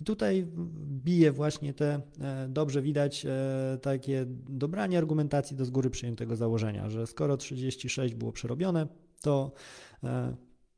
I 0.00 0.04
tutaj 0.04 0.46
bije 1.04 1.32
właśnie 1.32 1.74
te, 1.74 2.00
e, 2.20 2.48
dobrze 2.48 2.82
widać, 2.82 3.26
e, 3.26 3.78
takie 3.82 4.26
dobranie 4.48 4.98
argumentacji 4.98 5.56
do 5.56 5.64
z 5.64 5.70
góry 5.70 5.90
przyjętego 5.90 6.36
założenia, 6.36 6.90
że 6.90 7.06
skoro 7.06 7.36
36 7.36 8.14
było 8.14 8.32
przerobione, 8.32 8.86
to 9.20 9.52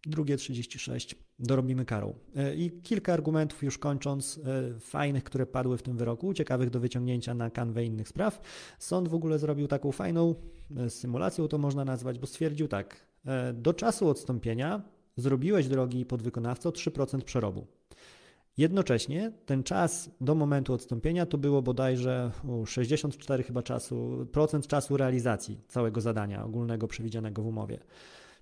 drugie 0.07 0.37
36 0.37 1.15
dorobimy 1.39 1.85
karą. 1.85 2.15
I 2.57 2.71
kilka 2.83 3.13
argumentów 3.13 3.63
już 3.63 3.79
kończąc, 3.79 4.41
fajnych, 4.81 5.25
które 5.25 5.47
padły 5.47 5.79
w 5.79 5.83
tym 5.83 5.97
wyroku, 5.97 6.35
ciekawych 6.35 6.71
do 6.71 6.81
wyciągnięcia 6.81 7.35
na 7.35 7.51
kanwę 7.51 7.85
innych 7.85 8.09
spraw. 8.09 8.41
Sąd 8.79 9.09
w 9.09 9.15
ogóle 9.15 9.39
zrobił 9.39 9.69
taką 9.69 9.93
fajną 9.93 10.35
symulację, 10.89 11.49
to 11.49 11.59
można 11.59 11.85
nazwać, 11.85 12.19
bo 12.19 12.27
stwierdził 12.27 12.69
tak, 12.69 13.07
do 13.55 13.75
czasu 13.75 14.09
odstąpienia 14.09 14.83
zrobiłeś, 15.17 15.69
drogi 15.69 16.07
podwykonawco, 16.07 16.71
3% 16.71 17.21
przerobu. 17.21 17.67
Jednocześnie 18.57 19.33
ten 19.47 19.63
czas 19.63 20.11
do 20.21 20.35
momentu 20.35 20.73
odstąpienia 20.73 21.27
to 21.27 21.39
było 21.39 21.63
bodajże 21.63 22.31
64 22.67 23.43
chyba 23.43 23.63
czasu, 23.63 24.27
procent 24.33 24.67
czasu 24.67 24.97
realizacji 24.97 25.61
całego 25.69 26.01
zadania 26.01 26.45
ogólnego 26.45 26.89
przewidzianego 26.89 27.43
w 27.43 27.47
umowie. 27.47 27.79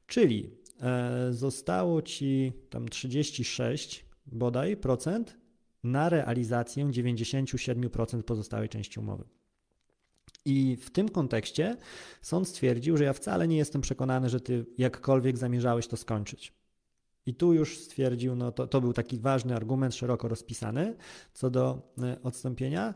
Czyli 0.07 0.51
e, 0.81 1.33
zostało 1.33 2.03
ci 2.03 2.53
tam 2.71 2.89
36 2.89 4.05
bodaj 4.27 4.77
procent 4.77 5.37
na 5.85 6.09
realizację 6.09 6.87
97% 6.87 8.23
pozostałej 8.23 8.69
części 8.69 9.01
umowy. 9.01 9.25
I 10.45 10.77
w 10.77 10.91
tym 10.91 11.09
kontekście 11.09 11.77
sąd 12.23 12.49
stwierdził, 12.49 12.97
że 12.97 13.05
ja 13.05 13.13
wcale 13.13 13.49
nie 13.49 13.57
jestem 13.57 13.81
przekonany, 13.81 14.29
że 14.29 14.41
ty 14.41 14.67
jakkolwiek 14.79 15.39
zamierzałeś 15.39 15.87
to 15.87 15.97
skończyć. 15.97 16.58
I 17.29 17.35
tu 17.35 17.53
już 17.53 17.79
stwierdził, 17.79 18.37
no 18.37 18.53
to, 18.53 18.67
to 18.67 18.81
był 18.81 18.93
taki 18.93 19.19
ważny 19.19 19.57
argument, 19.57 19.95
szeroko 19.95 20.29
rozpisany 20.29 20.97
co 21.33 21.51
do 21.51 21.93
e, 22.03 22.23
odstąpienia. 22.23 22.95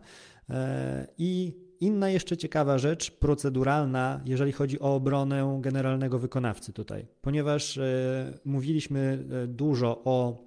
E, 0.51 1.07
I 1.19 1.57
inna 1.81 2.11
jeszcze 2.11 2.37
ciekawa 2.37 2.79
rzecz, 2.79 3.11
proceduralna, 3.11 4.21
jeżeli 4.25 4.53
chodzi 4.53 4.81
o 4.81 4.95
obronę 4.95 5.59
generalnego 5.61 6.19
wykonawcy 6.19 6.73
tutaj, 6.73 7.07
ponieważ 7.23 7.79
e, 7.79 8.39
mówiliśmy 8.45 9.25
dużo 9.49 10.03
o 10.05 10.45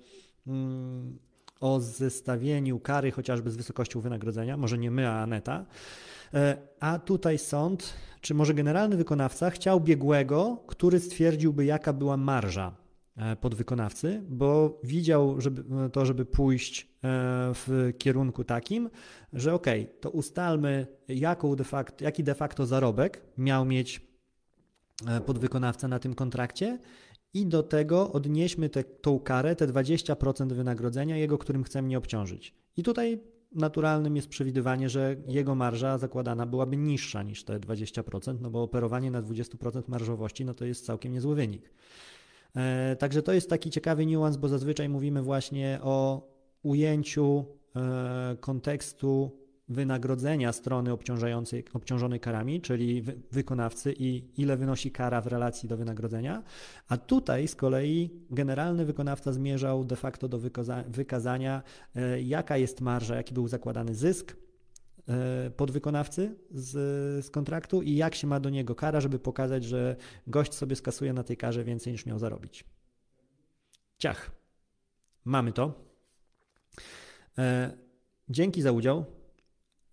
mm, 0.48 1.20
o 1.60 1.80
zestawieniu 1.80 2.80
kary 2.80 3.12
chociażby 3.12 3.52
z 3.52 3.56
wysokością 3.56 4.02
wynagrodzenia, 4.02 4.58
może 4.58 4.78
nie 4.78 4.92
my, 4.92 5.10
a 5.10 5.22
Aneta, 5.22 5.66
a 6.80 7.00
tutaj 7.00 7.38
sąd, 7.38 7.94
czy 8.22 8.34
może 8.34 8.54
generalny 8.54 8.98
wykonawca 8.98 9.50
chciał 9.50 9.82
biegłego, 9.82 10.64
który 10.68 11.00
stwierdziłby, 11.00 11.66
jaka 11.66 11.94
była 11.94 12.18
marża 12.18 12.85
podwykonawcy, 13.42 14.22
bo 14.30 14.80
widział 14.84 15.42
żeby, 15.42 15.90
to, 15.90 16.06
żeby 16.06 16.26
pójść 16.26 16.82
e, 16.82 16.88
w 17.54 17.94
kierunku 17.98 18.44
takim, 18.44 18.90
że 19.34 19.54
ok, 19.54 19.68
to 20.00 20.10
ustalmy, 20.10 20.88
jaką 21.08 21.56
de 21.56 21.64
facto, 21.64 22.04
jaki 22.04 22.24
de 22.24 22.36
facto 22.36 22.66
zarobek 22.66 23.22
miał 23.38 23.66
mieć 23.66 24.16
podwykonawca 25.26 25.88
na 25.88 26.00
tym 26.00 26.14
kontrakcie 26.14 26.80
i 27.34 27.46
do 27.46 27.64
tego 27.64 28.12
odnieśmy 28.12 28.70
te, 28.70 28.84
tą 28.84 29.20
karę, 29.20 29.56
te 29.56 29.68
20% 29.68 30.54
wynagrodzenia 30.54 31.18
jego, 31.18 31.38
którym 31.38 31.64
chcemy 31.64 31.88
nie 31.88 31.98
obciążyć. 31.98 32.54
I 32.78 32.84
tutaj 32.84 33.20
naturalnym 33.52 34.16
jest 34.16 34.28
przewidywanie, 34.28 34.90
że 34.90 35.16
jego 35.28 35.56
marża 35.56 35.98
zakładana 35.98 36.46
byłaby 36.46 36.78
niższa 36.78 37.24
niż 37.24 37.44
te 37.44 37.60
20%, 37.60 38.38
no 38.42 38.50
bo 38.50 38.64
operowanie 38.64 39.12
na 39.12 39.22
20% 39.22 39.84
marżowości 39.88 40.46
no 40.46 40.54
to 40.54 40.66
jest 40.66 40.86
całkiem 40.86 41.14
niezły 41.14 41.36
wynik. 41.36 41.72
E, 42.56 42.96
także 42.96 43.22
to 43.22 43.34
jest 43.34 43.50
taki 43.50 43.70
ciekawy 43.70 44.06
niuans, 44.06 44.38
bo 44.38 44.48
zazwyczaj 44.48 44.90
mówimy 44.90 45.22
właśnie 45.22 45.80
o 45.84 46.28
ujęciu 46.64 47.46
e, 47.76 48.36
kontekstu 48.40 49.32
wynagrodzenia 49.70 50.54
strony 50.54 50.92
obciążającej, 50.92 51.64
obciążonej 51.74 52.20
karami, 52.20 52.62
czyli 52.62 53.02
wy, 53.02 53.22
wykonawcy 53.32 53.94
i 53.98 54.42
ile 54.42 54.58
wynosi 54.58 54.92
kara 54.92 55.22
w 55.22 55.28
relacji 55.28 55.70
do 55.70 55.78
wynagrodzenia, 55.78 56.44
a 56.88 56.98
tutaj 56.98 57.48
z 57.48 57.56
kolei 57.56 58.10
generalny 58.30 58.86
wykonawca 58.86 59.32
zmierzał 59.32 59.86
de 59.86 59.96
facto 59.96 60.28
do 60.28 60.40
wykazania, 60.88 61.64
e, 61.96 62.22
jaka 62.22 62.58
jest 62.58 62.82
marża, 62.82 63.16
jaki 63.16 63.34
był 63.34 63.48
zakładany 63.48 63.96
zysk 63.96 64.45
podwykonawcy 65.58 66.36
z, 66.52 66.72
z 67.26 67.30
kontraktu 67.30 67.82
i 67.82 67.96
jak 67.96 68.16
się 68.16 68.28
ma 68.28 68.40
do 68.40 68.50
niego 68.50 68.76
kara, 68.76 69.02
żeby 69.02 69.20
pokazać, 69.20 69.64
że 69.64 69.96
gość 70.28 70.54
sobie 70.54 70.76
skasuje 70.76 71.14
na 71.14 71.24
tej 71.24 71.38
karze 71.38 71.64
więcej 71.64 71.94
niż 71.94 72.06
miał 72.06 72.20
zarobić. 72.20 72.66
Ciach. 73.98 74.32
Mamy 75.26 75.52
to. 75.52 75.74
E, 77.38 77.78
dzięki 78.30 78.62
za 78.62 78.72
udział. 78.72 79.06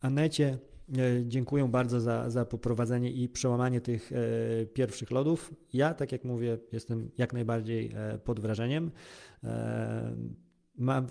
Anecie 0.00 0.58
e, 0.98 1.26
dziękuję 1.26 1.68
bardzo 1.68 2.00
za, 2.00 2.30
za 2.30 2.44
poprowadzenie 2.44 3.12
i 3.12 3.28
przełamanie 3.28 3.80
tych 3.80 4.12
e, 4.12 4.66
pierwszych 4.66 5.10
lodów. 5.10 5.54
Ja, 5.72 5.94
tak 5.94 6.12
jak 6.12 6.24
mówię, 6.24 6.58
jestem 6.72 7.10
jak 7.18 7.32
najbardziej 7.32 7.92
e, 7.94 8.18
pod 8.18 8.40
wrażeniem. 8.40 8.90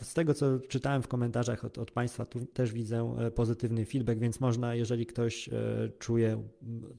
Z 0.01 0.13
tego, 0.13 0.33
co 0.33 0.59
czytałem 0.59 1.01
w 1.01 1.07
komentarzach 1.07 1.65
od, 1.65 1.77
od 1.77 1.91
Państwa, 1.91 2.25
tu 2.25 2.45
też 2.45 2.73
widzę 2.73 3.15
pozytywny 3.35 3.85
feedback, 3.85 4.19
więc 4.19 4.39
można, 4.39 4.75
jeżeli 4.75 5.05
ktoś 5.05 5.49
czuje 5.99 6.43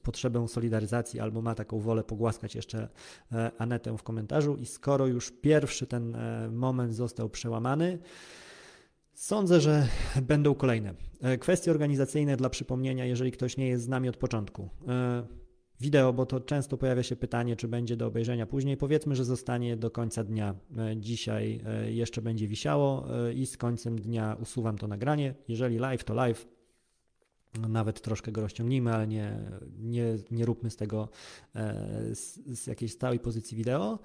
potrzebę 0.03 0.47
solidaryzacji 0.47 1.19
albo 1.19 1.41
ma 1.41 1.55
taką 1.55 1.79
wolę, 1.79 2.03
pogłaskać 2.03 2.55
jeszcze 2.55 2.89
Anetę 3.57 3.97
w 3.97 4.03
komentarzu. 4.03 4.55
I 4.55 4.65
skoro 4.65 5.07
już 5.07 5.31
pierwszy 5.31 5.87
ten 5.87 6.17
moment 6.51 6.95
został 6.95 7.29
przełamany, 7.29 7.99
Sądzę, 9.13 9.61
że 9.61 9.87
będą 10.21 10.55
kolejne. 10.55 10.93
E, 11.21 11.37
kwestie 11.37 11.71
organizacyjne 11.71 12.37
dla 12.37 12.49
przypomnienia, 12.49 13.05
jeżeli 13.05 13.31
ktoś 13.31 13.57
nie 13.57 13.67
jest 13.67 13.83
z 13.83 13.87
nami 13.87 14.09
od 14.09 14.17
początku. 14.17 14.69
E, 15.83 15.85
wideo, 15.85 16.13
bo 16.13 16.25
to 16.25 16.39
często 16.39 16.77
pojawia 16.77 17.03
się 17.03 17.15
pytanie, 17.15 17.55
czy 17.55 17.67
będzie 17.67 17.97
do 17.97 18.07
obejrzenia 18.07 18.45
później. 18.45 18.77
Powiedzmy, 18.77 19.15
że 19.15 19.25
zostanie 19.25 19.77
do 19.77 19.91
końca 19.91 20.23
dnia. 20.23 20.55
E, 20.77 20.97
dzisiaj 20.97 21.61
jeszcze 21.87 22.21
będzie 22.21 22.47
wisiało 22.47 23.05
i 23.35 23.45
z 23.45 23.57
końcem 23.57 23.99
dnia 23.99 24.37
usuwam 24.41 24.77
to 24.77 24.87
nagranie. 24.87 25.35
Jeżeli 25.47 25.77
live, 25.77 26.03
to 26.03 26.13
live. 26.13 26.47
Nawet 27.69 28.01
troszkę 28.01 28.31
go 28.31 28.41
rozciągnijmy, 28.41 28.93
ale 28.93 29.07
nie, 29.07 29.39
nie, 29.79 30.17
nie 30.31 30.45
róbmy 30.45 30.69
z 30.69 30.75
tego 30.75 31.09
z, 32.13 32.39
z 32.59 32.67
jakiejś 32.67 32.91
stałej 32.91 33.19
pozycji 33.19 33.57
wideo. 33.57 33.99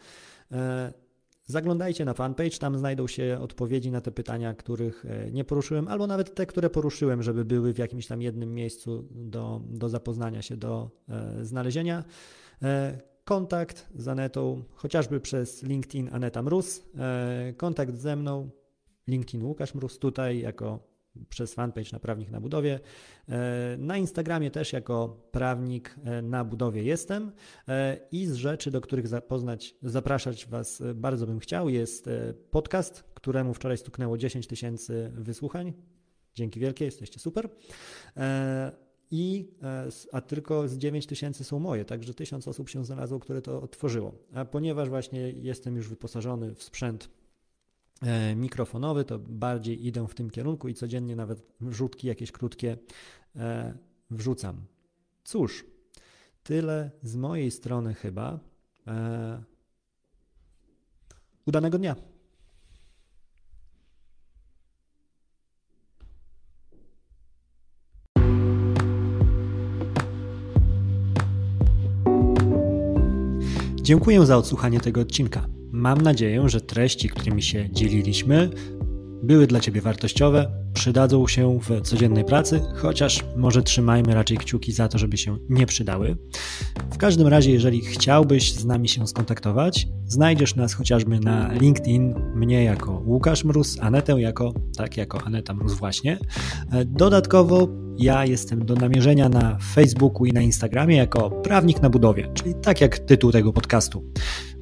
Zaglądajcie 1.51 2.05
na 2.05 2.15
fanpage, 2.15 2.59
tam 2.59 2.79
znajdą 2.79 3.07
się 3.07 3.39
odpowiedzi 3.41 3.91
na 3.91 4.01
te 4.01 4.11
pytania, 4.11 4.55
których 4.55 5.05
e, 5.05 5.31
nie 5.31 5.45
poruszyłem, 5.45 5.89
albo 5.89 6.07
nawet 6.07 6.35
te, 6.35 6.47
które 6.47 6.71
poruszyłem, 6.71 7.23
żeby 7.23 7.45
były 7.45 7.75
w 7.75 7.79
jakimś 7.79 8.07
tam 8.07 8.23
jednym 8.23 8.55
miejscu 8.55 9.09
do, 9.11 9.61
do 9.65 9.89
zapoznania 9.89 10.43
się, 10.43 10.57
do 10.57 10.91
e, 11.09 11.45
znalezienia. 11.45 12.05
E, 12.63 12.99
kontakt 13.25 13.89
z 13.95 14.09
Anetą, 14.09 14.63
chociażby 14.75 15.21
przez 15.21 15.63
LinkedIn 15.63 16.09
Aneta 16.13 16.43
Mróz, 16.43 16.85
e, 16.99 17.53
kontakt 17.57 17.97
ze 17.97 18.17
mną, 18.17 18.51
LinkedIn 19.07 19.43
Łukasz 19.43 19.75
Mróz, 19.75 19.99
tutaj 19.99 20.41
jako 20.41 20.88
przez 21.29 21.55
fanpage 21.55 21.93
na 21.93 22.01
Prawnik 22.01 22.31
na 22.31 22.41
Budowie. 22.41 22.81
E, 23.29 23.77
na 23.79 23.97
Instagramie 23.97 24.51
też 24.51 24.73
jako 24.73 25.29
prawnik 25.31 25.97
e, 26.05 26.23
na 26.23 26.45
budowie 26.45 26.83
jestem 26.83 27.33
e, 27.69 27.99
i 28.13 28.27
z 28.27 28.35
rzeczy, 28.35 28.71
do 28.71 28.81
których 28.81 29.09
zapoznać, 29.09 29.75
zapraszać 29.83 30.47
Was 30.47 30.83
bardzo 30.95 31.27
bym 31.27 31.39
chciał, 31.39 31.69
jest 31.69 32.11
podcast, 32.51 33.05
któremu 33.15 33.55
wczoraj 33.55 33.79
stuknęło 33.79 34.19
10 34.19 34.47
tysięcy 34.47 35.13
wysłuchań. 35.15 35.73
Dzięki 36.35 36.61
wielkie, 36.61 36.85
jesteście 36.85 37.21
super. 37.21 37.49
I, 39.11 39.51
a 40.13 40.21
tylko 40.21 40.69
z 40.69 40.79
9 40.79 41.07
tysięcy 41.07 41.45
są 41.45 41.59
moje, 41.59 41.85
także 41.85 42.15
tysiąc 42.15 42.49
osób 42.49 42.69
się 42.69 42.85
znalazło, 42.85 43.19
które 43.19 43.43
to 43.43 43.63
otworzyło. 43.63 44.15
A 44.35 44.45
ponieważ 44.45 44.89
właśnie 44.89 45.31
jestem 45.31 45.77
już 45.77 45.89
wyposażony 45.89 46.55
w 46.55 46.63
sprzęt 46.63 47.09
mikrofonowy, 48.37 49.05
to 49.05 49.19
bardziej 49.19 49.87
idę 49.87 50.09
w 50.09 50.15
tym 50.15 50.31
kierunku 50.31 50.69
i 50.69 50.75
codziennie 50.75 51.17
nawet 51.17 51.43
rzutki 51.61 52.07
jakieś 52.07 52.33
krótkie 52.33 52.77
e, 53.37 53.75
wrzucam. 54.11 54.67
Cóż, 55.25 55.65
tyle 56.43 56.91
z 57.03 57.17
mojej 57.17 57.51
strony 57.51 57.95
chyba. 57.95 58.39
E, 58.87 59.43
udanego 61.47 61.79
dnia. 61.79 61.97
Dziękuję 73.83 74.27
za 74.27 74.37
odsłuchanie 74.37 74.81
tego 74.81 75.01
odcinka. 75.01 75.58
Mam 75.79 76.01
nadzieję, 76.01 76.49
że 76.49 76.61
treści, 76.61 77.09
którymi 77.09 77.43
się 77.43 77.69
dzieliliśmy, 77.73 78.51
były 79.23 79.47
dla 79.47 79.61
Ciebie 79.61 79.81
wartościowe, 79.81 80.51
przydadzą 80.75 81.27
się 81.27 81.59
w 81.61 81.81
codziennej 81.81 82.25
pracy, 82.25 82.61
chociaż 82.77 83.25
może 83.37 83.63
trzymajmy 83.63 84.15
raczej 84.15 84.39
kciuki 84.39 84.73
za 84.73 84.89
to, 84.89 84.99
żeby 84.99 85.17
się 85.17 85.39
nie 85.49 85.67
przydały. 85.67 86.17
W 86.93 86.99
każdym 86.99 87.27
razie, 87.27 87.53
jeżeli 87.53 87.81
chciałbyś 87.81 88.53
z 88.53 88.65
nami 88.65 88.89
się 88.89 89.07
skontaktować, 89.07 89.89
znajdziesz 90.05 90.57
nas 90.57 90.75
chociażby 90.75 91.21
na 91.21 91.53
LinkedIn, 91.53 92.15
mnie 92.35 92.65
jako 92.65 93.03
Łukasz 93.07 93.45
Mróz, 93.45 93.79
Anetę 93.81 94.21
jako, 94.21 94.55
tak, 94.77 94.97
jako 94.97 95.23
Aneta 95.23 95.55
Mróz 95.55 95.75
właśnie. 95.75 96.19
Dodatkowo 96.87 97.69
ja 97.99 98.25
jestem 98.25 98.65
do 98.65 98.75
namierzenia 98.75 99.29
na 99.29 99.59
Facebooku 99.75 100.27
i 100.27 100.33
na 100.33 100.41
Instagramie 100.41 100.97
jako 100.97 101.31
prawnik 101.31 101.83
na 101.83 101.91
budowie, 101.91 102.31
czyli 102.35 102.55
tak 102.63 102.81
jak 102.81 102.99
tytuł 102.99 103.33
tego 103.33 103.53
podcastu. 103.53 104.05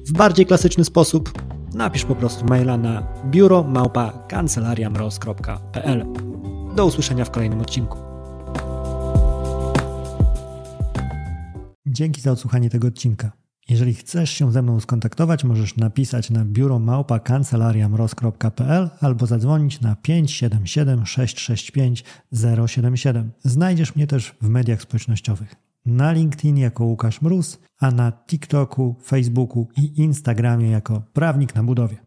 W 0.07 0.11
bardziej 0.11 0.45
klasyczny 0.45 0.85
sposób 0.85 1.41
napisz 1.73 2.05
po 2.05 2.15
prostu 2.15 2.45
maila 2.45 2.77
na 2.77 3.07
biuro 3.25 3.63
małpa 3.63 4.11
kancelariamroz.pl. 4.27 6.05
Do 6.75 6.85
usłyszenia 6.85 7.25
w 7.25 7.31
kolejnym 7.31 7.61
odcinku. 7.61 7.97
Dzięki 11.87 12.21
za 12.21 12.31
odsłuchanie 12.31 12.69
tego 12.69 12.87
odcinka. 12.87 13.31
Jeżeli 13.69 13.93
chcesz 13.93 14.29
się 14.29 14.51
ze 14.51 14.61
mną 14.61 14.79
skontaktować, 14.79 15.43
możesz 15.43 15.75
napisać 15.75 16.29
na 16.29 16.45
biuro 16.45 16.79
małpa 16.79 17.19
kancelariamroz.pl 17.19 18.89
albo 19.01 19.25
zadzwonić 19.25 19.81
na 19.81 19.95
577 19.95 21.05
665 21.05 22.03
077. 22.67 23.31
Znajdziesz 23.43 23.95
mnie 23.95 24.07
też 24.07 24.35
w 24.41 24.49
mediach 24.49 24.81
społecznościowych 24.81 25.66
na 25.87 26.11
LinkedIn 26.11 26.57
jako 26.57 26.85
Łukasz 26.85 27.21
Mróz, 27.21 27.59
a 27.79 27.91
na 27.91 28.11
TikToku, 28.11 28.95
Facebooku 29.03 29.67
i 29.77 30.01
Instagramie 30.01 30.69
jako 30.69 31.03
Prawnik 31.13 31.55
na 31.55 31.63
Budowie. 31.63 31.97